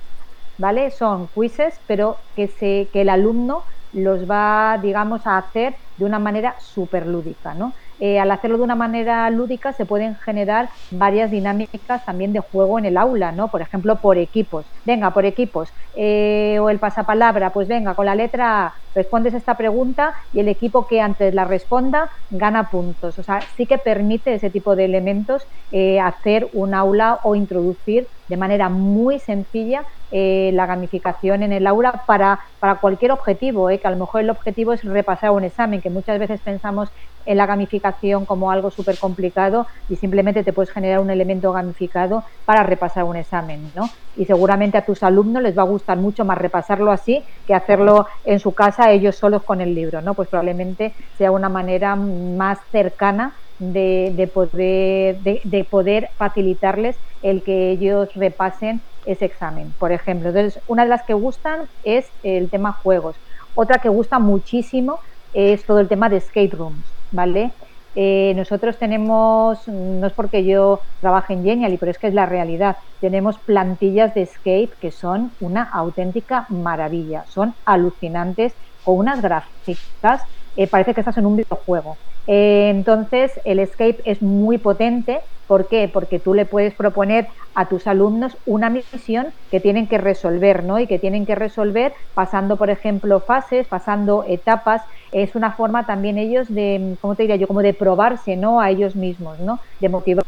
¿vale? 0.57 0.91
Son 0.91 1.29
quizzes, 1.33 1.81
pero 1.87 2.21
que, 2.35 2.47
se, 2.47 2.89
que 2.93 3.01
el 3.01 3.09
alumno 3.09 3.65
los 3.91 4.25
va, 4.29 4.79
digamos, 4.81 5.25
a 5.27 5.37
hacer 5.37 5.75
de 5.95 6.05
una 6.05 6.19
manera 6.19 6.55
súper 6.59 7.05
lúdica, 7.07 7.53
¿no? 7.53 7.73
Eh, 7.99 8.19
al 8.19 8.31
hacerlo 8.31 8.57
de 8.57 8.63
una 8.63 8.75
manera 8.75 9.29
lúdica 9.29 9.73
se 9.73 9.85
pueden 9.85 10.15
generar 10.15 10.69
varias 10.89 11.31
dinámicas 11.31 12.03
también 12.05 12.33
de 12.33 12.39
juego 12.41 12.79
en 12.79 12.85
el 12.85 12.97
aula, 12.97 13.31
¿no? 13.31 13.49
Por 13.49 13.61
ejemplo, 13.61 13.99
por 14.01 14.17
equipos. 14.17 14.71
Venga, 14.83 15.13
por 15.13 15.25
equipos. 15.25 15.73
Eh, 15.93 16.57
o 16.61 16.69
el 16.69 16.79
pasapalabra, 16.79 17.51
pues 17.53 17.67
venga, 17.67 17.95
con 17.95 18.05
la 18.05 18.15
letra 18.15 18.67
A 18.67 18.75
respondes 18.95 19.33
esta 19.33 19.57
pregunta 19.57 20.15
y 20.31 20.39
el 20.39 20.47
equipo 20.47 20.87
que 20.87 21.01
antes 21.01 21.33
la 21.35 21.45
responda 21.45 22.09
gana 22.29 22.69
puntos. 22.71 23.19
O 23.19 23.23
sea, 23.23 23.41
sí 23.55 23.67
que 23.67 23.77
permite 23.77 24.33
ese 24.33 24.49
tipo 24.49 24.75
de 24.75 24.85
elementos 24.85 25.47
eh, 25.71 25.99
hacer 25.99 26.49
un 26.53 26.73
aula 26.73 27.19
o 27.23 27.35
introducir 27.35 28.07
de 28.27 28.37
manera 28.37 28.69
muy 28.69 29.19
sencilla 29.19 29.85
la 30.11 30.65
gamificación 30.65 31.43
en 31.43 31.51
el 31.51 31.67
aula 31.67 32.03
para, 32.07 32.39
para 32.59 32.79
cualquier 32.79 33.11
objetivo, 33.11 33.67
que 33.67 33.81
a 33.83 33.91
lo 33.91 33.97
mejor 33.97 34.21
el 34.21 34.29
objetivo 34.29 34.71
es 34.71 34.83
repasar 34.83 35.31
un 35.31 35.43
examen, 35.43 35.81
que 35.81 35.89
muchas 35.89 36.19
veces 36.19 36.41
pensamos 36.41 36.89
en 37.25 37.37
la 37.37 37.45
gamificación 37.45 38.25
como 38.25 38.51
algo 38.51 38.71
súper 38.71 38.97
complicado 38.97 39.67
y 39.89 39.97
simplemente 39.97 40.43
te 40.43 40.53
puedes 40.53 40.71
generar 40.71 40.99
un 40.99 41.09
elemento 41.09 41.51
gamificado 41.51 42.23
para 42.45 42.63
repasar 42.63 43.03
un 43.03 43.17
examen, 43.17 43.71
¿no? 43.75 43.83
Y 44.15 44.25
seguramente 44.25 44.77
a 44.77 44.85
tus 44.85 45.03
alumnos 45.03 45.43
les 45.43 45.57
va 45.57 45.63
a 45.63 45.65
gustar 45.65 45.97
mucho 45.97 46.23
más 46.23 46.37
repasarlo 46.37 46.91
así 46.91 47.25
que 47.45 47.53
hacerlo 47.53 48.07
en 48.23 48.39
su 48.39 48.53
casa 48.53 48.84
ellos 48.91 49.15
solos 49.15 49.43
con 49.43 49.61
el 49.61 49.73
libro, 49.73 50.01
¿no? 50.01 50.15
Pues 50.15 50.29
probablemente 50.29 50.95
sea 51.17 51.31
una 51.31 51.49
manera 51.49 51.95
más 51.95 52.59
cercana 52.71 53.35
de, 53.57 54.29
poder, 54.33 55.19
de, 55.21 55.67
poder 55.69 56.09
facilitarles 56.17 56.97
el 57.21 57.43
que 57.43 57.71
ellos 57.71 58.09
repasen 58.15 58.81
ese 59.05 59.25
examen, 59.25 59.73
por 59.77 59.91
ejemplo. 59.91 60.29
Entonces, 60.29 60.61
una 60.67 60.83
de 60.83 60.89
las 60.89 61.03
que 61.03 61.13
gustan 61.13 61.69
es 61.83 62.11
el 62.23 62.49
tema 62.49 62.73
juegos. 62.73 63.15
Otra 63.53 63.79
que 63.79 63.89
gusta 63.89 64.19
muchísimo 64.19 64.99
es 65.31 65.65
todo 65.65 65.79
el 65.79 65.87
tema 65.87 66.09
de 66.09 66.19
skate 66.19 66.53
rooms. 66.53 66.95
¿vale? 67.15 67.53
Eh, 67.95 68.33
nosotros 68.35 68.77
tenemos, 68.77 69.67
no 69.67 70.05
es 70.05 70.13
porque 70.13 70.43
yo 70.45 70.81
trabaje 70.99 71.33
en 71.33 71.45
Genially, 71.45 71.77
pero 71.77 71.91
es 71.91 71.97
que 71.97 72.07
es 72.07 72.13
la 72.13 72.25
realidad, 72.25 72.75
tenemos 72.99 73.39
plantillas 73.39 74.13
de 74.13 74.23
Escape 74.23 74.71
que 74.81 74.91
son 74.91 75.35
una 75.39 75.63
auténtica 75.63 76.45
maravilla, 76.49 77.23
son 77.25 77.55
alucinantes, 77.63 78.53
con 78.85 78.97
unas 78.99 79.21
gráficas, 79.21 80.23
eh, 80.55 80.67
parece 80.69 80.93
que 80.93 81.01
estás 81.01 81.17
en 81.17 81.25
un 81.25 81.35
videojuego. 81.37 81.99
Eh, 82.27 82.69
entonces, 82.69 83.33
el 83.43 83.59
Escape 83.59 84.01
es 84.05 84.21
muy 84.21 84.57
potente. 84.57 85.21
¿Por 85.47 85.67
qué? 85.67 85.89
Porque 85.93 86.19
tú 86.19 86.33
le 86.33 86.47
puedes 86.47 86.73
proponer 86.75 87.27
a 87.53 87.67
tus 87.69 87.85
alumnos 87.87 88.39
una 88.45 88.69
misión 88.71 89.35
que 89.51 89.59
tienen 89.59 89.87
que 89.87 89.99
resolver, 89.99 90.63
¿no? 90.63 90.79
Y 90.79 90.87
que 90.87 90.97
tienen 90.99 91.25
que 91.27 91.35
resolver 91.35 91.93
pasando, 92.15 92.57
por 92.57 92.71
ejemplo, 92.71 93.21
fases, 93.27 93.67
pasando 93.67 94.23
etapas. 94.27 94.81
Es 95.11 95.35
una 95.35 95.53
forma 95.55 95.85
también 95.85 96.17
ellos 96.17 96.47
de, 96.53 96.97
¿cómo 96.99 97.15
te 97.15 97.23
diría 97.23 97.35
yo? 97.37 97.47
Como 97.47 97.61
de 97.61 97.75
probarse, 97.75 98.37
¿no? 98.37 98.59
A 98.59 98.71
ellos 98.71 98.95
mismos, 98.95 99.39
¿no? 99.39 99.59
De 99.79 99.89
motivar. 99.89 100.23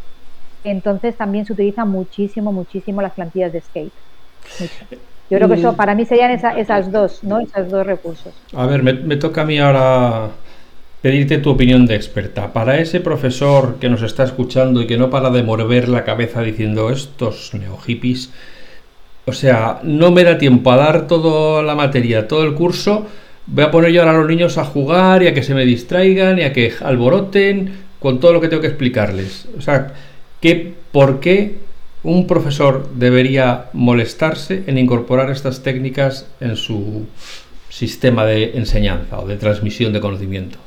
Entonces 0.63 1.17
también 1.17 1.45
se 1.45 1.53
utilizan 1.53 1.89
muchísimo, 1.89 2.53
muchísimo 2.53 3.01
las 3.01 3.13
plantillas 3.15 3.51
de 3.53 3.59
Escape. 3.59 3.93
Yo 5.29 5.37
creo 5.37 5.49
que 5.49 5.55
eso 5.55 5.75
para 5.75 5.93
mí 5.93 6.05
serían 6.05 6.31
esas 6.31 6.91
dos, 6.91 7.23
¿no? 7.23 7.39
Esos 7.39 7.69
dos 7.69 7.85
recursos. 7.85 8.33
A 8.53 8.65
ver, 8.65 8.83
me 8.83 9.15
toca 9.17 9.41
a 9.41 9.45
mí 9.45 9.59
ahora 9.59 10.29
pedirte 11.01 11.37
tu 11.37 11.51
opinión 11.51 11.85
de 11.85 11.95
experta. 11.95 12.53
Para 12.53 12.79
ese 12.79 12.99
profesor 12.99 13.77
que 13.79 13.89
nos 13.89 14.01
está 14.01 14.23
escuchando 14.23 14.81
y 14.81 14.87
que 14.87 14.97
no 14.97 15.09
para 15.09 15.29
de 15.29 15.43
mover 15.43 15.89
la 15.89 16.03
cabeza 16.03 16.41
diciendo 16.41 16.89
estos 16.89 17.53
neohippies, 17.53 18.31
o 19.25 19.33
sea, 19.33 19.79
no 19.83 20.11
me 20.11 20.23
da 20.23 20.37
tiempo 20.37 20.71
a 20.71 20.77
dar 20.77 21.07
toda 21.07 21.61
la 21.61 21.75
materia, 21.75 22.27
todo 22.27 22.43
el 22.43 22.55
curso, 22.55 23.05
voy 23.45 23.63
a 23.63 23.71
poner 23.71 23.91
yo 23.91 24.01
ahora 24.01 24.15
a 24.15 24.17
los 24.17 24.27
niños 24.27 24.57
a 24.57 24.65
jugar 24.65 25.23
y 25.23 25.27
a 25.27 25.33
que 25.33 25.43
se 25.43 25.53
me 25.53 25.65
distraigan 25.65 26.39
y 26.39 26.43
a 26.43 26.53
que 26.53 26.73
alboroten 26.81 27.71
con 27.99 28.19
todo 28.19 28.33
lo 28.33 28.41
que 28.41 28.47
tengo 28.47 28.61
que 28.61 28.67
explicarles. 28.67 29.47
O 29.57 29.61
sea, 29.61 29.93
¿qué, 30.41 30.73
¿por 30.91 31.19
qué 31.19 31.55
un 32.03 32.27
profesor 32.27 32.89
debería 32.93 33.65
molestarse 33.73 34.63
en 34.67 34.77
incorporar 34.77 35.29
estas 35.29 35.63
técnicas 35.63 36.27
en 36.39 36.55
su 36.55 37.07
sistema 37.69 38.25
de 38.25 38.57
enseñanza 38.57 39.19
o 39.19 39.27
de 39.27 39.37
transmisión 39.37 39.93
de 39.93 39.99
conocimiento? 39.99 40.57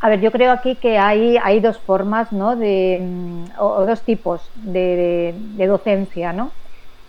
A 0.00 0.08
ver, 0.08 0.20
yo 0.20 0.30
creo 0.30 0.52
aquí 0.52 0.76
que 0.76 0.98
hay, 0.98 1.36
hay 1.42 1.60
dos 1.60 1.78
formas, 1.78 2.30
¿no? 2.32 2.54
De, 2.54 3.00
mm, 3.00 3.44
o, 3.58 3.86
dos 3.86 4.02
tipos 4.02 4.42
de, 4.54 5.34
docencia, 5.66 6.32
¿no? 6.32 6.52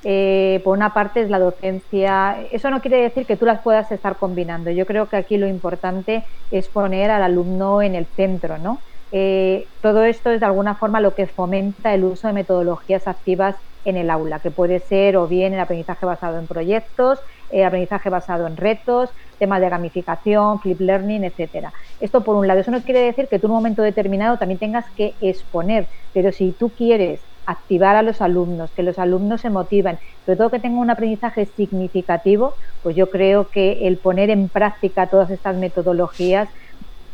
Eh, 0.04 0.62
por 0.64 0.78
una 0.78 0.94
parte 0.94 1.22
es 1.22 1.30
la 1.30 1.40
docencia, 1.40 2.38
eso 2.52 2.70
no 2.70 2.82
quiere 2.82 2.98
decir 2.98 3.26
que 3.26 3.36
tú 3.36 3.46
las 3.46 3.60
puedas 3.62 3.92
estar 3.92 4.16
combinando. 4.16 4.72
Yo 4.72 4.86
creo 4.86 5.10
que 5.10 5.18
aquí 5.18 5.38
lo 5.38 5.48
importante 5.48 6.24
es 6.50 6.68
poner 6.70 7.12
al 7.12 7.24
alumno 7.24 7.82
en 7.82 7.96
el 7.96 8.06
centro, 8.06 8.58
¿no? 8.58 8.80
Eh, 9.12 9.70
todo 9.82 10.04
esto 10.04 10.32
es 10.32 10.40
de 10.40 10.46
alguna 10.46 10.76
forma 10.76 11.00
lo 11.02 11.16
que 11.16 11.28
fomenta 11.28 11.94
el 11.94 12.04
uso 12.04 12.28
de 12.28 12.34
metodologías 12.34 13.08
activas 13.08 13.56
en 13.84 13.96
el 13.96 14.10
aula, 14.10 14.42
que 14.42 14.52
puede 14.52 14.80
ser 14.82 15.16
o 15.16 15.28
bien 15.30 15.54
el 15.54 15.62
aprendizaje 15.62 16.06
basado 16.06 16.38
en 16.40 16.48
proyectos, 16.48 17.22
el 17.50 17.64
aprendizaje 17.64 18.10
basado 18.10 18.46
en 18.46 18.58
retos, 18.58 19.14
temas 19.40 19.62
de 19.62 19.70
gamificación, 19.70 20.60
flip 20.60 20.82
learning, 20.82 21.24
etcétera. 21.24 21.72
Esto 22.00 22.24
por 22.24 22.36
un 22.36 22.48
lado, 22.48 22.60
eso 22.60 22.72
no 22.72 22.84
quiere 22.84 23.00
decir 23.02 23.28
que 23.30 23.40
tú 23.40 23.48
en 23.48 23.52
un 23.52 23.58
momento 23.58 23.82
determinado 23.82 24.38
también 24.38 24.60
tengas 24.60 24.86
que 24.96 25.16
exponer, 25.22 25.88
pero 26.12 26.32
si 26.34 26.54
tú 26.54 26.74
quieres 26.76 27.28
activar 27.46 27.96
a 27.96 28.02
los 28.02 28.22
alumnos, 28.22 28.74
que 28.74 28.84
los 28.84 29.00
alumnos 29.00 29.40
se 29.40 29.50
motiven, 29.50 30.00
sobre 30.26 30.36
todo 30.36 30.52
que 30.52 30.60
tengan 30.60 30.80
un 30.80 30.90
aprendizaje 30.90 31.46
significativo, 31.46 32.58
pues 32.82 32.94
yo 32.98 33.10
creo 33.10 33.50
que 33.52 33.88
el 33.88 34.00
poner 34.00 34.30
en 34.32 34.50
práctica 34.50 35.10
todas 35.10 35.32
estas 35.32 35.56
metodologías 35.56 36.50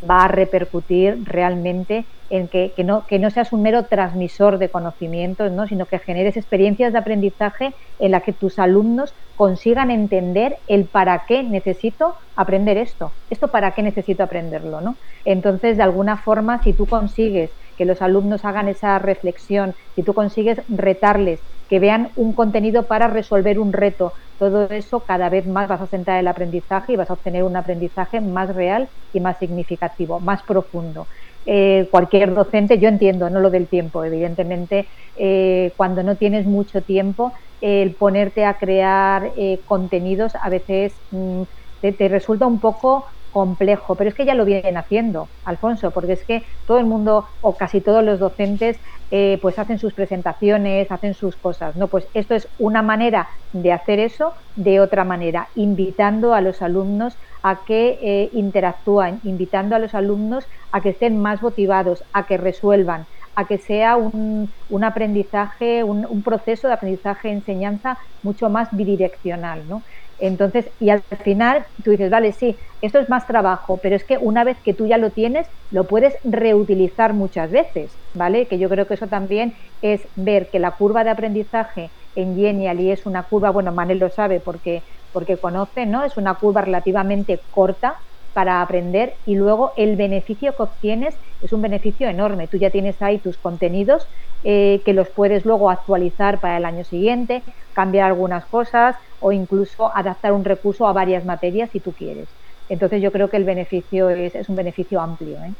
va 0.10 0.26
a 0.26 0.28
repercutir 0.28 1.20
realmente 1.24 2.08
en 2.30 2.50
que, 2.50 2.74
no, 2.84 3.06
que 3.08 3.20
no 3.20 3.30
seas 3.30 3.54
un 3.54 3.62
mero 3.62 3.86
transmisor 3.86 4.58
de 4.58 4.72
conocimientos, 4.72 5.52
¿no? 5.52 5.68
sino 5.68 5.86
que 5.86 6.00
generes 6.00 6.36
experiencias 6.36 6.92
de 6.92 7.00
aprendizaje 7.00 7.76
en 8.00 8.12
las 8.12 8.24
que 8.24 8.34
tus 8.34 8.58
alumnos 8.58 9.14
consigan 9.36 9.92
entender 9.92 10.58
el 10.68 10.90
para 10.90 11.26
qué 11.28 11.44
necesito 11.44 12.16
aprender 12.36 12.78
esto, 12.78 13.18
esto 13.30 13.52
para 13.52 13.74
qué 13.74 13.84
necesito 13.84 14.24
aprenderlo. 14.24 14.82
¿no? 14.82 14.98
Entonces, 15.26 15.78
de 15.78 15.84
alguna 15.84 16.18
forma, 16.18 16.62
si 16.64 16.74
tú 16.74 16.88
consigues 16.88 17.56
que 17.76 17.86
los 17.86 18.02
alumnos 18.02 18.46
hagan 18.46 18.68
esa 18.68 18.98
reflexión, 18.98 19.76
si 19.94 20.04
tú 20.04 20.14
consigues 20.14 20.62
retarles, 20.68 21.44
que 21.74 21.80
vean 21.80 22.12
un 22.14 22.36
contenido 22.36 22.88
para 22.88 23.08
resolver 23.08 23.58
un 23.58 23.74
reto, 23.74 24.14
todo 24.38 24.70
eso 24.70 25.06
cada 25.06 25.28
vez 25.30 25.48
más 25.48 25.68
vas 25.68 25.82
a 25.82 25.88
centrar 25.88 26.20
el 26.20 26.28
aprendizaje 26.28 26.94
y 26.94 26.96
vas 26.96 27.10
a 27.10 27.14
obtener 27.14 27.44
un 27.44 27.58
aprendizaje 27.58 28.22
más 28.22 28.54
real 28.54 28.92
y 29.12 29.20
más 29.20 29.40
significativo, 29.40 30.20
más 30.20 30.44
profundo. 30.44 31.08
Eh, 31.48 31.88
cualquier 31.90 32.36
docente, 32.36 32.78
yo 32.78 32.90
entiendo, 32.90 33.28
no 33.32 33.40
lo 33.40 33.50
del 33.50 33.70
tiempo, 33.70 34.04
evidentemente, 34.04 34.88
eh, 35.16 35.74
cuando 35.76 36.04
no 36.04 36.16
tienes 36.16 36.46
mucho 36.46 36.84
tiempo, 36.84 37.34
el 37.60 37.96
ponerte 37.96 38.46
a 38.46 38.60
crear 38.60 39.34
eh, 39.36 39.64
contenidos 39.66 40.34
a 40.40 40.52
veces 40.52 41.02
mm, 41.10 41.42
te, 41.80 42.08
resulta 42.08 42.46
un 42.46 42.60
poco 42.60 43.08
complejo, 43.34 43.98
pero 43.98 44.10
es 44.10 44.16
que 44.16 44.26
ya 44.26 44.36
lo 44.36 44.46
vienen 44.46 44.78
haciendo, 44.78 45.32
Alfonso, 45.44 45.92
porque 45.92 46.14
es 46.14 46.24
que 46.24 46.44
todo 46.66 46.78
el 46.78 46.86
mundo 46.86 47.28
o 47.42 47.58
casi 47.58 47.82
todos 47.82 48.04
los 48.04 48.20
docentes 48.20 48.80
eh, 49.10 49.40
pues 49.42 49.58
hacen 49.58 49.80
sus 49.80 49.96
presentaciones, 49.96 50.92
hacen 50.92 51.16
sus 51.16 51.36
cosas, 51.36 51.76
¿no? 51.76 51.90
Pues 51.90 52.08
esto 52.14 52.36
es 52.36 52.48
una 52.58 52.84
manera 52.84 53.28
de 53.52 53.72
hacer 53.72 54.00
eso 54.00 54.34
de 54.56 54.80
otra 54.80 55.04
manera, 55.04 55.50
invitando 55.56 56.34
a 56.36 56.42
los 56.42 56.62
alumnos 56.62 57.18
a 57.42 57.64
que 57.66 58.00
eh, 58.02 58.30
interactúen, 58.34 59.20
invitando 59.24 59.76
a 59.76 59.80
los 59.80 59.96
alumnos 59.96 60.48
a 60.72 60.82
que 60.82 60.90
estén 60.90 61.18
más 61.18 61.42
motivados, 61.42 62.04
a 62.14 62.28
que 62.28 62.38
resuelvan, 62.38 63.08
a 63.36 63.48
que 63.48 63.58
sea 63.58 63.96
un, 63.96 64.54
aprendizaje, 64.84 65.84
un, 65.84 66.24
proceso 66.24 66.68
de 66.68 66.74
aprendizaje-enseñanza 66.74 67.98
mucho 68.22 68.50
más 68.50 68.70
bidireccional, 68.72 69.68
¿no? 69.68 69.84
Entonces, 70.18 70.72
y 70.80 70.90
al 70.90 71.04
final 71.24 71.66
tú 71.84 71.92
dices, 71.92 72.10
vale, 72.10 72.32
sí, 72.34 72.60
esto 72.82 73.00
es 73.00 73.10
más 73.10 73.26
trabajo, 73.28 73.80
pero 73.82 73.96
es 73.96 74.06
que 74.06 74.18
una 74.18 74.44
vez 74.44 74.58
que 74.64 74.74
tú 74.74 74.86
ya 74.88 74.98
lo 74.98 75.12
tienes, 75.12 75.48
lo 75.70 75.88
puedes 75.88 76.18
reutilizar 76.24 77.14
muchas 77.14 77.52
veces, 77.52 78.00
¿vale? 78.14 78.48
Que 78.48 78.60
yo 78.60 78.70
creo 78.70 78.88
que 78.88 78.94
eso 78.94 79.08
también 79.08 79.54
es 79.82 80.08
ver 80.16 80.50
que 80.52 80.60
la 80.60 80.76
curva 80.78 81.04
de 81.04 81.10
aprendizaje 81.10 81.94
en 82.16 82.36
Genially 82.38 82.92
es 82.92 83.06
una 83.06 83.24
curva, 83.28 83.50
bueno, 83.52 83.72
Manel 83.74 84.00
lo 84.00 84.10
sabe 84.10 84.40
porque, 84.40 84.84
porque 85.12 85.38
conoce, 85.40 85.86
¿no? 85.86 86.04
Es 86.04 86.18
una 86.18 86.36
curva 86.36 86.62
relativamente 86.62 87.46
corta 87.50 87.98
para 88.34 88.62
aprender 88.62 89.14
y 89.26 89.36
luego 89.36 89.74
el 89.78 89.96
beneficio 89.96 90.56
que 90.56 90.64
obtienes 90.64 91.16
es 91.42 91.54
un 91.54 91.62
beneficio 91.62 92.08
enorme. 92.10 92.48
Tú 92.48 92.58
ya 92.58 92.70
tienes 92.70 93.02
ahí 93.02 93.18
tus 93.20 93.38
contenidos 93.38 94.08
eh, 94.44 94.82
que 94.84 94.94
los 94.94 95.08
puedes 95.10 95.46
luego 95.46 95.70
actualizar 95.70 96.40
para 96.40 96.58
el 96.58 96.66
año 96.66 96.84
siguiente, 96.84 97.44
cambiar 97.74 98.08
algunas 98.08 98.46
cosas 98.46 98.96
o 99.20 99.32
incluso 99.32 99.96
adaptar 99.96 100.34
un 100.34 100.44
recurso 100.44 100.88
a 100.88 100.94
varias 100.94 101.26
materias 101.26 101.70
si 101.72 101.80
tú 101.80 101.92
quieres. 101.92 102.28
Entonces 102.70 103.02
yo 103.02 103.12
creo 103.12 103.30
que 103.30 103.38
el 103.38 103.44
beneficio 103.44 104.10
es, 104.10 104.36
es 104.36 104.50
un 104.50 104.56
beneficio 104.56 105.00
amplio. 105.00 105.38
¿eh? 105.38 105.54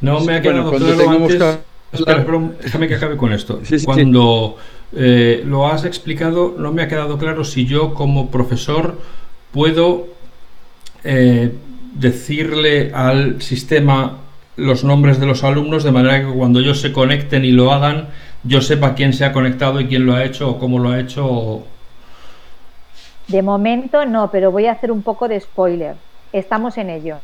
No 0.00 0.20
me 0.20 0.36
ha 0.36 0.42
quedado 0.42 0.70
claro 0.70 1.10
antes... 1.10 1.58
Espera, 1.92 2.24
déjame 2.62 2.88
que 2.88 2.94
acabe 2.94 3.18
con 3.18 3.34
esto. 3.34 3.60
Cuando 3.84 4.56
eh, 4.96 5.42
lo 5.44 5.66
has 5.66 5.84
explicado, 5.84 6.54
no 6.56 6.72
me 6.72 6.82
ha 6.82 6.88
quedado 6.88 7.18
claro 7.18 7.44
si 7.44 7.66
yo 7.66 7.92
como 7.92 8.30
profesor 8.30 8.96
puedo 9.52 10.06
eh, 11.04 11.52
decirle 11.94 12.92
al 12.94 13.40
sistema 13.42 14.18
los 14.56 14.84
nombres 14.84 15.18
de 15.18 15.26
los 15.26 15.44
alumnos 15.44 15.84
de 15.84 15.92
manera 15.92 16.20
que 16.20 16.32
cuando 16.32 16.60
ellos 16.60 16.80
se 16.80 16.92
conecten 16.92 17.44
y 17.44 17.50
lo 17.50 17.72
hagan, 17.72 18.08
yo 18.44 18.60
sepa 18.60 18.94
quién 18.94 19.12
se 19.12 19.24
ha 19.24 19.32
conectado 19.32 19.80
y 19.80 19.86
quién 19.86 20.06
lo 20.06 20.14
ha 20.14 20.24
hecho 20.24 20.50
o 20.50 20.58
cómo 20.58 20.78
lo 20.78 20.90
ha 20.90 21.00
hecho. 21.00 21.64
De 23.28 23.42
momento 23.42 24.04
no, 24.04 24.30
pero 24.30 24.50
voy 24.50 24.66
a 24.66 24.72
hacer 24.72 24.90
un 24.90 25.02
poco 25.02 25.28
de 25.28 25.40
spoiler. 25.40 25.96
Estamos 26.32 26.76
en 26.78 26.90
ello, 26.90 27.18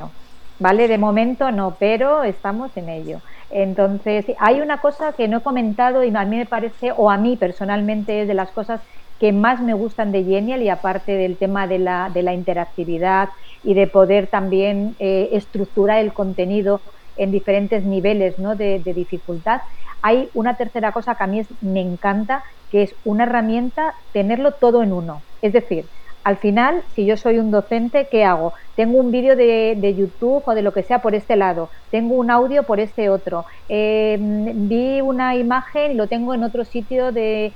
¿vale? 0.58 0.88
De 0.88 0.98
momento 0.98 1.50
no, 1.50 1.76
pero 1.78 2.22
estamos 2.24 2.76
en 2.76 2.88
ello. 2.88 3.20
Entonces, 3.50 4.26
hay 4.38 4.60
una 4.60 4.80
cosa 4.80 5.12
que 5.12 5.28
no 5.28 5.38
he 5.38 5.42
comentado 5.42 6.04
y 6.04 6.14
a 6.14 6.24
mí 6.24 6.36
me 6.36 6.46
parece, 6.46 6.92
o 6.96 7.10
a 7.10 7.16
mí 7.16 7.36
personalmente 7.36 8.22
es 8.22 8.28
de 8.28 8.34
las 8.34 8.50
cosas 8.50 8.80
que 9.18 9.32
más 9.32 9.60
me 9.60 9.74
gustan 9.74 10.12
de 10.12 10.22
Genial 10.22 10.62
y 10.62 10.68
aparte 10.68 11.12
del 11.12 11.36
tema 11.36 11.66
de 11.66 11.78
la, 11.78 12.10
de 12.12 12.22
la 12.22 12.34
interactividad 12.34 13.30
y 13.62 13.74
de 13.74 13.86
poder 13.86 14.28
también 14.28 14.96
eh, 14.98 15.30
estructurar 15.32 15.98
el 15.98 16.12
contenido 16.12 16.82
en 17.16 17.30
diferentes 17.32 17.84
niveles 17.84 18.38
¿no? 18.38 18.54
de, 18.54 18.78
de, 18.78 18.94
dificultad, 18.94 19.60
hay 20.02 20.30
una 20.34 20.56
tercera 20.56 20.92
cosa 20.92 21.16
que 21.16 21.24
a 21.24 21.26
mí 21.26 21.40
es, 21.40 21.48
me 21.60 21.80
encanta, 21.80 22.44
que 22.70 22.82
es 22.82 22.94
una 23.04 23.24
herramienta 23.24 23.94
tenerlo 24.12 24.52
todo 24.52 24.82
en 24.82 24.92
uno. 24.92 25.24
Es 25.42 25.52
decir, 25.52 25.88
al 26.28 26.36
final, 26.36 26.84
si 26.94 27.06
yo 27.06 27.16
soy 27.16 27.38
un 27.38 27.50
docente, 27.50 28.08
¿qué 28.10 28.22
hago? 28.22 28.52
Tengo 28.74 28.98
un 28.98 29.10
vídeo 29.10 29.34
de, 29.34 29.94
YouTube 29.96 30.42
o 30.46 30.54
de 30.54 30.60
lo 30.60 30.72
que 30.72 30.82
sea 30.82 31.00
por 31.00 31.14
este 31.14 31.36
lado, 31.36 31.70
tengo 31.90 32.16
un 32.16 32.30
audio 32.30 32.64
por 32.64 32.80
este 32.80 33.08
otro, 33.08 33.46
em, 33.66 34.68
vi 34.68 35.00
una 35.00 35.36
imagen 35.36 35.92
y 35.92 35.94
lo 35.94 36.06
tengo 36.08 36.34
en 36.34 36.44
otro 36.44 36.64
sitio 36.64 37.12
de, 37.12 37.54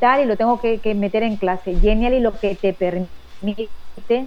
tal 0.00 0.20
y 0.22 0.26
lo 0.26 0.36
tengo 0.36 0.60
que, 0.60 0.94
meter 0.94 1.22
en 1.22 1.38
clase. 1.38 1.78
Genial 1.80 2.12
y 2.14 2.20
lo 2.20 2.38
que 2.38 2.56
te 2.56 2.74
permite, 2.74 3.14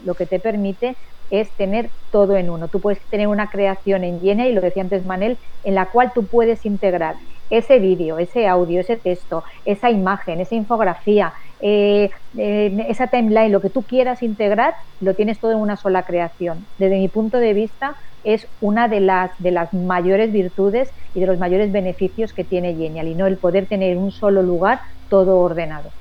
lo 0.04 0.16
que 0.16 0.26
te 0.26 0.40
permite 0.40 0.98
es 1.30 1.54
tener 1.58 1.92
todo 2.10 2.38
en 2.38 2.50
uno. 2.50 2.70
Tú 2.70 2.80
puedes 2.80 3.00
tener 3.10 3.28
una 3.28 3.50
creación 3.50 4.04
en 4.06 4.22
Genial, 4.22 4.50
y 4.50 4.54
lo 4.54 4.62
decía 4.62 4.84
antes 4.84 5.06
Manel, 5.06 5.40
en 5.64 5.76
la 5.76 5.90
cual 5.92 6.12
tú 6.16 6.28
puedes 6.28 6.66
integrar 6.66 7.16
ese 7.50 7.80
vídeo, 7.80 8.18
ese 8.18 8.48
audio, 8.48 8.80
ese 8.82 8.98
texto, 8.98 9.44
esa 9.66 9.90
imagen, 9.90 10.40
esa 10.42 10.56
infografía, 10.56 11.34
eh, 11.60 12.10
eh, 12.38 12.86
esa 12.88 13.08
timeline, 13.08 13.52
lo 13.52 13.62
que 13.62 13.70
tú 13.70 13.86
quieras 13.86 14.22
integrar, 14.24 14.74
lo 15.00 15.16
tienes 15.16 15.40
todo 15.40 15.52
en 15.52 15.60
una 15.60 15.76
sola 15.78 16.04
creación. 16.04 16.68
Desde 16.78 16.98
mi 16.98 17.10
punto 17.10 17.38
de 17.40 17.54
vista, 17.54 17.96
es 18.24 18.50
una 18.60 18.88
de 18.88 19.00
las, 19.02 19.32
de 19.38 19.52
las 19.52 19.74
mayores 19.74 20.32
virtudes 20.32 20.94
y 21.14 21.20
de 21.22 21.28
los 21.28 21.38
mayores 21.40 21.72
beneficios 21.72 22.34
que 22.34 22.46
tiene 22.46 22.76
Genial, 22.76 23.08
y 23.08 23.16
no 23.16 23.28
el 23.28 23.38
poder 23.40 23.68
tener 23.68 23.92
en 23.92 24.00
un 24.00 24.12
solo 24.12 24.42
lugar 24.44 24.80
todo 25.10 25.40
ordenado. 25.40 25.94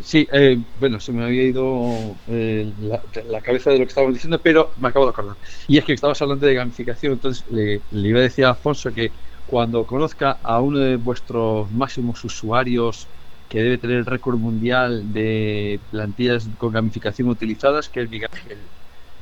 Sí, 0.00 0.26
eh, 0.32 0.58
bueno, 0.76 1.00
se 1.00 1.12
me 1.12 1.24
había 1.24 1.42
ido 1.42 2.16
la, 2.26 3.40
cabeza 3.42 3.70
de 3.70 3.78
lo 3.78 3.84
que 3.84 3.88
estábamos 3.88 4.14
diciendo, 4.14 4.40
pero 4.42 4.72
me 4.76 4.88
acabo 4.88 5.06
de 5.06 5.10
acordar. 5.10 5.36
Y 5.66 5.78
es 5.78 5.84
que 5.84 5.92
estabas 5.92 6.20
hablando 6.22 6.46
de 6.46 6.54
gamificación, 6.54 7.14
entonces 7.14 7.44
le, 7.50 7.82
le 7.90 8.08
iba 8.08 8.20
a 8.20 8.22
decir 8.22 8.44
a 8.44 8.50
Alfonso 8.50 8.92
que 8.92 9.12
cuando 9.46 9.86
conozca 9.86 10.32
a 10.42 10.60
uno 10.60 10.78
de 10.78 10.96
vuestros 10.96 11.72
máximos 11.72 12.22
usuarios 12.24 13.08
que 13.48 13.62
debe 13.62 13.78
tener 13.78 13.96
el 13.96 14.06
récord 14.06 14.38
mundial 14.38 15.10
de 15.12 15.80
plantillas 15.90 16.50
con 16.58 16.72
gamificación 16.72 17.28
utilizadas, 17.28 17.88
que 17.88 18.02
es 18.02 18.10
Miguel 18.10 18.28
Ángel 18.30 18.70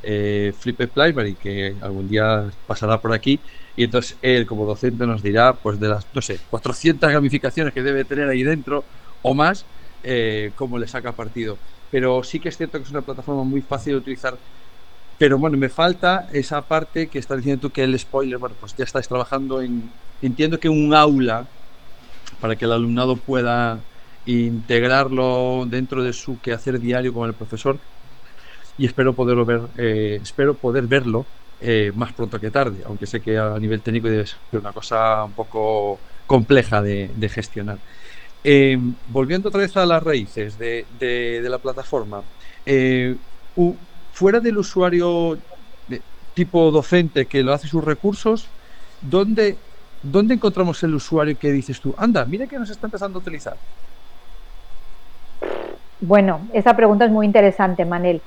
eh, 0.02 0.52
Flipped 0.58 0.92
Library, 0.94 1.36
que 1.36 1.78
algún 1.80 2.08
día 2.08 2.48
pasará 2.66 3.00
por 3.00 3.12
aquí. 3.12 3.42
Y 3.76 3.84
entonces 3.84 4.18
él, 4.22 4.46
como 4.46 4.66
docente, 4.66 5.06
nos 5.06 5.22
dirá, 5.22 5.60
pues 5.60 5.78
de 5.78 5.88
las, 5.88 6.08
no 6.12 6.20
sé, 6.22 6.40
400 6.48 7.10
gamificaciones 7.10 7.72
que 7.72 7.82
debe 7.82 8.04
tener 8.04 8.28
ahí 8.28 8.42
dentro 8.42 8.88
o 9.22 9.34
más, 9.34 9.66
eh, 10.06 10.52
cómo 10.54 10.78
le 10.78 10.86
saca 10.86 11.12
partido. 11.12 11.58
Pero 11.90 12.22
sí 12.22 12.40
que 12.40 12.48
es 12.48 12.56
cierto 12.56 12.78
que 12.78 12.84
es 12.84 12.90
una 12.90 13.02
plataforma 13.02 13.44
muy 13.44 13.60
fácil 13.60 13.94
de 13.94 13.98
utilizar. 13.98 14.38
Pero 15.18 15.38
bueno, 15.38 15.56
me 15.56 15.68
falta 15.68 16.28
esa 16.32 16.62
parte 16.62 17.08
que 17.08 17.18
está 17.18 17.36
diciendo 17.36 17.60
tú 17.60 17.70
que 17.70 17.84
el 17.84 17.98
spoiler, 17.98 18.38
bueno, 18.38 18.54
pues 18.60 18.76
ya 18.76 18.84
estáis 18.84 19.08
trabajando 19.08 19.60
en, 19.62 19.90
entiendo 20.22 20.60
que 20.60 20.68
un 20.68 20.94
aula 20.94 21.46
para 22.40 22.56
que 22.56 22.64
el 22.64 22.72
alumnado 22.72 23.16
pueda 23.16 23.80
integrarlo 24.26 25.64
dentro 25.68 26.02
de 26.02 26.12
su 26.12 26.40
quehacer 26.40 26.80
diario 26.80 27.12
con 27.12 27.28
el 27.28 27.34
profesor 27.34 27.78
y 28.78 28.86
espero 28.86 29.14
poderlo 29.14 29.44
ver, 29.44 29.62
eh, 29.78 30.18
espero 30.22 30.54
poder 30.54 30.86
verlo 30.86 31.24
eh, 31.60 31.92
más 31.94 32.12
pronto 32.12 32.38
que 32.38 32.50
tarde, 32.50 32.82
aunque 32.84 33.06
sé 33.06 33.20
que 33.20 33.38
a 33.38 33.58
nivel 33.58 33.80
técnico 33.80 34.08
debe 34.08 34.26
ser 34.26 34.38
una 34.52 34.72
cosa 34.72 35.24
un 35.24 35.32
poco 35.32 35.98
compleja 36.26 36.82
de, 36.82 37.28
gestionar. 37.32 37.78
Eh, 38.48 38.78
volviendo 39.08 39.48
otra 39.48 39.62
vez 39.62 39.76
a 39.76 39.84
las 39.84 40.00
raíces 40.00 40.56
de, 40.56 40.86
la 41.42 41.58
plataforma, 41.58 42.22
fuera 44.12 44.38
del 44.38 44.58
usuario 44.58 45.36
tipo 46.32 46.70
docente 46.70 47.26
que 47.26 47.42
lo 47.42 47.52
hace 47.52 47.66
sus 47.66 47.84
recursos, 47.84 48.54
¿dónde, 49.00 49.58
¿dónde 50.00 50.34
encontramos 50.34 50.80
el 50.84 50.94
usuario 50.94 51.36
que 51.36 51.50
dices 51.50 51.80
tú, 51.80 51.92
anda, 51.98 52.24
mira 52.24 52.46
que 52.46 52.56
nos 52.56 52.70
está 52.70 52.86
empezando 52.86 53.18
a 53.18 53.22
utilizar? 53.22 53.58
Bueno, 55.98 56.48
esa 56.54 56.76
pregunta 56.76 57.04
es 57.04 57.10
muy 57.10 57.26
interesante, 57.26 57.84
Manel. 57.84 58.22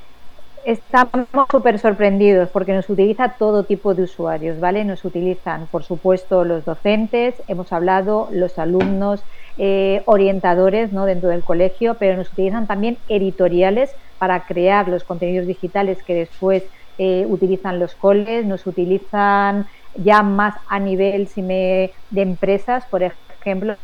Estamos 0.66 1.28
súper 1.50 1.80
sorprendidos 1.80 2.50
porque 2.50 2.74
nos 2.74 2.90
utiliza 2.90 3.36
todo 3.40 3.66
tipo 3.66 3.96
de 3.96 4.04
usuarios, 4.04 4.60
¿vale? 4.60 4.84
Nos 4.84 5.06
utilizan, 5.06 5.68
por 5.68 5.84
supuesto, 5.84 6.44
los 6.44 6.66
docentes, 6.66 7.42
hemos 7.48 7.72
hablado, 7.72 8.28
los 8.32 8.60
alumnos, 8.60 9.24
eh, 9.58 10.04
orientadores 10.06 10.92
¿no? 10.92 11.06
dentro 11.06 11.30
del 11.30 11.44
colegio, 11.44 11.98
pero 12.00 12.18
nos 12.18 12.32
utilizan 12.32 12.68
también 12.68 13.00
editoriales 13.08 13.96
para 14.18 14.46
crear 14.46 14.88
los 14.90 15.04
contenidos 15.04 15.48
digitales 15.48 16.04
que 16.04 16.14
después 16.14 16.70
eh, 16.98 17.26
utilizan 17.28 17.80
los 17.80 17.96
coles, 17.96 18.46
nos 18.46 18.68
utilizan 18.68 19.68
ya 19.96 20.24
más 20.24 20.56
a 20.68 20.80
nivel 20.80 21.28
si 21.28 21.42
me, 21.42 21.94
de 22.10 22.22
empresas, 22.22 22.86
por 22.92 23.04
ejemplo, 23.04 23.29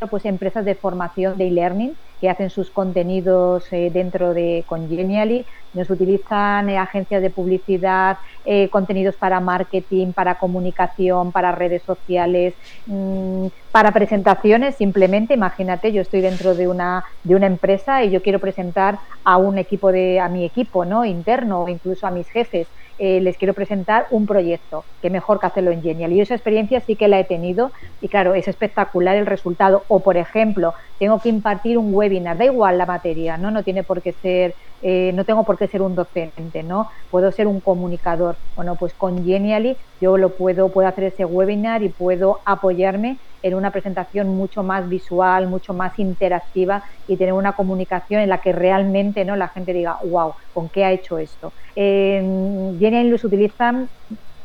pues 0.10 0.26
empresas 0.26 0.66
de 0.66 0.76
formación 0.76 1.38
de 1.38 1.48
e-learning 1.48 1.98
que 2.20 2.30
hacen 2.30 2.50
sus 2.50 2.72
contenidos 2.72 3.72
eh, 3.72 3.90
dentro 3.92 4.34
de 4.34 4.64
Congenially, 4.68 5.46
nos 5.74 5.90
utilizan 5.90 6.70
eh, 6.70 6.78
agencias 6.78 7.22
de 7.22 7.30
publicidad, 7.30 8.18
eh, 8.44 8.70
contenidos 8.70 9.18
para 9.18 9.40
marketing, 9.42 10.14
para 10.14 10.38
comunicación, 10.38 11.32
para 11.32 11.52
redes 11.52 11.84
sociales, 11.84 12.56
mm, 12.86 13.48
para 13.72 13.92
presentaciones. 13.92 14.78
Simplemente, 14.78 15.34
imagínate, 15.34 15.92
yo 15.92 16.02
estoy 16.02 16.22
dentro 16.22 16.56
de 16.56 16.68
una 16.68 17.04
de 17.24 17.36
una 17.36 17.48
empresa 17.48 18.04
y 18.04 18.12
yo 18.12 18.22
quiero 18.22 18.40
presentar 18.40 19.00
a 19.24 19.38
un 19.38 19.58
equipo 19.58 19.92
de 19.92 20.20
a 20.20 20.30
mi 20.30 20.46
equipo, 20.46 20.86
¿no? 20.86 21.04
Interno 21.06 21.64
o 21.64 21.68
incluso 21.70 22.08
a 22.08 22.12
mis 22.12 22.30
jefes. 22.30 22.72
Les 22.98 23.38
quiero 23.38 23.54
presentar 23.54 24.08
un 24.12 24.26
proyecto, 24.26 24.88
que 25.02 25.10
mejor 25.10 25.40
que 25.40 25.48
hacerlo 25.48 25.72
en 25.72 25.82
Genial. 25.84 26.14
Y 26.14 26.22
esa 26.22 26.34
experiencia 26.36 26.80
sí 26.82 26.96
que 26.96 27.08
la 27.08 27.20
he 27.20 27.26
tenido 27.26 27.72
y 28.00 28.10
claro, 28.10 28.34
es 28.36 28.48
espectacular 28.48 29.18
el 29.18 29.26
resultado. 29.26 29.84
O 29.88 30.02
por 30.02 30.18
ejemplo, 30.18 30.74
tengo 30.98 31.20
que 31.20 31.30
impartir 31.30 31.78
un 31.78 31.94
webinar, 31.94 32.38
da 32.38 32.46
igual 32.46 32.78
la 32.78 32.86
materia, 32.86 33.38
¿no? 33.38 33.52
No 33.52 33.64
tiene 33.64 33.84
por 33.84 34.02
qué 34.02 34.14
ser, 34.14 34.56
eh, 34.82 35.12
no 35.14 35.26
tengo 35.26 35.44
por 35.46 35.58
qué 35.58 35.68
ser 35.68 35.82
un 35.82 35.96
docente, 35.96 36.64
¿no? 36.64 36.88
Puedo 37.10 37.32
ser 37.32 37.48
un 37.48 37.62
comunicador. 37.62 38.40
Bueno, 38.56 38.78
pues 38.78 38.94
con 38.94 39.24
Genially 39.26 39.78
yo 40.00 40.18
lo 40.18 40.36
puedo, 40.36 40.72
puedo 40.72 40.88
hacer 40.88 41.06
ese 41.06 41.26
webinar 41.26 41.84
y 41.84 41.90
puedo 41.90 42.42
apoyarme 42.46 43.20
en 43.42 43.54
una 43.54 43.72
presentación 43.72 44.30
mucho 44.30 44.64
más 44.64 44.90
visual, 44.90 45.48
mucho 45.48 45.74
más 45.74 45.98
interactiva 46.00 46.84
y 47.08 47.18
tener 47.18 47.34
una 47.34 47.54
comunicación 47.54 48.22
en 48.22 48.30
la 48.30 48.40
que 48.40 48.54
realmente 48.54 49.24
¿no? 49.24 49.36
la 49.36 49.50
gente 49.50 49.74
diga, 49.74 50.00
wow, 50.04 50.34
¿con 50.52 50.70
qué 50.70 50.84
ha 50.84 50.92
hecho 50.92 51.18
esto? 51.18 51.54
En 51.76 52.78
Genially 52.80 53.10
los 53.10 53.24
utilizan 53.24 53.90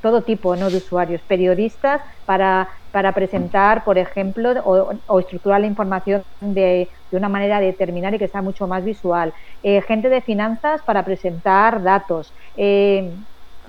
todo 0.01 0.23
tipo 0.23 0.57
¿no? 0.57 0.71
de 0.71 0.79
usuarios, 0.79 1.23
periodistas 1.23 2.01
para 2.25 2.69
para 2.91 3.13
presentar, 3.15 3.85
por 3.85 3.99
ejemplo, 3.99 4.51
o, 4.65 5.21
estructurar 5.21 5.61
la 5.61 5.67
información 5.67 6.25
de, 6.41 6.91
de, 7.11 7.17
una 7.17 7.29
manera 7.29 7.61
determinada 7.61 8.17
y 8.17 8.19
que 8.19 8.29
sea 8.29 8.43
mucho 8.43 8.67
más 8.67 8.85
visual. 8.85 9.33
Eh, 9.63 9.81
gente 9.83 10.09
de 10.09 10.23
finanzas 10.23 10.83
para 10.83 11.05
presentar 11.05 11.83
datos. 11.83 12.35
Eh, 12.57 13.17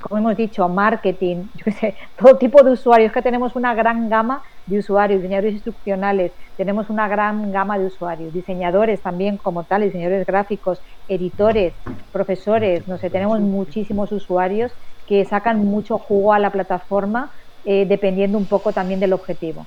como 0.02 0.18
hemos 0.18 0.36
dicho, 0.36 0.68
marketing, 0.68 1.46
yo 1.66 1.72
sé, 1.72 1.96
todo 2.20 2.38
tipo 2.38 2.64
de 2.64 2.72
usuarios, 2.72 3.12
que 3.12 3.22
tenemos 3.22 3.56
una 3.56 3.74
gran 3.74 4.10
gama 4.10 4.42
de 4.66 4.80
usuarios, 4.80 5.22
diseñadores 5.22 5.54
instruccionales, 5.54 6.32
tenemos 6.58 6.90
una 6.90 7.08
gran 7.08 7.52
gama 7.52 7.78
de 7.78 7.86
usuarios, 7.86 8.34
diseñadores 8.34 9.02
también 9.02 9.38
como 9.38 9.64
tal, 9.64 9.84
diseñadores 9.84 10.26
gráficos, 10.26 10.82
editores, 11.08 11.74
profesores, 12.12 12.88
no 12.88 12.98
sé, 12.98 13.10
tenemos 13.10 13.40
muchísimos 13.40 14.12
usuarios 14.12 14.72
que 15.08 15.26
sacan 15.26 15.66
mucho 15.66 15.98
jugo 15.98 16.34
a 16.34 16.40
la 16.40 16.52
plataforma 16.52 17.32
eh, 17.66 17.86
dependiendo 17.88 18.38
un 18.38 18.46
poco 18.46 18.72
también 18.72 19.00
del 19.00 19.14
objetivo. 19.14 19.66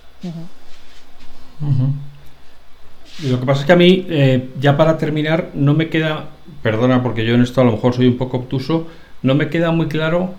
lo 3.28 3.39
que 3.41 3.47
pasa 3.47 3.61
es 3.61 3.66
que 3.66 3.72
a 3.72 3.76
mí, 3.76 4.07
eh, 4.09 4.51
ya 4.59 4.76
para 4.76 4.99
terminar, 4.99 5.51
no 5.55 5.74
me 5.74 5.89
queda, 5.89 6.30
perdona 6.62 7.03
porque 7.03 7.24
yo 7.24 7.35
en 7.35 7.43
esto 7.43 7.61
a 7.61 7.64
lo 7.64 7.72
mejor 7.72 7.95
soy 7.95 8.09
un 8.09 8.16
poco 8.16 8.39
obtuso, 8.39 8.89
no 9.25 9.35
me 9.35 9.49
queda 9.49 9.72
muy 9.72 9.89
claro 9.89 10.35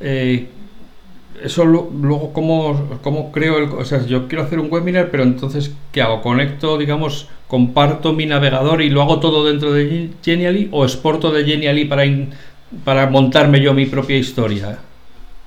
eh, 0.00 0.48
eso 1.44 1.64
luego 1.64 2.32
cómo, 2.32 2.98
cómo 3.02 3.30
creo 3.30 3.58
el, 3.58 3.64
o 3.70 3.84
sea 3.84 4.04
yo 4.04 4.26
quiero 4.26 4.42
hacer 4.42 4.58
un 4.58 4.72
webinar 4.72 5.10
pero 5.10 5.22
entonces 5.22 5.72
qué 5.92 6.02
hago 6.02 6.22
conecto 6.22 6.76
digamos 6.76 7.28
comparto 7.46 8.12
mi 8.12 8.26
navegador 8.26 8.82
y 8.82 8.90
lo 8.90 9.02
hago 9.02 9.20
todo 9.20 9.44
dentro 9.44 9.72
de 9.72 10.10
Genially 10.22 10.68
o 10.72 10.84
exporto 10.84 11.30
de 11.30 11.44
Genially 11.44 11.84
para 11.84 12.02
para 12.84 13.08
montarme 13.08 13.60
yo 13.60 13.72
mi 13.74 13.86
propia 13.86 14.16
historia 14.16 14.78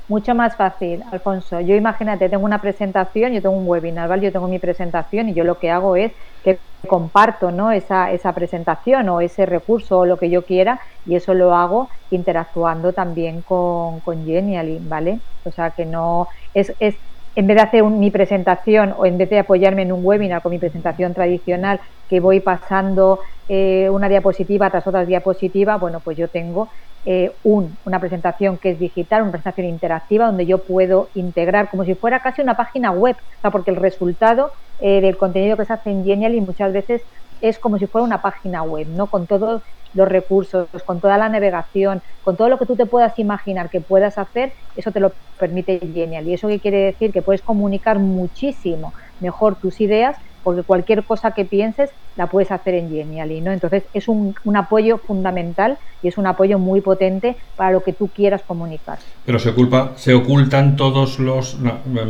mucho 0.10 0.36
más 0.36 0.56
fácil, 0.56 1.02
Alfonso. 1.12 1.62
Yo 1.62 1.76
imagínate, 1.76 2.30
tengo 2.30 2.46
una 2.46 2.60
presentación, 2.62 3.34
yo 3.34 3.42
tengo 3.42 3.56
un 3.56 3.68
webinar, 3.68 4.10
¿vale? 4.10 4.24
Yo 4.24 4.32
tengo 4.32 4.48
mi 4.48 4.60
presentación 4.60 5.30
y 5.30 5.34
yo 5.34 5.44
lo 5.44 5.58
que 5.60 5.72
hago 5.72 5.96
es 5.96 6.12
que 6.44 6.60
comparto 6.88 7.52
¿no? 7.52 7.72
esa, 7.72 8.12
esa 8.12 8.34
presentación 8.34 9.10
o 9.10 9.22
ese 9.22 9.46
recurso 9.46 10.00
o 10.00 10.06
lo 10.06 10.18
que 10.18 10.30
yo 10.30 10.46
quiera 10.46 10.82
y 11.06 11.16
eso 11.16 11.34
lo 11.34 11.54
hago 11.56 11.90
interactuando 12.10 12.94
también 12.94 13.42
con, 13.42 14.02
con 14.02 14.26
Genially, 14.26 14.80
¿vale? 14.82 15.22
O 15.44 15.52
sea 15.52 15.72
que 15.72 15.86
no 15.86 16.28
es, 16.54 16.76
es 16.80 16.98
en 17.36 17.48
vez 17.48 17.56
de 17.58 17.64
hacer 17.64 17.84
mi 17.84 18.12
presentación 18.12 18.94
o 18.98 19.06
en 19.06 19.18
vez 19.18 19.30
de 19.30 19.40
apoyarme 19.40 19.82
en 19.84 19.92
un 19.92 20.02
webinar 20.04 20.42
con 20.42 20.52
mi 20.52 20.60
presentación 20.60 21.14
tradicional 21.14 21.80
que 22.08 22.20
voy 22.20 22.42
pasando 22.42 23.20
eh, 23.48 23.90
una 23.90 24.08
diapositiva 24.10 24.70
tras 24.70 24.86
otra 24.88 25.06
diapositiva, 25.06 25.78
bueno, 25.78 26.02
pues 26.02 26.18
yo 26.18 26.30
tengo 26.30 26.70
eh, 27.06 27.38
un, 27.44 27.78
una 27.84 28.00
presentación 28.00 28.58
que 28.60 28.72
es 28.72 28.80
digital, 28.80 29.22
una 29.24 29.32
presentación 29.32 29.68
interactiva, 29.68 30.26
donde 30.28 30.46
yo 30.46 30.66
puedo 30.66 31.12
integrar 31.14 31.70
como 31.70 31.84
si 31.84 31.96
fuera 31.96 32.22
casi 32.22 32.42
una 32.42 32.56
página 32.56 32.92
web, 32.92 33.16
porque 33.52 33.72
el 33.72 33.78
resultado 33.78 34.52
eh, 34.80 35.02
del 35.02 35.18
contenido 35.18 35.58
que 35.58 35.66
se 35.66 35.74
hace 35.74 35.90
en 35.92 36.04
Genially 36.04 36.42
muchas 36.42 36.72
veces 36.74 37.04
es 37.40 37.60
como 37.60 37.78
si 37.78 37.88
fuera 37.88 38.06
una 38.06 38.22
página 38.22 38.64
web, 38.64 38.88
¿no? 38.90 39.10
Con 39.10 39.28
todos 39.28 39.62
los 39.92 40.08
recursos, 40.08 40.70
con 40.86 41.00
toda 41.02 41.18
la 41.18 41.30
navegación, 41.30 42.02
con 42.22 42.36
todo 42.38 42.50
lo 42.50 42.58
que 42.58 42.66
tú 42.66 42.76
te 42.76 42.86
puedas 42.86 43.20
imaginar 43.20 43.70
que 43.70 43.82
puedas 43.82 44.18
hacer, 44.18 44.54
eso 44.76 44.92
te 44.92 45.00
lo 45.00 45.16
permite 45.38 45.80
Genial. 45.94 46.28
¿Y 46.28 46.34
eso 46.34 46.48
qué 46.48 46.60
quiere 46.60 46.80
decir? 46.86 47.12
Que 47.12 47.22
puedes 47.22 47.44
comunicar 47.44 48.00
muchísimo 48.00 48.94
mejor 49.20 49.60
tus 49.60 49.80
ideas 49.82 50.18
porque 50.44 50.64
cualquier 50.64 51.04
cosa 51.04 51.32
que 51.32 51.46
pienses 51.46 51.90
la 52.16 52.28
puedes 52.28 52.52
hacer 52.52 52.76
en 52.76 52.90
Genially, 52.90 53.42
¿no? 53.42 53.52
Entonces 53.52 53.84
es 53.94 54.08
un, 54.08 54.36
apoyo 54.56 54.98
fundamental 54.98 55.78
y 56.02 56.08
es 56.08 56.18
un 56.18 56.28
apoyo 56.28 56.60
muy 56.60 56.82
potente 56.82 57.36
para 57.56 57.72
lo 57.72 57.84
que 57.84 57.94
tú 57.94 58.08
quieras 58.08 58.42
comunicar. 58.46 59.00
Pero 59.26 59.40
se 59.40 59.54
se 59.96 60.14
ocultan 60.14 60.76
todos 60.76 61.20
los 61.20 61.58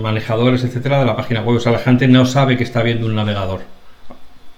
manejadores, 0.02 0.64
etcétera, 0.64 1.00
de 1.00 1.06
la 1.06 1.16
página 1.16 1.42
web. 1.42 1.58
O 1.58 1.60
sea, 1.60 1.72
la 1.72 1.80
gente 1.80 2.08
no 2.08 2.26
sabe 2.26 2.58
que 2.58 2.64
está 2.64 2.84
viendo 2.84 3.06
un 3.06 3.16
navegador. 3.16 3.62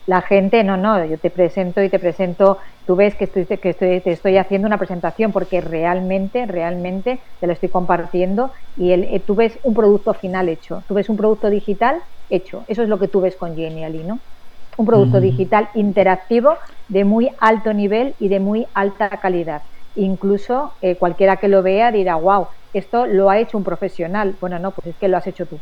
La 0.07 0.21
gente, 0.21 0.63
no, 0.63 0.77
no, 0.77 1.03
yo 1.05 1.19
te 1.19 1.31
presento 1.31 1.81
y 1.81 1.89
te 1.89 1.97
presento, 1.97 2.59
tú 2.85 2.95
ves 2.95 3.15
que, 3.15 3.23
estoy, 3.25 3.47
que 3.47 3.69
estoy, 3.69 4.01
te 4.01 4.11
estoy 4.11 4.37
haciendo 4.37 4.67
una 4.67 4.77
presentación 4.77 5.31
porque 5.31 5.61
realmente, 5.61 6.45
realmente 6.45 7.23
te 7.39 7.47
lo 7.47 7.53
estoy 7.53 7.69
compartiendo 7.69 8.51
y 8.75 8.91
el, 8.91 9.03
eh, 9.05 9.23
tú 9.25 9.33
ves 9.35 9.59
un 9.63 9.73
producto 9.73 10.13
final 10.13 10.47
hecho, 10.49 10.83
tú 10.87 10.93
ves 10.93 11.09
un 11.09 11.15
producto 11.17 11.49
digital 11.49 12.03
hecho. 12.29 12.65
Eso 12.67 12.83
es 12.83 12.89
lo 12.89 12.99
que 12.99 13.07
tú 13.07 13.21
ves 13.21 13.35
con 13.35 13.55
Genially, 13.55 14.03
¿no? 14.03 14.21
Un 14.77 14.85
producto 14.85 15.19
digital 15.21 15.69
interactivo 15.73 16.51
de 16.87 17.03
muy 17.05 17.31
alto 17.39 17.73
nivel 17.73 18.15
y 18.19 18.29
de 18.29 18.39
muy 18.39 18.67
alta 18.75 19.09
calidad. 19.21 19.63
Incluso 19.95 20.73
eh, 20.81 20.97
cualquiera 20.99 21.37
que 21.37 21.47
lo 21.47 21.63
vea 21.63 21.91
dirá, 21.91 22.15
wow, 22.15 22.47
esto 22.73 23.07
lo 23.07 23.29
ha 23.29 23.39
hecho 23.39 23.57
un 23.57 23.63
profesional. 23.63 24.37
Bueno, 24.41 24.59
no, 24.59 24.73
pues 24.73 24.87
es 24.93 24.97
que 24.97 25.07
lo 25.07 25.17
has 25.17 25.27
hecho 25.27 25.47
tú. 25.47 25.61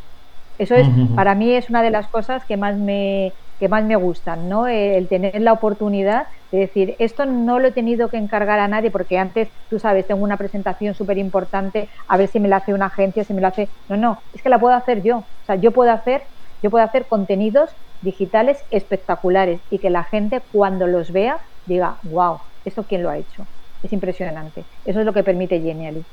Eso 0.58 0.76
es, 0.76 0.91
para 1.14 1.36
mí 1.36 1.54
es 1.54 1.70
una 1.70 1.84
de 1.84 1.91
las 1.91 2.08
cosas 2.10 2.46
que 2.46 2.58
más 2.58 2.78
me, 2.80 3.34
que 3.64 3.70
más 3.70 3.86
me 3.86 3.95
gustan, 3.95 4.49
¿no? 4.49 4.68
El 4.68 5.07
tener 5.09 5.41
la 5.41 5.53
oportunidad 5.53 6.28
de 6.51 6.59
decir, 6.59 6.95
esto 6.99 7.26
no 7.26 7.59
lo 7.59 7.70
he 7.70 7.72
tenido 7.72 8.09
que 8.09 8.18
encargar 8.18 8.59
a 8.59 8.68
nadie 8.68 8.91
porque 8.91 9.18
antes, 9.18 9.49
tú 9.70 9.80
sabes, 9.80 10.05
tengo 10.07 10.22
una 10.24 10.38
presentación 10.38 10.93
súper 10.95 11.18
importante, 11.18 11.89
a 12.07 12.18
ver 12.18 12.28
si 12.28 12.39
me 12.39 12.49
la 12.49 12.57
hace 12.57 12.74
una 12.74 12.88
agencia, 12.88 13.24
si 13.24 13.34
me 13.34 13.41
la 13.41 13.49
hace... 13.49 13.72
No, 13.88 13.97
no, 13.97 14.24
es 14.34 14.41
que 14.43 14.49
la 14.49 14.59
puedo 14.59 14.76
hacer 14.76 15.01
yo. 15.03 15.18
O 15.20 15.30
sea, 15.43 15.55
yo 15.55 15.72
puedo 15.74 15.91
hacer 15.91 16.24
yo 16.61 16.70
puedo 16.72 16.86
hacer 16.86 17.07
contenidos 17.07 17.76
digitales 17.99 18.64
espectaculares 18.70 19.61
y 19.70 19.80
que 19.80 19.89
la 19.89 20.03
gente 20.05 20.43
cuando 20.51 20.88
los 20.88 21.11
vea 21.11 21.41
diga, 21.66 21.99
wow, 22.03 22.39
¿esto 22.64 22.86
quién 22.88 23.03
lo 23.03 23.09
ha 23.09 23.18
hecho? 23.18 23.49
Es 23.82 23.91
impresionante. 23.93 24.68
Eso 24.84 24.99
es 25.01 25.05
lo 25.05 25.14
que 25.14 25.24
permite 25.24 25.59
Genially. 25.61 26.05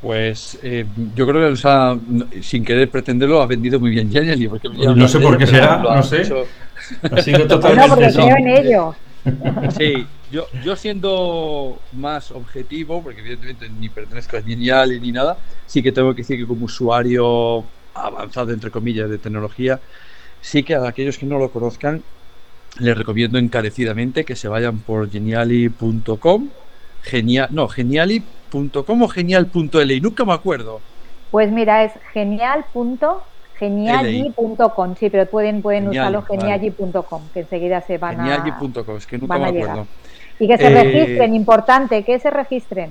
Pues 0.00 0.58
eh, 0.62 0.86
yo 1.14 1.26
creo 1.26 1.52
que 1.52 2.42
sin 2.42 2.64
querer 2.64 2.88
pretenderlo 2.88 3.42
ha 3.42 3.46
vendido 3.46 3.78
muy 3.78 3.90
bien 3.90 4.10
Genially. 4.10 4.48
Porque 4.48 4.68
no 4.68 5.06
sé 5.06 5.20
por 5.20 5.36
qué 5.36 5.46
será, 5.46 5.78
no 5.78 6.02
sé. 6.02 6.22
Ha 7.10 7.22
sido 7.22 7.46
totalmente 7.48 7.88
no, 7.88 7.94
porque 7.94 8.12
creo 8.12 8.36
en 8.36 8.48
ello. 8.48 8.94
Sí, 9.76 10.06
yo, 10.32 10.46
yo 10.64 10.74
siendo 10.76 11.78
más 11.92 12.30
objetivo, 12.30 13.02
porque 13.02 13.20
evidentemente 13.20 13.68
ni 13.68 13.90
pertenezco 13.90 14.38
a 14.38 14.42
Genially 14.42 14.98
ni 14.98 15.12
nada, 15.12 15.36
sí 15.66 15.82
que 15.82 15.92
tengo 15.92 16.14
que 16.14 16.22
decir 16.22 16.38
que 16.38 16.46
como 16.46 16.64
usuario 16.64 17.62
avanzado, 17.92 18.52
entre 18.52 18.70
comillas, 18.70 19.10
de 19.10 19.18
tecnología, 19.18 19.78
sí 20.40 20.62
que 20.62 20.74
a 20.74 20.88
aquellos 20.88 21.18
que 21.18 21.26
no 21.26 21.38
lo 21.38 21.50
conozcan, 21.50 22.02
les 22.78 22.96
recomiendo 22.96 23.36
encarecidamente 23.36 24.24
que 24.24 24.36
se 24.36 24.48
vayan 24.48 24.78
por 24.78 25.10
geniali.com, 25.10 26.48
genial, 27.02 27.48
no, 27.50 27.68
geniali.com 27.68 28.39
o 28.52 29.08
genial.li, 29.08 30.00
nunca 30.00 30.24
me 30.24 30.32
acuerdo. 30.32 30.80
Pues 31.30 31.52
mira, 31.52 31.84
es 31.84 31.92
genial.geniali.com, 32.12 34.96
sí, 34.96 35.10
pero 35.10 35.26
pueden, 35.26 35.62
pueden 35.62 35.86
usarlo 35.88 36.22
geniali.com, 36.22 37.22
que 37.32 37.40
enseguida 37.40 37.80
se 37.82 37.98
van 37.98 38.20
a... 38.20 38.24
Geniali.com, 38.24 38.96
es 38.96 39.06
que 39.06 39.18
nunca 39.18 39.38
me 39.38 39.46
acuerdo. 39.46 39.86
Y 40.38 40.48
que 40.48 40.56
se 40.56 40.66
eh, 40.66 40.82
registren, 40.82 41.34
importante, 41.34 42.02
que 42.02 42.18
se 42.18 42.30
registren. 42.30 42.90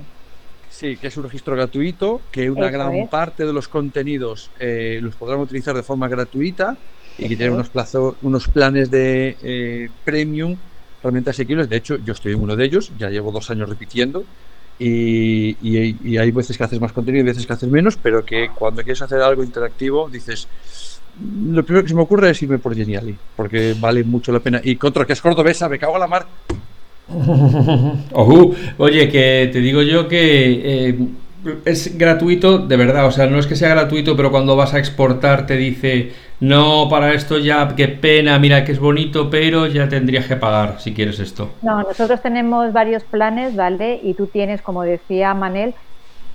Sí, 0.70 0.96
que 0.96 1.08
es 1.08 1.16
un 1.16 1.24
registro 1.24 1.56
gratuito, 1.56 2.20
que 2.30 2.48
una 2.48 2.70
gran 2.70 3.08
parte 3.08 3.44
de 3.44 3.52
los 3.52 3.66
contenidos 3.66 4.52
eh, 4.60 5.00
los 5.02 5.16
podrán 5.16 5.40
utilizar 5.40 5.74
de 5.74 5.82
forma 5.82 6.06
gratuita 6.08 6.76
y 7.18 7.28
que 7.28 7.36
tiene 7.36 7.52
unos, 7.52 7.68
plazos, 7.68 8.14
unos 8.22 8.48
planes 8.48 8.90
de 8.90 9.36
eh, 9.42 9.90
premium 10.04 10.56
realmente 11.02 11.30
asequibles. 11.30 11.68
De 11.68 11.76
hecho, 11.76 11.98
yo 11.98 12.12
estoy 12.12 12.32
en 12.32 12.40
uno 12.40 12.56
de 12.56 12.64
ellos, 12.64 12.92
ya 12.98 13.10
llevo 13.10 13.32
dos 13.32 13.50
años 13.50 13.68
repitiendo. 13.68 14.24
Y, 14.82 16.16
hay 16.16 16.30
veces 16.30 16.56
que 16.56 16.64
haces 16.64 16.80
más 16.80 16.92
contenido 16.92 17.22
y 17.22 17.26
veces 17.26 17.46
que 17.46 17.52
haces 17.52 17.68
menos, 17.68 17.98
pero 18.02 18.24
que 18.24 18.50
cuando 18.54 18.82
quieres 18.82 19.02
hacer 19.02 19.20
algo 19.20 19.44
interactivo 19.44 20.08
dices, 20.08 20.48
lo 21.52 21.62
primero 21.62 21.82
que 21.82 21.90
se 21.90 21.94
me 21.94 22.00
ocurre 22.00 22.30
es 22.30 22.42
irme 22.42 22.58
por 22.58 22.74
Geniali, 22.74 23.14
porque 23.36 23.76
vale 23.78 24.04
mucho 24.04 24.32
la 24.32 24.40
pena. 24.40 24.60
Y 24.64 24.76
contra 24.76 25.04
que 25.04 25.12
es 25.12 25.20
cordobesa, 25.20 25.68
me 25.68 25.78
cago 25.78 25.96
a 25.96 25.98
la 25.98 26.06
mar, 26.06 26.26
oye, 28.12 29.08
que 29.08 29.50
te 29.52 29.60
digo 29.60 29.82
yo 29.82 30.06
que 30.08 30.88
eh, 30.88 30.98
es 31.64 31.96
gratuito, 31.98 32.58
de 32.58 32.76
verdad, 32.76 33.06
o 33.06 33.10
sea, 33.10 33.26
no 33.26 33.38
es 33.38 33.46
que 33.46 33.56
sea 33.56 33.70
gratuito, 33.70 34.16
pero 34.16 34.30
cuando 34.30 34.56
vas 34.56 34.74
a 34.74 34.78
exportar 34.78 35.46
te 35.46 35.56
dice, 35.56 36.12
no, 36.40 36.88
para 36.88 37.12
esto 37.14 37.38
ya, 37.38 37.74
qué 37.76 37.88
pena, 37.88 38.38
mira 38.38 38.64
que 38.64 38.72
es 38.72 38.78
bonito, 38.80 39.30
pero 39.30 39.66
ya 39.66 39.88
tendrías 39.88 40.26
que 40.26 40.36
pagar 40.36 40.80
si 40.80 40.94
quieres 40.94 41.18
esto. 41.20 41.58
No, 41.62 41.82
nosotros 41.82 42.22
tenemos 42.22 42.72
varios 42.72 43.04
planes, 43.04 43.54
¿vale? 43.54 44.00
Y 44.02 44.14
tú 44.14 44.28
tienes, 44.28 44.62
como 44.62 44.82
decía 44.82 45.34
Manel, 45.34 45.74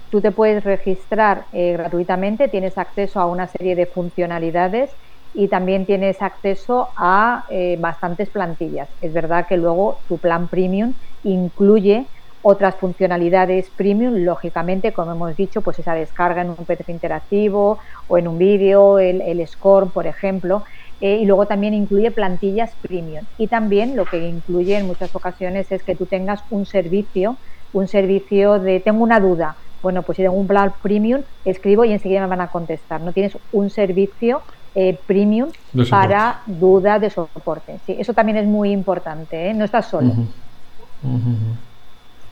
tú 0.10 0.22
te 0.22 0.32
puedes 0.32 0.64
registrar 0.64 1.47
eh, 1.51 1.74
gratuitamente, 1.74 2.47
tienes 2.47 2.78
acceso 2.78 3.20
a 3.20 3.26
una 3.28 3.47
serie 3.47 3.76
de 3.76 3.88
funcionalidades 3.88 4.95
y 5.34 5.49
también 5.49 5.86
tienes 5.86 6.22
acceso 6.22 6.89
a 6.97 7.45
eh, 7.49 7.78
bastantes 7.80 8.30
plantillas. 8.30 8.89
Es 9.01 9.14
verdad 9.14 9.47
que 9.49 9.58
luego 9.58 10.03
tu 10.08 10.20
plan 10.20 10.47
premium 10.49 10.95
incluye 11.24 12.10
otras 12.47 12.75
funcionalidades 12.75 13.71
premium, 13.75 14.23
lógicamente, 14.23 14.93
como 14.93 15.13
hemos 15.13 15.35
dicho, 15.35 15.61
pues 15.61 15.79
esa 15.79 15.95
descarga 15.95 16.43
en 16.43 16.49
un 16.51 16.57
PDF 16.57 16.89
interactivo 16.89 17.79
o 18.07 18.19
en 18.19 18.27
un 18.27 18.37
vídeo, 18.37 18.99
el, 18.99 19.21
el 19.21 19.47
score, 19.47 19.89
por 19.89 20.05
ejemplo, 20.05 20.63
eh, 21.01 21.17
y 21.21 21.25
luego 21.25 21.47
también 21.47 21.73
incluye 21.73 22.11
plantillas 22.11 22.75
premium. 22.83 23.25
Y 23.39 23.47
también 23.47 23.95
lo 23.95 24.05
que 24.05 24.27
incluye 24.27 24.77
en 24.77 24.85
muchas 24.85 25.15
ocasiones 25.15 25.71
es 25.71 25.81
que 25.81 25.95
tú 25.95 26.05
tengas 26.05 26.43
un 26.51 26.67
servicio, 26.67 27.35
un 27.73 27.87
servicio 27.87 28.59
de 28.59 28.79
tengo 28.79 29.03
una 29.03 29.19
duda, 29.19 29.55
Bueno, 29.81 30.03
pues 30.03 30.17
si 30.17 30.21
tengo 30.21 30.35
un 30.35 30.45
plan 30.45 30.71
premium, 30.83 31.23
escribo 31.45 31.83
y 31.83 31.93
enseguida 31.93 32.21
me 32.21 32.27
van 32.27 32.41
a 32.41 32.49
contestar. 32.49 33.01
No 33.01 33.11
tienes 33.11 33.35
un 33.53 33.71
servicio 33.71 34.43
eh, 34.75 34.99
premium 35.07 35.49
para 35.89 36.41
dudas 36.45 37.01
de 37.01 37.09
soporte. 37.09 37.79
Sí, 37.87 37.95
eso 37.97 38.13
también 38.13 38.37
es 38.37 38.45
muy 38.45 38.71
importante, 38.71 39.49
¿eh? 39.49 39.53
no 39.55 39.65
estás 39.65 39.87
solo. 39.87 40.13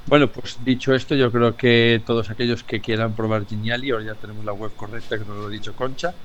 Bueno, 0.06 0.32
pues 0.32 0.62
dicho 0.64 0.93
esto, 0.93 1.16
yo 1.16 1.32
creo 1.32 1.56
que 1.56 2.04
todos 2.06 2.30
aquellos 2.30 2.64
que 2.66 2.82
quieran 2.82 3.16
probar 3.16 3.45
Geniali, 3.47 3.91
ahora 3.91 4.04
ya 4.06 4.16
tenemos 4.16 4.43
la 4.43 4.51
web 4.54 4.76
correcta, 4.76 5.18
que 5.18 5.24
nos 5.26 5.38
lo 5.38 5.47
ha 5.47 5.49
dicho 5.49 5.76
Concha, 5.76 6.18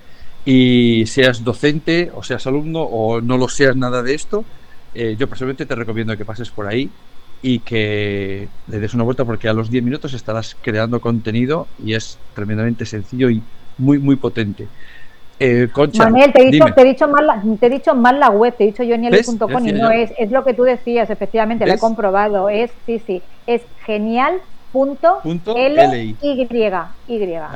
y 0.44 1.06
seas 1.06 1.44
docente 1.44 2.10
o 2.12 2.22
seas 2.24 2.46
alumno 2.48 2.82
o 2.82 3.20
no 3.20 3.36
lo 3.38 3.48
seas 3.48 3.76
nada 3.76 4.02
de 4.02 4.14
esto, 4.14 4.48
eh, 4.92 5.14
yo 5.16 5.28
personalmente 5.28 5.66
te 5.66 5.74
recomiendo 5.76 6.16
que 6.16 6.24
pases 6.24 6.50
por 6.50 6.66
ahí 6.66 6.96
y 7.40 7.60
que 7.60 8.52
le 8.66 8.80
des 8.80 8.94
una 8.94 9.04
vuelta 9.04 9.24
porque 9.24 9.48
a 9.48 9.52
los 9.52 9.70
10 9.70 9.84
minutos 9.84 10.12
estarás 10.12 10.56
creando 10.60 11.00
contenido 11.00 11.72
y 11.78 11.94
es 11.94 12.20
tremendamente 12.32 12.84
sencillo 12.84 13.30
y 13.30 13.48
muy, 13.76 14.00
muy 14.00 14.16
potente. 14.16 14.72
Eh, 15.40 15.68
Concha, 15.72 16.04
Manuel, 16.04 16.32
te 16.32 16.42
he, 16.42 16.50
dicho, 16.50 16.64
te, 16.74 16.80
he 16.82 16.84
dicho 16.84 17.06
mal 17.06 17.26
la, 17.26 17.42
te 17.60 17.66
he 17.66 17.70
dicho 17.70 17.94
mal 17.94 18.18
la 18.18 18.30
web, 18.30 18.54
te 18.56 18.64
he 18.64 18.66
dicho 18.68 18.82
genial.com 18.82 19.68
y 19.68 19.72
no 19.72 19.90
es, 19.90 20.12
es 20.18 20.32
lo 20.32 20.44
que 20.44 20.52
tú 20.52 20.64
decías, 20.64 21.10
efectivamente, 21.10 21.64
lo 21.64 21.72
he 21.72 21.78
comprobado, 21.78 22.48
es, 22.48 22.72
sí, 22.86 23.00
sí, 23.06 23.22
es 23.46 23.62
genial 23.86 24.40
punto 24.72 25.20
L 25.56 26.16
Y, 26.20 26.48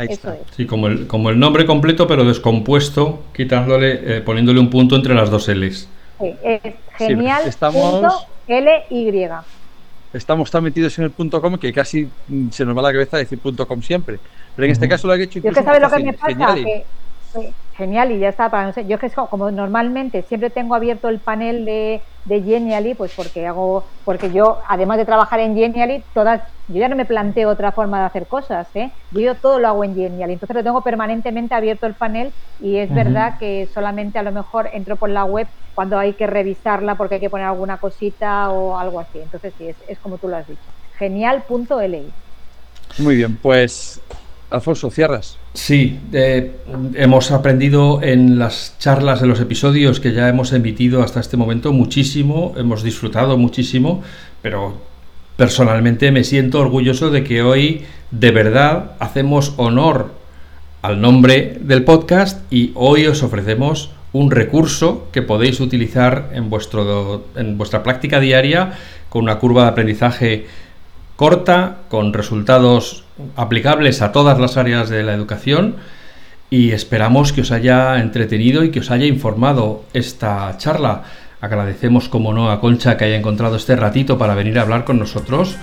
eso 0.08 0.32
es. 0.32 0.38
Sí, 0.56 0.66
como 0.66 0.86
el, 0.86 1.06
como 1.06 1.30
el 1.30 1.38
nombre 1.38 1.66
completo, 1.66 2.06
pero 2.06 2.24
descompuesto, 2.24 3.24
quitándole, 3.34 4.18
eh, 4.18 4.20
poniéndole 4.20 4.60
un 4.60 4.70
punto 4.70 4.96
entre 4.96 5.14
las 5.14 5.30
dos 5.30 5.48
L's. 5.48 5.88
Sí, 6.20 6.34
es 6.42 6.60
genial 6.96 7.42
estamos, 7.46 8.26
L 8.46 8.84
Y. 8.90 9.28
Estamos 10.12 10.50
tan 10.50 10.62
metidos 10.62 10.98
en 10.98 11.04
el 11.04 11.10
punto 11.10 11.40
com 11.40 11.56
que 11.56 11.72
casi 11.72 12.08
mm, 12.28 12.50
se 12.50 12.64
nos 12.64 12.76
va 12.76 12.82
la 12.82 12.92
cabeza 12.92 13.16
decir 13.16 13.38
punto 13.38 13.66
com 13.66 13.80
siempre. 13.80 14.18
Pero 14.54 14.66
en 14.66 14.72
este 14.72 14.88
caso 14.88 15.06
lo 15.06 15.14
ha 15.14 15.16
hecho 15.16 15.40
Yo 15.40 15.50
que 15.50 15.62
sabes 15.62 15.80
lo 15.80 15.90
que 15.90 16.04
me 16.04 16.12
pasa, 16.12 16.54
que, 16.54 16.84
genial 17.82 18.12
y 18.12 18.18
ya 18.18 18.28
está 18.28 18.50
para 18.50 18.66
no 18.66 18.72
sé, 18.72 18.86
yo 18.86 18.98
que 18.98 19.06
es 19.06 19.14
como 19.14 19.50
normalmente 19.50 20.22
siempre 20.22 20.50
tengo 20.50 20.74
abierto 20.74 21.08
el 21.08 21.20
panel 21.20 21.64
de, 21.64 22.02
de 22.24 22.42
Genially 22.42 22.94
pues 22.94 23.12
porque 23.16 23.46
hago 23.46 23.86
porque 24.04 24.30
yo 24.32 24.60
además 24.68 24.98
de 24.98 25.04
trabajar 25.04 25.40
en 25.40 25.56
Genially 25.56 26.04
todas 26.14 26.42
yo 26.68 26.80
ya 26.80 26.88
no 26.88 26.96
me 26.96 27.04
planteo 27.04 27.50
otra 27.50 27.72
forma 27.72 28.00
de 28.00 28.06
hacer 28.06 28.26
cosas 28.28 28.68
¿eh? 28.74 28.92
yo, 29.10 29.34
todo 29.36 29.58
lo 29.58 29.68
hago 29.68 29.84
en 29.84 29.94
Genially 29.94 30.34
entonces 30.34 30.56
lo 30.56 30.64
tengo 30.64 30.82
permanentemente 30.82 31.54
abierto 31.54 31.86
el 31.86 31.96
panel 31.96 32.34
y 32.58 32.76
es 32.76 32.94
verdad 32.94 33.38
que 33.40 33.66
solamente 33.66 34.18
a 34.18 34.22
lo 34.22 34.30
mejor 34.30 34.70
entro 34.72 34.96
por 34.96 35.10
la 35.10 35.24
web 35.24 35.48
cuando 35.74 35.98
hay 35.98 36.14
que 36.14 36.26
revisarla 36.26 36.96
porque 36.96 37.16
hay 37.16 37.20
que 37.20 37.30
poner 37.30 37.46
alguna 37.46 37.78
cosita 37.78 38.50
o 38.50 38.78
algo 38.78 39.00
así. 39.00 39.20
Entonces 39.20 39.54
sí 39.56 39.68
es, 39.68 39.76
es 39.88 39.98
como 39.98 40.18
tú 40.18 40.28
lo 40.28 40.36
has 40.36 40.46
dicho. 40.46 40.70
Genial.li 40.98 42.14
muy 42.98 43.16
bien 43.16 43.36
pues 43.36 44.02
Alfonso, 44.52 44.90
cierras. 44.90 45.38
Sí, 45.54 45.98
eh, 46.12 46.52
hemos 46.94 47.30
aprendido 47.30 48.02
en 48.02 48.38
las 48.38 48.76
charlas, 48.78 49.22
en 49.22 49.28
los 49.28 49.40
episodios 49.40 49.98
que 49.98 50.12
ya 50.12 50.28
hemos 50.28 50.52
emitido 50.52 51.02
hasta 51.02 51.20
este 51.20 51.36
momento 51.36 51.72
muchísimo, 51.72 52.52
hemos 52.56 52.82
disfrutado 52.82 53.38
muchísimo, 53.38 54.02
pero 54.42 54.74
personalmente 55.36 56.12
me 56.12 56.22
siento 56.22 56.60
orgulloso 56.60 57.10
de 57.10 57.24
que 57.24 57.42
hoy 57.42 57.82
de 58.10 58.30
verdad 58.30 58.92
hacemos 58.98 59.54
honor 59.56 60.12
al 60.82 61.00
nombre 61.00 61.58
del 61.60 61.84
podcast 61.84 62.42
y 62.52 62.72
hoy 62.74 63.06
os 63.06 63.22
ofrecemos 63.22 63.90
un 64.12 64.30
recurso 64.30 65.08
que 65.12 65.22
podéis 65.22 65.60
utilizar 65.60 66.30
en, 66.34 66.50
vuestro, 66.50 67.24
en 67.36 67.56
vuestra 67.56 67.82
práctica 67.82 68.20
diaria 68.20 68.74
con 69.08 69.22
una 69.22 69.38
curva 69.38 69.62
de 69.62 69.68
aprendizaje 69.70 70.46
corta, 71.16 71.78
con 71.88 72.12
resultados 72.12 73.01
aplicables 73.36 74.02
a 74.02 74.12
todas 74.12 74.38
las 74.38 74.56
áreas 74.56 74.88
de 74.88 75.02
la 75.02 75.14
educación 75.14 75.76
y 76.50 76.72
esperamos 76.72 77.32
que 77.32 77.40
os 77.40 77.50
haya 77.50 77.98
entretenido 77.98 78.62
y 78.62 78.70
que 78.70 78.80
os 78.80 78.90
haya 78.90 79.06
informado 79.06 79.84
esta 79.94 80.54
charla. 80.58 81.04
Agradecemos, 81.40 82.08
como 82.08 82.32
no, 82.32 82.50
a 82.50 82.60
Concha 82.60 82.96
que 82.96 83.06
haya 83.06 83.16
encontrado 83.16 83.56
este 83.56 83.74
ratito 83.74 84.18
para 84.18 84.34
venir 84.34 84.58
a 84.58 84.62
hablar 84.62 84.84
con 84.84 84.98
nosotros 84.98 85.56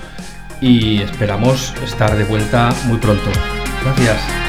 y 0.61 1.01
esperamos 1.01 1.73
estar 1.83 2.17
de 2.17 2.23
vuelta 2.23 2.69
muy 2.87 2.97
pronto. 2.97 3.29
Gracias. 3.83 4.48